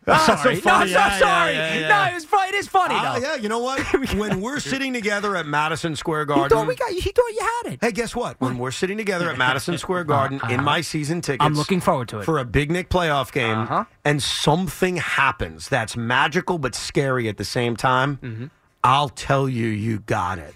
That's 0.06 0.28
not 0.28 0.40
so. 0.40 0.50
No, 0.50 0.56
Yeah, 0.56 0.60
so 0.60 0.86
yeah, 0.86 1.18
sorry. 1.20 1.54
yeah, 1.54 1.80
yeah. 1.80 1.88
No, 1.88 2.12
it 2.12 2.14
was 2.16 2.26
funny. 2.26 2.50
It 2.50 2.56
is 2.56 2.68
funny 2.68 2.96
Ah, 2.96 3.18
though. 3.20 3.22
yeah, 3.26 3.36
you 3.36 3.48
know 3.50 3.60
what? 3.60 3.80
when 4.16 4.42
we're 4.42 4.60
sitting 4.60 4.94
together 4.94 5.36
at 5.36 5.46
Madison 5.46 5.96
Square 5.96 6.22
He 6.22 6.26
Garden, 6.28 6.50
thought 6.58 6.68
we 6.68 6.76
got. 6.76 6.92
He 6.92 7.00
thought 7.02 7.32
you 7.32 7.40
had 7.64 7.74
it. 7.74 7.80
Hey, 7.82 7.92
guess 7.92 8.16
what? 8.16 8.40
When 8.42 8.58
we're 8.58 8.72
sitting 8.72 8.98
together 8.98 9.30
at 9.30 9.38
Madison 9.48 9.78
Square 9.78 10.04
Garden 10.06 10.42
in 10.50 10.64
my 10.64 10.82
season 10.82 11.22
tickets, 11.22 11.40
Uh-huh. 11.42 11.48
I'm 11.48 11.56
looking 11.56 11.80
forward 11.80 12.10
to 12.10 12.20
it. 12.20 12.26
for 12.26 12.38
a 12.40 12.46
Big 12.46 12.70
Knick 12.72 12.90
playoff 12.90 13.32
game, 13.32 13.60
Uh-huh. 13.60 13.86
and 14.04 14.22
something 14.22 14.98
happens 14.98 15.70
that's 15.70 15.96
magical 15.96 16.58
but 16.58 16.76
scary 16.76 17.28
at 17.30 17.38
the 17.38 17.46
same 17.46 17.76
time. 17.76 18.18
Mm-hmm. 18.18 18.46
I'll 18.84 19.10
tell 19.10 19.48
you, 19.48 19.68
you 19.68 20.00
got 20.00 20.38
it. 20.40 20.54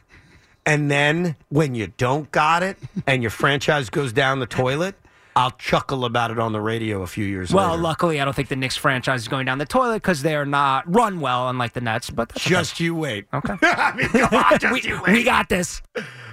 And 0.65 0.91
then 0.91 1.37
when 1.47 1.73
you 1.75 1.87
don't 1.95 2.29
got 2.31 2.61
it, 2.63 2.77
and 3.07 3.23
your 3.23 3.29
franchise 3.31 3.89
goes 3.89 4.11
down 4.11 4.39
the 4.39 4.45
toilet, 4.45 4.95
I'll 5.37 5.51
chuckle 5.51 6.03
about 6.05 6.31
it 6.31 6.39
on 6.39 6.51
the 6.51 6.59
radio 6.59 7.03
a 7.03 7.07
few 7.07 7.23
years 7.25 7.53
Well, 7.53 7.69
later. 7.71 7.81
luckily, 7.83 8.19
I 8.19 8.25
don't 8.25 8.33
think 8.33 8.47
the 8.49 8.55
Knicks 8.55 8.75
franchise 8.75 9.21
is 9.21 9.27
going 9.27 9.45
down 9.45 9.59
the 9.59 9.65
toilet 9.67 9.97
because 10.01 10.23
they're 10.23 10.45
not 10.47 10.83
run 10.91 11.19
well, 11.19 11.47
unlike 11.47 11.73
the 11.73 11.81
Nets. 11.81 12.09
But 12.09 12.29
that's 12.29 12.43
Just 12.43 12.79
you 12.79 12.95
wait. 12.95 13.25
Okay. 13.31 13.53
I 13.61 13.93
mean, 13.95 14.09
come 14.09 14.33
on, 14.43 14.59
just 14.59 14.73
we, 14.73 14.81
you 14.89 14.99
wait. 15.03 15.13
we 15.13 15.23
got 15.23 15.47
this. 15.47 15.81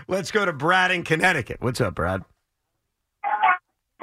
Let's 0.09 0.31
go 0.31 0.45
to 0.47 0.53
Brad 0.55 0.91
in 0.91 1.05
Connecticut. 1.05 1.59
What's 1.61 1.81
up, 1.83 1.95
Brad? 1.95 2.23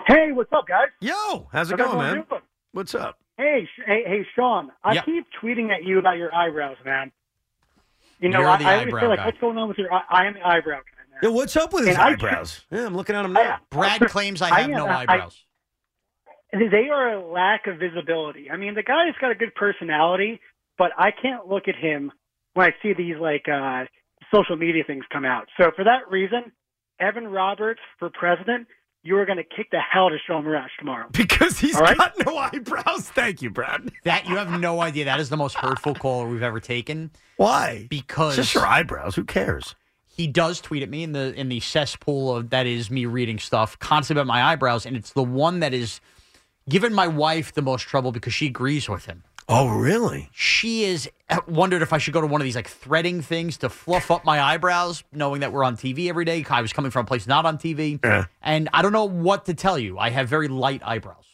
Hey, 0.07 0.31
what's 0.31 0.51
up, 0.53 0.67
guys? 0.67 0.87
Yo, 0.99 1.47
how's 1.51 1.71
it 1.71 1.79
How's 1.79 1.89
going, 1.93 1.97
man? 1.99 2.25
doing? 2.29 2.41
What's 2.73 2.95
up? 2.95 3.17
Hey, 3.37 3.67
Sh- 3.75 3.81
hey, 3.85 4.03
hey, 4.05 4.25
Shaun. 4.35 4.71
I 4.83 4.93
Yeah. 4.93 5.01
keep 5.03 5.25
tweeting 5.41 5.71
at 5.71 5.83
you 5.83 5.99
about 5.99 6.17
your 6.17 6.33
eyebrows, 6.33 6.77
man. 6.85 7.11
You 8.19 8.29
know, 8.29 8.39
You're 8.41 8.49
I, 8.49 8.57
the 8.57 8.65
I 8.65 8.73
always 8.75 8.87
eyebrow 8.87 9.01
say, 9.01 9.07
like, 9.07 9.19
guy. 9.19 9.25
what's 9.25 9.37
going 9.39 9.57
on 9.57 9.67
with 9.67 9.77
your? 9.77 9.91
I, 9.91 10.01
I 10.09 10.25
am 10.27 10.33
the 10.35 10.45
eyebrow 10.47 10.75
guy. 10.77 10.81
Man. 10.83 10.83
Yeah, 11.21 11.29
what's 11.29 11.55
up 11.55 11.73
with 11.73 11.85
his 11.87 11.95
And 11.95 12.03
I- 12.03 12.09
eyebrows? 12.11 12.65
yeah, 12.71 12.85
I'm 12.85 12.95
looking 12.95 13.15
at 13.15 13.25
him 13.25 13.33
now. 13.33 13.59
Brad 13.69 14.01
claims 14.09 14.41
I 14.41 14.49
have 14.49 14.69
am, 14.69 14.71
no 14.71 14.85
I- 14.87 15.01
eyebrows. 15.01 15.45
They 16.53 16.89
are 16.91 17.13
a 17.13 17.25
lack 17.31 17.67
of 17.67 17.77
visibility. 17.77 18.51
I 18.51 18.57
mean, 18.57 18.73
the 18.75 18.83
guy's 18.83 19.13
got 19.21 19.31
a 19.31 19.35
good 19.35 19.55
personality, 19.55 20.41
but 20.77 20.91
I 20.97 21.11
can't 21.11 21.47
look 21.47 21.67
at 21.69 21.75
him 21.75 22.11
when 22.55 22.67
I 22.67 22.71
see 22.83 22.93
these 22.93 23.15
like 23.21 23.45
uh 23.47 23.85
social 24.33 24.57
media 24.57 24.83
things 24.85 25.05
come 25.13 25.23
out. 25.23 25.47
So 25.57 25.71
for 25.75 25.85
that 25.85 26.09
reason, 26.09 26.51
Evan 26.99 27.27
Roberts 27.27 27.79
for 27.99 28.09
president, 28.09 28.67
you 29.03 29.17
are 29.17 29.25
going 29.25 29.37
to 29.37 29.43
kick 29.43 29.67
the 29.71 29.79
hell 29.79 30.05
out 30.07 30.13
of 30.13 30.19
Shaun 30.27 30.43
Morash 30.43 30.67
tomorrow. 30.77 31.07
Because 31.13 31.57
he's 31.57 31.75
right? 31.79 31.97
got 31.97 32.13
no 32.25 32.37
eyebrows. 32.37 33.09
Thank 33.09 33.41
you, 33.41 33.49
Brad. 33.49 33.89
That 34.03 34.27
you 34.27 34.35
have 34.35 34.59
no 34.59 34.81
idea. 34.81 35.05
That 35.05 35.19
is 35.21 35.29
the 35.29 35.37
most 35.37 35.55
hurtful 35.55 35.95
caller 35.95 36.27
we've 36.27 36.43
ever 36.43 36.59
taken. 36.59 37.11
Why? 37.37 37.87
Because 37.89 38.37
It's 38.37 38.47
just 38.47 38.55
your 38.55 38.67
eyebrows. 38.67 39.15
Who 39.15 39.23
cares? 39.23 39.73
He 40.15 40.27
does 40.27 40.61
tweet 40.61 40.83
at 40.83 40.89
me 40.89 41.03
in 41.03 41.11
the 41.13 41.33
in 41.33 41.49
the 41.49 41.59
cesspool 41.59 42.35
of 42.35 42.49
that 42.51 42.65
is 42.67 42.91
me 42.91 43.05
reading 43.05 43.39
stuff 43.39 43.77
constantly 43.79 44.21
about 44.21 44.27
my 44.27 44.43
eyebrows, 44.43 44.85
and 44.85 44.95
it's 44.95 45.11
the 45.13 45.23
one 45.23 45.59
that 45.61 45.73
is 45.73 45.99
given 46.69 46.93
my 46.93 47.07
wife 47.07 47.53
the 47.53 47.61
most 47.61 47.83
trouble 47.83 48.11
because 48.11 48.33
she 48.33 48.47
agrees 48.47 48.87
with 48.89 49.05
him. 49.05 49.23
Oh, 49.49 49.67
really? 49.69 50.29
She 50.31 50.83
is 50.83 51.09
uh, 51.29 51.39
wondered 51.47 51.81
if 51.81 51.91
I 51.91 51.97
should 51.97 52.13
go 52.13 52.21
to 52.21 52.27
one 52.27 52.39
of 52.39 52.45
these 52.45 52.55
like 52.55 52.67
threading 52.69 53.21
things 53.21 53.57
to 53.57 53.69
fluff 53.69 54.11
up 54.11 54.23
my 54.23 54.39
eyebrows, 54.41 55.03
knowing 55.11 55.41
that 55.41 55.51
we're 55.51 55.63
on 55.63 55.75
TV 55.75 56.07
every 56.09 56.23
day. 56.25 56.45
I 56.49 56.61
was 56.61 56.71
coming 56.71 56.91
from 56.91 57.05
a 57.05 57.07
place 57.07 57.27
not 57.27 57.45
on 57.45 57.57
TV, 57.57 57.99
Yeah. 58.03 58.25
and 58.41 58.69
I 58.73 58.81
don't 58.81 58.93
know 58.93 59.05
what 59.05 59.45
to 59.47 59.53
tell 59.53 59.77
you. 59.79 59.97
I 59.97 60.09
have 60.11 60.29
very 60.29 60.47
light 60.47 60.81
eyebrows. 60.85 61.25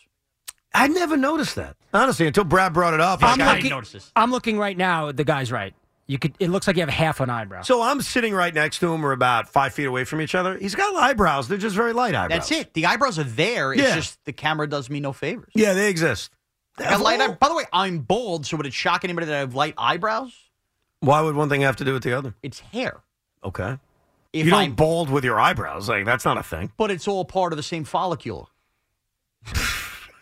I 0.74 0.88
never 0.88 1.18
noticed 1.18 1.56
that. 1.56 1.76
Honestly, 1.94 2.28
until 2.28 2.44
Brad 2.44 2.74
brought 2.74 2.94
it 2.94 3.00
up. 3.02 3.24
I'm 3.24 3.40
like, 3.40 3.64
I- 3.66 3.76
looking, 3.76 4.02
I'm 4.16 4.32
looking 4.32 4.58
right 4.58 4.78
now. 4.78 5.12
The 5.12 5.24
guy's 5.24 5.52
right. 5.52 5.74
You 6.10 6.18
could. 6.18 6.34
It 6.40 6.50
looks 6.50 6.68
like 6.68 6.78
you 6.78 6.82
have 6.84 6.90
half 6.90 7.20
an 7.20 7.30
eyebrow. 7.30 7.64
So 7.64 7.82
I'm 7.82 8.02
sitting 8.02 8.34
right 8.34 8.54
next 8.54 8.80
to 8.80 8.94
him. 8.94 9.02
We're 9.02 9.12
about 9.12 9.50
five 9.50 9.74
feet 9.74 9.86
away 9.86 10.06
from 10.06 10.22
each 10.22 10.36
other. 10.36 10.58
He's 10.58 10.74
got 10.74 10.96
eyebrows. 10.96 11.50
They're 11.50 11.58
just 11.58 11.76
very 11.76 11.92
light 11.92 12.16
eyebrows. 12.16 12.48
That's 12.50 12.52
it. 12.52 12.74
The 12.74 12.86
eyebrows 12.86 13.20
are 13.20 13.24
there. 13.26 13.74
It's 13.74 13.82
Yeah. 13.82 13.96
just 13.96 14.24
the 14.24 14.32
camera 14.34 14.68
does 14.70 14.90
me 14.90 15.02
no 15.02 15.12
favors. 15.12 15.52
Yeah, 15.54 15.74
they 15.74 15.90
exist. 15.90 16.32
I 16.80 16.84
got 16.84 17.02
light 17.02 17.20
eye- 17.20 17.28
By 17.34 17.50
the 17.50 17.56
way, 17.56 17.66
I'm 17.74 18.00
bald, 18.00 18.46
so 18.46 18.56
would 18.56 18.66
it 18.66 18.74
shock 18.74 19.04
anybody 19.04 19.26
that 19.26 19.36
I 19.36 19.40
have 19.40 19.54
light 19.56 19.74
eyebrows? 19.78 20.34
Why 21.02 21.20
would 21.22 21.36
one 21.36 21.50
thing 21.50 21.62
have 21.62 21.76
to 21.78 21.84
do 21.86 21.94
with 21.94 22.04
the 22.04 22.14
other? 22.14 22.36
It's 22.42 22.60
hair. 22.62 23.02
Okay. 23.44 23.78
If 24.32 24.46
you 24.46 24.52
don't 24.52 24.60
I'm- 24.62 24.76
bald 24.76 25.10
with 25.10 25.26
your 25.26 25.40
eyebrows. 25.40 25.90
Like 25.90 26.06
that's 26.06 26.24
not 26.24 26.38
a 26.38 26.44
thing. 26.44 26.72
But 26.78 26.90
it's 26.90 27.08
all 27.08 27.26
part 27.26 27.52
of 27.52 27.58
the 27.58 27.64
same 27.64 27.84
follicle. 27.84 28.50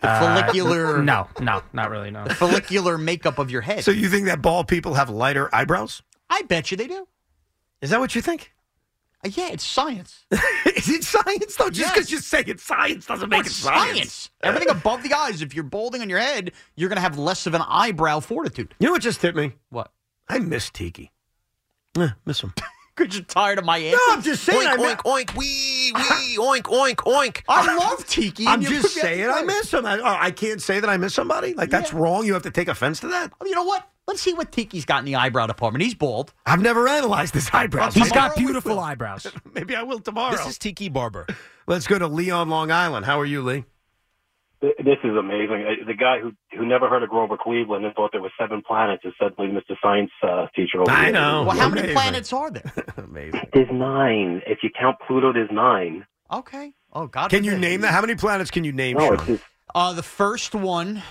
The 0.06 0.12
Uh, 0.12 0.20
follicular. 0.41 1.02
no, 1.04 1.28
no, 1.39 1.63
not 1.74 1.89
really. 1.89 2.12
No. 2.12 2.26
The 2.26 2.36
follicular 2.36 2.98
makeup 2.98 3.39
of 3.39 3.50
your 3.52 3.62
head. 3.62 3.84
So 3.84 3.91
you 3.91 4.10
think 4.10 4.26
that 4.28 4.41
bald 4.41 4.68
people 4.68 4.94
have 4.96 5.10
lighter 5.10 5.54
eyebrows? 5.54 6.02
I 6.30 6.44
bet 6.44 6.72
you 6.72 6.78
they 6.78 6.88
do. 6.88 7.08
Is 7.82 7.89
that 7.89 8.00
what 8.00 8.15
you 8.15 8.22
think? 8.22 8.52
Uh, 9.24 9.30
yeah, 9.34 9.50
it's 9.52 9.63
science. 9.65 10.26
Is 10.76 10.88
it 10.89 11.04
science 11.04 11.56
though? 11.56 11.70
Just 11.70 11.94
because 11.94 12.12
you 12.12 12.20
say 12.20 12.44
it's 12.46 12.63
science 12.63 13.06
doesn't 13.08 13.30
make 13.30 13.38
Well, 13.38 13.46
it 13.46 13.48
it's 13.48 13.56
science. 13.56 14.30
Everything 14.44 14.70
above 14.70 15.02
the 15.04 15.13
eyes. 15.13 15.41
If 15.41 15.56
you're 15.56 15.63
balding 15.63 16.02
on 16.02 16.10
your 16.10 16.20
head, 16.20 16.52
you're 16.76 16.89
going 16.89 16.98
to 16.98 17.02
have 17.02 17.18
less 17.18 17.48
of 17.48 17.54
an 17.54 17.63
eyebrow 17.68 18.20
fortitude. 18.20 18.74
You 18.80 18.88
know 18.88 18.91
what 18.94 19.02
just 19.02 19.22
hit 19.22 19.36
me? 19.36 19.54
What? 19.70 19.91
I 20.30 20.39
miss 20.39 20.70
Tiki. 20.70 21.12
Yeah, 21.98 22.12
miss 22.26 22.41
him. 22.41 22.54
Because 22.95 23.15
you're 23.15 23.25
tired 23.25 23.60
of 23.60 23.65
my 23.65 23.77
answer. 23.77 23.97
No, 24.08 24.13
I'm 24.13 24.21
just 24.21 24.43
saying. 24.43 24.65
I 24.67 24.77
Oink, 24.77 24.79
mi- 24.79 25.12
oink, 25.12 25.25
oink, 25.25 25.36
wee, 25.38 25.91
wee, 25.93 26.38
oink, 26.39 26.62
oink, 26.63 26.95
oink. 26.95 27.41
I 27.49 27.75
love 27.75 28.05
Tiki. 28.08 28.47
I'm 28.47 28.62
just 28.62 28.93
saying 28.93 29.29
I 29.29 29.43
miss 29.43 29.73
him. 29.73 29.86
I, 29.86 29.99
oh, 29.99 30.03
I 30.19 30.31
can't 30.31 30.62
say 30.62 30.79
that 30.79 30.89
I 30.89 30.97
miss 30.97 31.13
somebody. 31.13 31.53
Like 31.53 31.69
that's 31.69 31.93
wrong. 31.93 32.25
You 32.25 32.34
have 32.34 32.43
to 32.43 32.51
take 32.51 32.67
offense 32.67 33.01
to 33.01 33.08
that. 33.10 33.34
Oh, 33.41 33.45
You 33.45 33.55
know 33.55 33.63
what? 33.65 33.88
Let's 34.08 34.21
see 34.21 34.34
what 34.34 34.51
Tiki's 34.51 34.86
got 34.86 34.99
in 34.99 35.05
the 35.05 35.15
eyebrow 35.15 35.47
department. 35.47 35.84
He's 35.84 35.95
bald. 35.95 36.31
I've 36.45 36.62
never 36.62 36.88
analyzed 36.88 37.34
his 37.34 37.49
eyebrows. 37.51 37.95
He's 37.95 38.03
Maybe 38.03 38.13
got 38.13 38.36
beautiful 38.36 38.79
eyebrows. 38.79 39.25
Maybe 39.53 39.75
I 39.75 39.81
will 39.81 39.99
tomorrow. 39.99 40.38
This 40.38 40.45
is 40.45 40.58
Tiki 40.60 40.89
Barber. 40.89 41.25
Let's 41.65 41.88
go 41.88 41.97
to 41.97 42.08
Leon, 42.08 42.49
Long 42.49 42.69
Island. 42.71 43.05
How 43.05 43.19
are 43.19 43.25
you, 43.25 43.41
Lee? 43.41 43.65
This 44.62 44.98
is 45.04 45.15
amazing. 45.18 45.84
The 45.86 45.94
guy 45.94 46.20
who 46.20 46.32
who 46.58 46.65
never 46.65 46.88
heard 46.89 47.04
of 47.04 47.10
Grover 47.10 47.38
Cleveland 47.38 47.86
and 47.86 47.94
thought 47.94 48.12
there 48.13 48.22
were 48.22 48.32
seven 48.39 48.63
planets 48.65 49.04
is 49.06 49.13
suddenly 49.22 49.52
Mr. 49.52 49.76
Science 49.82 50.12
uh, 50.24 50.48
teacher. 50.56 50.82
Over 50.82 50.89
I 50.91 51.04
here. 51.06 51.13
know. 51.13 51.44
Well, 51.44 51.58
how 51.58 51.70
many 51.70 51.91
planets 51.94 52.32
are 52.34 52.50
there? 52.50 52.72
Amazing. 52.98 53.41
There's 53.54 53.70
nine. 53.72 54.41
If 54.48 54.60
you 54.63 54.70
count 54.80 54.98
Pluto, 55.06 55.34
there's 55.34 55.52
nine. 55.52 56.06
Okay. 56.32 56.74
Oh 56.94 57.06
God. 57.08 57.30
Can 57.30 57.44
you 57.44 57.52
forbid. 57.52 57.62
name 57.62 57.82
that? 57.82 57.91
How 57.91 58.02
many 58.02 58.15
planets 58.15 58.50
can 58.50 58.63
you 58.63 58.72
name? 58.72 58.98
No, 58.98 59.15
just 59.18 59.44
Uh, 59.76 59.94
the 59.94 60.04
first 60.04 60.56
one. 60.56 61.04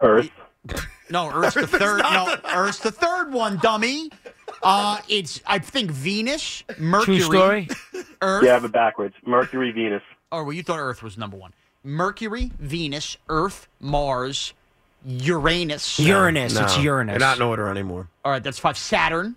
Earth. 0.00 0.30
No, 1.08 1.30
Earth's 1.30 1.54
the 1.54 1.60
Earth 1.60 1.74
is 1.74 1.78
third. 1.80 1.98
not 2.00 2.42
No, 2.42 2.50
Earth's 2.52 2.80
the 2.80 2.90
third 2.90 3.32
one, 3.32 3.58
dummy. 3.58 4.10
Uh, 4.60 4.98
it's 5.08 5.40
I 5.46 5.60
think 5.60 5.88
Venus, 5.92 6.64
Mercury, 6.80 7.18
True 7.18 7.24
story. 7.26 7.68
Earth. 8.20 8.42
You 8.42 8.48
have 8.48 8.64
it 8.64 8.72
backwards. 8.72 9.14
Mercury, 9.24 9.70
Venus. 9.70 10.02
Oh, 10.32 10.42
well, 10.42 10.52
you 10.52 10.64
thought 10.64 10.80
Earth 10.80 11.04
was 11.04 11.16
number 11.16 11.36
one. 11.36 11.52
Mercury, 11.86 12.50
Venus, 12.58 13.16
Earth, 13.28 13.68
Mars, 13.80 14.52
Uranus. 15.06 16.00
Uranus. 16.00 16.58
It's 16.58 16.76
No, 16.76 16.82
Uranus. 16.82 17.12
They're 17.12 17.20
not 17.20 17.36
in 17.36 17.42
order 17.42 17.68
anymore. 17.68 18.08
All 18.24 18.32
right, 18.32 18.42
that's 18.42 18.58
five. 18.58 18.76
Saturn. 18.76 19.36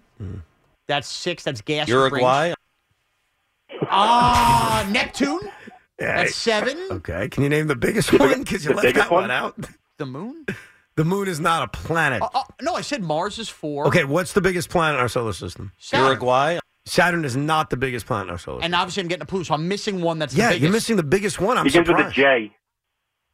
That's 0.87 1.07
six. 1.07 1.43
That's 1.43 1.61
gas. 1.61 1.81
and 1.81 1.89
Uruguay. 1.89 2.45
rings. 2.47 2.55
Ah, 3.91 4.87
Neptune. 4.91 5.39
Yeah. 5.99 6.17
That's 6.17 6.35
seven. 6.35 6.77
Okay. 6.91 7.29
Can 7.29 7.43
you 7.43 7.49
name 7.49 7.67
the 7.67 7.75
biggest 7.75 8.11
one? 8.17 8.39
Because 8.39 8.65
you 8.65 8.71
the 8.73 8.81
left 8.81 8.95
that 8.95 9.11
one 9.11 9.23
one? 9.23 9.31
out. 9.31 9.55
The 9.97 10.05
moon. 10.07 10.45
The 10.95 11.05
moon 11.05 11.27
is 11.27 11.39
not 11.39 11.63
a 11.63 11.67
planet. 11.67 12.21
Oh, 12.23 12.29
oh, 12.33 12.43
no, 12.61 12.73
I 12.75 12.81
said 12.81 13.03
Mars 13.03 13.37
is 13.37 13.47
four. 13.47 13.87
Okay, 13.87 14.05
what's 14.05 14.33
the 14.33 14.41
biggest 14.41 14.69
planet 14.69 14.95
in 14.95 15.01
our 15.01 15.07
solar 15.07 15.33
system? 15.33 15.71
Saturn. 15.77 16.07
Uruguay. 16.07 16.59
Saturn 16.89 17.23
is 17.25 17.35
not 17.37 17.69
the 17.69 17.77
biggest 17.77 18.05
planet 18.05 18.27
in 18.27 18.31
our 18.31 18.37
solar 18.37 18.57
system. 18.57 18.65
And 18.65 18.75
obviously, 18.75 19.01
I'm 19.03 19.07
getting 19.09 19.23
a 19.23 19.25
Pluto, 19.25 19.43
so 19.43 19.53
I'm 19.53 19.67
missing 19.67 20.01
one 20.01 20.19
that's 20.19 20.33
the 20.33 20.39
yeah, 20.39 20.49
biggest. 20.49 20.63
you're 20.63 20.71
missing 20.71 20.95
the 20.97 21.03
biggest 21.03 21.39
one. 21.39 21.57
I'm 21.57 21.65
Begins 21.65 21.87
with 21.87 21.97
a 21.97 22.11
surprised. 22.11 22.15
J. 22.15 22.51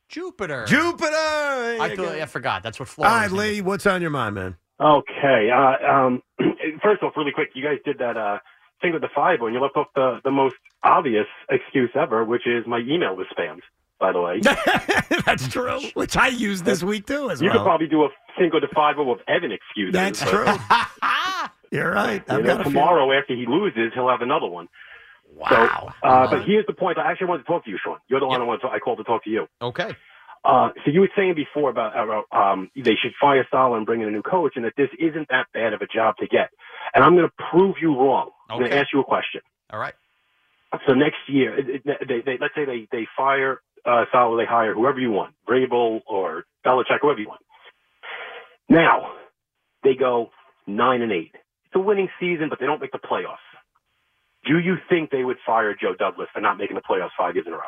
Jupiter. 0.09 0.65
Jupiter. 0.67 1.09
There 1.11 1.81
I 1.81 1.87
you 1.87 1.95
thought 1.95 2.05
go. 2.05 2.21
I 2.21 2.25
forgot. 2.25 2.63
That's 2.63 2.79
what 2.79 2.87
All 2.89 2.93
Florida. 2.93 3.15
right, 3.15 3.25
is. 3.25 3.33
Lee, 3.33 3.61
what's 3.61 3.85
on 3.87 4.01
your 4.01 4.11
mind, 4.11 4.35
man? 4.35 4.55
Okay. 4.79 5.49
Uh, 5.51 5.91
um, 5.91 6.21
first 6.83 7.01
off, 7.01 7.13
really 7.17 7.31
quick, 7.31 7.49
you 7.55 7.63
guys 7.63 7.77
did 7.83 7.97
that 7.99 8.17
uh, 8.17 8.39
thing 8.81 8.93
with 8.93 9.01
the 9.01 9.09
five 9.15 9.39
and 9.41 9.53
you 9.53 9.59
left 9.59 9.75
off 9.77 9.87
the, 9.95 10.19
the 10.23 10.31
most 10.31 10.55
obvious 10.83 11.25
excuse 11.49 11.89
ever, 11.95 12.23
which 12.23 12.45
is 12.45 12.65
my 12.67 12.79
email 12.79 13.15
was 13.15 13.27
spammed. 13.37 13.61
By 13.97 14.11
the 14.11 14.19
way, 14.19 14.41
That's 15.25 15.47
true. 15.47 15.79
Which 15.93 16.17
I 16.17 16.27
used 16.27 16.65
this 16.65 16.83
week 16.83 17.07
too, 17.07 17.29
as 17.29 17.41
you 17.41 17.47
well. 17.47 17.59
could 17.59 17.63
probably 17.63 17.87
do 17.87 18.03
a 18.03 18.09
Cinco 18.37 18.59
de 18.59 18.67
Five 18.75 18.95
with 18.97 19.19
Evan 19.25 19.53
excuses. 19.53 19.93
That's 19.93 20.21
but, 20.21 20.29
true. 20.29 20.45
You're 21.75 21.91
right. 21.91 22.23
You 22.27 22.35
I've 22.35 22.41
know, 22.43 22.47
got 22.47 22.61
a 22.61 22.63
few. 22.63 22.73
tomorrow 22.73 23.11
after 23.17 23.35
he 23.35 23.45
loses, 23.47 23.91
he'll 23.93 24.09
have 24.09 24.21
another 24.21 24.47
one. 24.47 24.67
Wow. 25.33 25.93
So, 26.01 26.07
uh, 26.07 26.29
but 26.29 26.45
here's 26.45 26.65
the 26.65 26.73
point. 26.73 26.97
I 26.97 27.11
actually 27.11 27.27
wanted 27.27 27.43
to 27.43 27.47
talk 27.47 27.65
to 27.65 27.69
you, 27.69 27.77
Shaun. 27.83 27.97
You're 28.07 28.21
the 28.21 28.27
one 28.27 28.41
I 28.41 28.45
want 28.45 28.61
to. 28.61 28.69
I 28.69 28.79
called 28.79 28.99
to 28.99 29.03
talk 29.03 29.23
to 29.25 29.29
you. 29.29 29.47
Okay. 29.61 29.91
Uh, 30.45 30.69
so 30.85 30.91
you 30.91 31.01
were 31.01 31.09
saying 31.17 31.33
before 31.35 31.69
about, 31.71 31.91
about 31.97 32.25
um, 32.31 32.69
they 32.75 32.93
should 33.01 33.11
fire 33.19 33.45
Salah 33.51 33.77
and 33.77 33.85
bring 33.85 34.01
in 34.01 34.07
a 34.07 34.11
new 34.11 34.21
coach, 34.21 34.53
and 34.55 34.63
that 34.63 34.73
this 34.77 34.89
isn't 34.99 35.27
that 35.29 35.47
bad 35.53 35.73
of 35.73 35.81
a 35.81 35.87
job 35.87 36.15
to 36.17 36.27
get. 36.27 36.49
And 36.93 37.03
I'm 37.03 37.15
going 37.17 37.27
to 37.27 37.33
prove 37.51 37.75
you 37.81 37.97
wrong. 37.99 38.29
I'm 38.49 38.59
going 38.59 38.69
to 38.71 38.77
ask 38.77 38.87
you 38.93 39.01
a 39.01 39.03
question. 39.03 39.41
All 39.73 39.79
right. 39.79 39.95
So 40.87 40.93
next 40.93 41.17
year, 41.27 41.57
it- 41.57 41.81
it- 41.85 42.07
they, 42.07 42.21
they, 42.21 42.37
let's 42.39 42.53
say 42.55 42.63
they, 42.65 42.87
they 42.91 43.07
fire 43.17 43.59
uh, 43.85 44.05
Salah, 44.11 44.37
they 44.37 44.45
hire 44.45 44.73
whoever 44.73 44.99
you 44.99 45.11
want, 45.11 45.33
Vrabel 45.49 46.01
or 46.07 46.45
Belichick, 46.65 46.99
whoever 47.01 47.19
you 47.19 47.27
want. 47.27 47.41
Now 48.69 49.13
they 49.83 49.95
go 49.95 50.29
nine 50.67 51.01
and 51.01 51.11
eight. 51.11 51.35
It's 51.75 51.81
a 51.81 51.83
winning 51.85 52.07
season, 52.21 52.47
but 52.49 52.59
they 52.59 52.65
don't 52.65 52.79
make 52.79 52.93
the 52.93 52.99
playoffs. 52.99 53.35
Do 54.45 54.59
you 54.59 54.75
think 54.87 55.11
they 55.11 55.25
would 55.25 55.37
fire 55.45 55.75
Joe 55.75 55.93
Douglas 55.93 56.29
for 56.33 56.39
not 56.39 56.57
making 56.57 56.75
the 56.75 56.81
playoffs 56.81 57.09
five 57.17 57.35
years 57.35 57.47
in 57.47 57.53
a 57.53 57.57
row? 57.57 57.63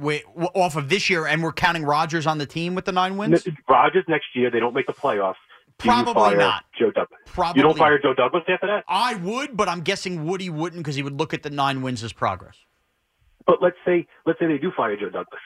Wait, 0.00 0.24
off 0.54 0.76
of 0.76 0.88
this 0.88 1.08
year, 1.08 1.26
and 1.26 1.40
we're 1.40 1.52
counting 1.52 1.84
Rodgers 1.84 2.26
on 2.26 2.38
the 2.38 2.46
team 2.46 2.74
with 2.74 2.84
the 2.84 2.92
nine 2.92 3.16
wins. 3.16 3.46
Rodgers 3.68 4.04
next 4.08 4.26
year, 4.34 4.50
they 4.50 4.58
don't 4.58 4.74
make 4.74 4.86
the 4.88 4.92
playoffs. 4.92 5.34
Do 5.78 5.88
Probably 5.88 6.34
not. 6.34 6.64
Joe 6.76 6.90
Douglas. 6.90 7.20
Probably 7.26 7.60
you 7.60 7.62
don't 7.62 7.78
fire. 7.78 7.98
Joe 8.00 8.12
Douglas 8.12 8.42
after 8.48 8.66
that. 8.66 8.82
I 8.88 9.14
would, 9.14 9.56
but 9.56 9.68
I'm 9.68 9.82
guessing 9.82 10.26
Woody 10.26 10.50
wouldn't 10.50 10.80
because 10.82 10.96
he 10.96 11.04
would 11.04 11.16
look 11.16 11.32
at 11.32 11.44
the 11.44 11.50
nine 11.50 11.82
wins 11.82 12.02
as 12.02 12.12
progress. 12.12 12.56
But 13.46 13.62
let's 13.62 13.76
say 13.86 14.08
let's 14.26 14.40
say 14.40 14.46
they 14.46 14.58
do 14.58 14.72
fire 14.76 14.96
Joe 14.96 15.10
Douglas. 15.10 15.40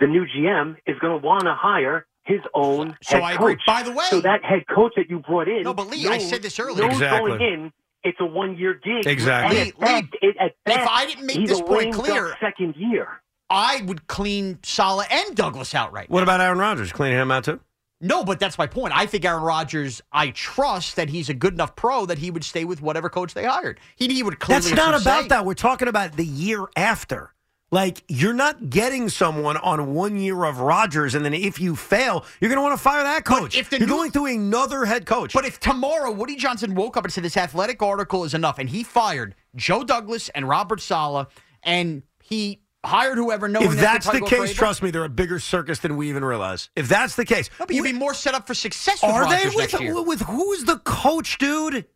The 0.00 0.08
new 0.08 0.26
GM 0.26 0.76
is 0.86 0.98
going 0.98 1.20
to 1.20 1.24
want 1.24 1.44
to 1.44 1.54
hire 1.54 2.06
his 2.26 2.40
own 2.54 2.96
So 3.02 3.16
head 3.16 3.22
I 3.22 3.32
agree. 3.32 3.54
coach. 3.54 3.62
By 3.66 3.82
the 3.82 3.92
way- 3.92 4.04
so 4.10 4.20
that 4.20 4.44
head 4.44 4.64
coach 4.74 4.92
that 4.96 5.08
you 5.08 5.20
brought 5.20 5.48
in, 5.48 5.62
No, 5.62 5.72
but 5.74 5.88
Lee, 5.88 6.06
I 6.08 6.18
said 6.18 6.42
this 6.42 6.58
earlier. 6.58 6.82
knows 6.84 6.92
Exactly. 6.94 7.30
going 7.38 7.40
in, 7.40 7.72
it's 8.04 8.18
a 8.20 8.26
one-year 8.26 8.74
gig. 8.84 9.06
Exactly. 9.06 9.58
And 9.60 9.68
at 9.70 9.78
Lee, 9.80 10.02
best, 10.02 10.14
it, 10.22 10.36
at 10.38 10.52
if 10.66 10.88
I 10.88 11.06
didn't 11.06 11.26
make 11.26 11.46
this 11.46 11.60
point 11.60 11.94
clear- 11.94 12.36
second 12.40 12.74
year. 12.76 13.08
I 13.48 13.82
would 13.86 14.08
clean 14.08 14.58
Saleh 14.64 15.06
and 15.10 15.36
Douglas 15.36 15.72
out 15.74 15.92
right 15.92 16.10
What 16.10 16.24
about 16.24 16.40
Aaron 16.40 16.58
Rodgers? 16.58 16.90
Cleaning 16.92 17.18
him 17.18 17.30
out 17.30 17.44
too? 17.44 17.60
No, 18.00 18.24
but 18.24 18.38
that's 18.40 18.58
my 18.58 18.66
point. 18.66 18.92
I 18.94 19.06
think 19.06 19.24
Aaron 19.24 19.42
Rodgers, 19.42 20.02
I 20.12 20.28
trust 20.30 20.96
that 20.96 21.08
he's 21.08 21.28
a 21.30 21.34
good 21.34 21.54
enough 21.54 21.76
pro 21.76 22.04
that 22.06 22.18
he 22.18 22.30
would 22.30 22.44
stay 22.44 22.64
with 22.64 22.82
whatever 22.82 23.08
coach 23.08 23.32
they 23.34 23.44
hired. 23.44 23.80
He, 23.94 24.08
he 24.12 24.22
would 24.22 24.38
clearly 24.40 24.68
That's 24.70 24.76
not 24.76 25.00
about 25.00 25.22
say. 25.22 25.28
that. 25.28 25.46
We're 25.46 25.54
talking 25.54 25.88
about 25.88 26.16
the 26.16 26.24
year 26.26 26.66
after. 26.76 27.32
Like 27.72 28.04
you're 28.08 28.32
not 28.32 28.70
getting 28.70 29.08
someone 29.08 29.56
on 29.56 29.92
one 29.92 30.16
year 30.16 30.44
of 30.44 30.60
Rodgers, 30.60 31.14
and 31.16 31.24
then 31.24 31.34
if 31.34 31.60
you 31.60 31.74
fail, 31.74 32.24
you're 32.40 32.48
going 32.48 32.58
to 32.58 32.62
want 32.62 32.76
to 32.78 32.82
fire 32.82 33.02
that 33.02 33.24
coach. 33.24 33.56
if 33.56 33.70
the 33.70 33.78
you're 33.78 33.88
new- 33.88 33.94
going 33.94 34.10
through 34.12 34.26
another 34.26 34.84
head 34.84 35.04
coach. 35.04 35.32
But 35.32 35.44
if 35.44 35.58
tomorrow 35.58 36.12
Woody 36.12 36.36
Johnson 36.36 36.74
woke 36.76 36.96
up 36.96 37.04
and 37.04 37.12
said 37.12 37.24
this 37.24 37.36
athletic 37.36 37.82
article 37.82 38.22
is 38.22 38.34
enough, 38.34 38.60
and 38.60 38.68
he 38.68 38.84
fired 38.84 39.34
Joe 39.56 39.82
Douglas 39.82 40.28
and 40.28 40.48
Robert 40.48 40.80
Saleh, 40.80 41.26
and 41.64 42.04
he 42.22 42.60
hired 42.84 43.18
whoever, 43.18 43.48
knowing 43.48 43.66
if 43.66 43.72
that 43.74 44.04
that's 44.04 44.10
the 44.10 44.20
case, 44.20 44.54
trust 44.54 44.80
me, 44.80 44.92
they're 44.92 45.02
a 45.04 45.08
bigger 45.08 45.40
circus 45.40 45.80
than 45.80 45.96
we 45.96 46.08
even 46.08 46.24
realize. 46.24 46.70
If 46.76 46.88
that's 46.88 47.16
the 47.16 47.24
case. 47.24 47.50
No, 47.58 47.66
but 47.66 47.74
you'd 47.74 47.82
be 47.82 47.92
more 47.92 48.14
set 48.14 48.34
up 48.34 48.46
for 48.46 48.54
success. 48.54 49.02
With 49.02 49.10
are 49.10 49.28
they 49.28 49.46
with 49.46 49.56
next 49.58 49.80
year. 49.80 50.00
with 50.02 50.20
who's 50.20 50.64
the 50.64 50.78
coach, 50.78 51.38
dude? 51.38 51.86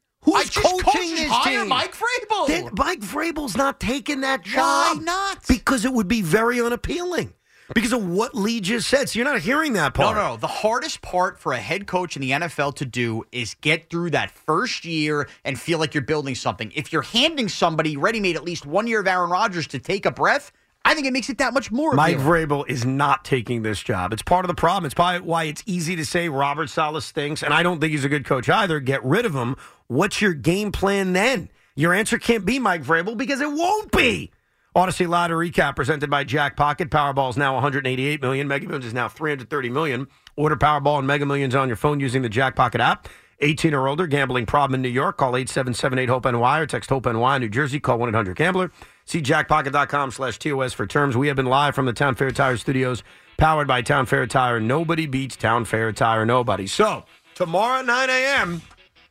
Just 0.48 0.66
coaching 0.66 0.82
coached 0.84 1.16
this 1.16 1.30
hire 1.30 1.60
team? 1.60 1.68
Mike 1.68 1.94
Vrabel. 1.94 2.46
Then 2.46 2.70
Mike 2.76 3.00
Vrabel's 3.00 3.56
not 3.56 3.80
taking 3.80 4.20
that 4.22 4.42
job. 4.44 4.98
Why 4.98 5.02
not? 5.02 5.46
Because 5.48 5.84
it 5.84 5.92
would 5.92 6.08
be 6.08 6.22
very 6.22 6.60
unappealing. 6.60 7.32
Because 7.72 7.92
of 7.92 8.04
what 8.04 8.34
Lee 8.34 8.60
just 8.60 8.88
said. 8.88 9.08
So 9.08 9.20
you're 9.20 9.28
not 9.28 9.42
hearing 9.42 9.74
that 9.74 9.96
No, 9.96 10.04
part. 10.04 10.16
no, 10.16 10.30
no. 10.30 10.36
The 10.36 10.48
hardest 10.48 11.02
part 11.02 11.38
for 11.38 11.52
a 11.52 11.58
head 11.58 11.86
coach 11.86 12.16
in 12.16 12.22
the 12.22 12.32
NFL 12.32 12.74
to 12.76 12.84
do 12.84 13.22
is 13.30 13.54
get 13.60 13.88
through 13.88 14.10
that 14.10 14.32
first 14.32 14.84
year 14.84 15.28
and 15.44 15.56
feel 15.58 15.78
like 15.78 15.94
you're 15.94 16.02
building 16.02 16.34
something. 16.34 16.72
If 16.74 16.92
you're 16.92 17.02
handing 17.02 17.48
somebody 17.48 17.96
ready 17.96 18.18
made 18.18 18.34
at 18.34 18.42
least 18.42 18.66
one 18.66 18.88
year 18.88 18.98
of 18.98 19.06
Aaron 19.06 19.30
Rodgers 19.30 19.68
to 19.68 19.78
take 19.78 20.04
a 20.04 20.10
breath, 20.10 20.50
I 20.84 20.94
think 20.94 21.06
it 21.06 21.12
makes 21.12 21.28
it 21.28 21.38
that 21.38 21.52
much 21.52 21.70
more. 21.70 21.94
Mike 21.94 22.16
appealing. 22.16 22.48
Vrabel 22.48 22.68
is 22.68 22.84
not 22.84 23.24
taking 23.24 23.62
this 23.62 23.82
job. 23.82 24.12
It's 24.12 24.22
part 24.22 24.44
of 24.44 24.48
the 24.48 24.54
problem. 24.54 24.86
It's 24.86 24.94
probably 24.94 25.20
why 25.20 25.44
it's 25.44 25.62
easy 25.66 25.94
to 25.96 26.04
say 26.04 26.28
Robert 26.28 26.68
Saleh 26.68 27.02
stinks, 27.02 27.42
and 27.42 27.52
I 27.52 27.62
don't 27.62 27.80
think 27.80 27.92
he's 27.92 28.04
a 28.04 28.08
good 28.08 28.24
coach 28.24 28.48
either. 28.48 28.80
Get 28.80 29.04
rid 29.04 29.26
of 29.26 29.34
him. 29.34 29.56
What's 29.88 30.22
your 30.22 30.32
game 30.32 30.72
plan 30.72 31.12
then? 31.12 31.50
Your 31.76 31.92
answer 31.92 32.18
can't 32.18 32.44
be 32.44 32.58
Mike 32.58 32.82
Vrabel 32.82 33.16
because 33.16 33.40
it 33.40 33.50
won't 33.50 33.92
be. 33.92 34.30
Audacy 34.74 35.08
Lottery 35.08 35.50
Recap 35.50 35.74
presented 35.76 36.10
by 36.10 36.24
Jackpocket. 36.24 36.90
Powerball 36.90 37.30
is 37.30 37.36
now 37.36 37.54
188 37.54 38.22
million. 38.22 38.46
Mega 38.46 38.66
Millions 38.66 38.86
is 38.86 38.94
now 38.94 39.08
330 39.08 39.68
million. 39.68 40.06
Order 40.36 40.56
Powerball 40.56 40.98
and 40.98 41.06
Mega 41.06 41.26
Millions 41.26 41.54
on 41.54 41.68
your 41.68 41.76
phone 41.76 41.98
using 41.98 42.22
the 42.22 42.30
Jackpocket 42.30 42.78
app. 42.78 43.08
18 43.40 43.74
or 43.74 43.88
older, 43.88 44.06
gambling 44.06 44.46
problem 44.46 44.76
in 44.76 44.82
New 44.82 44.88
York. 44.88 45.16
Call 45.16 45.32
877-8-HOPE-NY 45.32 46.58
or 46.58 46.66
text 46.66 46.90
HOPE-NY. 46.90 47.38
New 47.38 47.48
Jersey, 47.48 47.80
call 47.80 47.98
1-800-GAMBLER. 47.98 48.70
See 49.10 49.20
jackpocket.com 49.20 50.12
slash 50.12 50.38
TOS 50.38 50.72
for 50.72 50.86
terms. 50.86 51.16
We 51.16 51.26
have 51.26 51.34
been 51.34 51.46
live 51.46 51.74
from 51.74 51.84
the 51.84 51.92
Town 51.92 52.14
Fair 52.14 52.30
Tire 52.30 52.56
Studios, 52.56 53.02
powered 53.38 53.66
by 53.66 53.82
Town 53.82 54.06
Fair 54.06 54.24
Tire. 54.24 54.60
Nobody 54.60 55.06
beats 55.06 55.34
Town 55.34 55.64
Fair 55.64 55.90
Tire. 55.90 56.24
Nobody. 56.24 56.68
So, 56.68 57.02
tomorrow 57.34 57.80
at 57.80 57.86
9 57.86 58.08
a.m., 58.08 58.62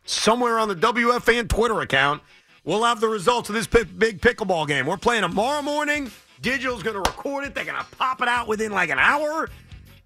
somewhere 0.06 0.58
on 0.58 0.70
the 0.70 0.76
WFAN 0.78 1.50
Twitter 1.50 1.82
account, 1.82 2.22
we'll 2.64 2.86
have 2.86 3.02
the 3.02 3.10
results 3.10 3.50
of 3.50 3.56
this 3.56 3.68
big 3.68 4.22
pickleball 4.22 4.70
game. 4.70 4.86
We're 4.86 4.96
playing 4.96 5.24
tomorrow 5.24 5.62
morning. 5.62 6.10
Digital's 6.42 6.82
going 6.82 6.94
to 6.94 7.02
record 7.02 7.44
it. 7.44 7.54
They're 7.54 7.66
going 7.66 7.78
to 7.78 7.98
pop 7.98 8.22
it 8.22 8.30
out 8.30 8.48
within 8.48 8.72
like 8.72 8.92
an 8.92 9.00
hour. 9.00 9.50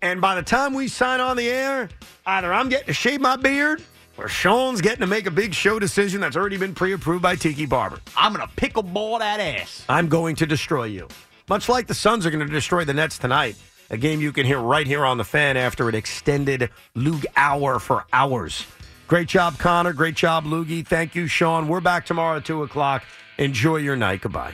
And 0.01 0.19
by 0.19 0.33
the 0.33 0.41
time 0.41 0.73
we 0.73 0.87
sign 0.87 1.19
on 1.19 1.37
the 1.37 1.47
air, 1.47 1.87
either 2.25 2.51
I'm 2.51 2.67
getting 2.67 2.87
to 2.87 2.93
shave 2.93 3.21
my 3.21 3.35
beard 3.35 3.83
or 4.17 4.27
Shaun's 4.27 4.81
getting 4.81 5.01
to 5.01 5.07
make 5.07 5.25
a 5.25 5.31
big 5.31 5.53
show 5.53 5.79
decision 5.79 6.21
that's 6.21 6.35
already 6.35 6.57
been 6.57 6.75
pre 6.75 6.93
approved 6.93 7.21
by 7.21 7.35
Tiki 7.35 7.65
Barber. 7.65 7.99
I'm 8.15 8.33
going 8.33 8.47
to 8.47 8.53
pickleball 8.55 9.19
that 9.19 9.39
ass. 9.39 9.85
I'm 9.89 10.07
going 10.07 10.35
to 10.37 10.45
destroy 10.45 10.85
you. 10.85 11.07
Much 11.49 11.67
like 11.69 11.87
the 11.87 11.93
Suns 11.93 12.25
are 12.25 12.31
going 12.31 12.45
to 12.45 12.51
destroy 12.51 12.85
the 12.85 12.93
Nets 12.93 13.17
tonight. 13.17 13.55
A 13.89 13.97
game 13.97 14.21
you 14.21 14.31
can 14.31 14.45
hear 14.45 14.59
right 14.59 14.87
here 14.87 15.05
on 15.05 15.17
the 15.17 15.23
fan 15.23 15.57
after 15.57 15.89
an 15.89 15.95
extended 15.95 16.69
Lug 16.95 17.25
hour 17.35 17.79
for 17.79 18.05
hours. 18.13 18.65
Great 19.07 19.27
job, 19.27 19.57
Connor. 19.59 19.93
Great 19.93 20.15
job, 20.15 20.45
Loogie. 20.45 20.85
Thank 20.85 21.15
you, 21.15 21.27
Shaun. 21.27 21.67
We're 21.67 21.81
back 21.81 22.05
tomorrow 22.05 22.37
at 22.37 22.45
2 22.45 22.63
o'clock. 22.63 23.03
Enjoy 23.37 23.77
your 23.77 23.95
night. 23.95 24.21
Goodbye. 24.21 24.53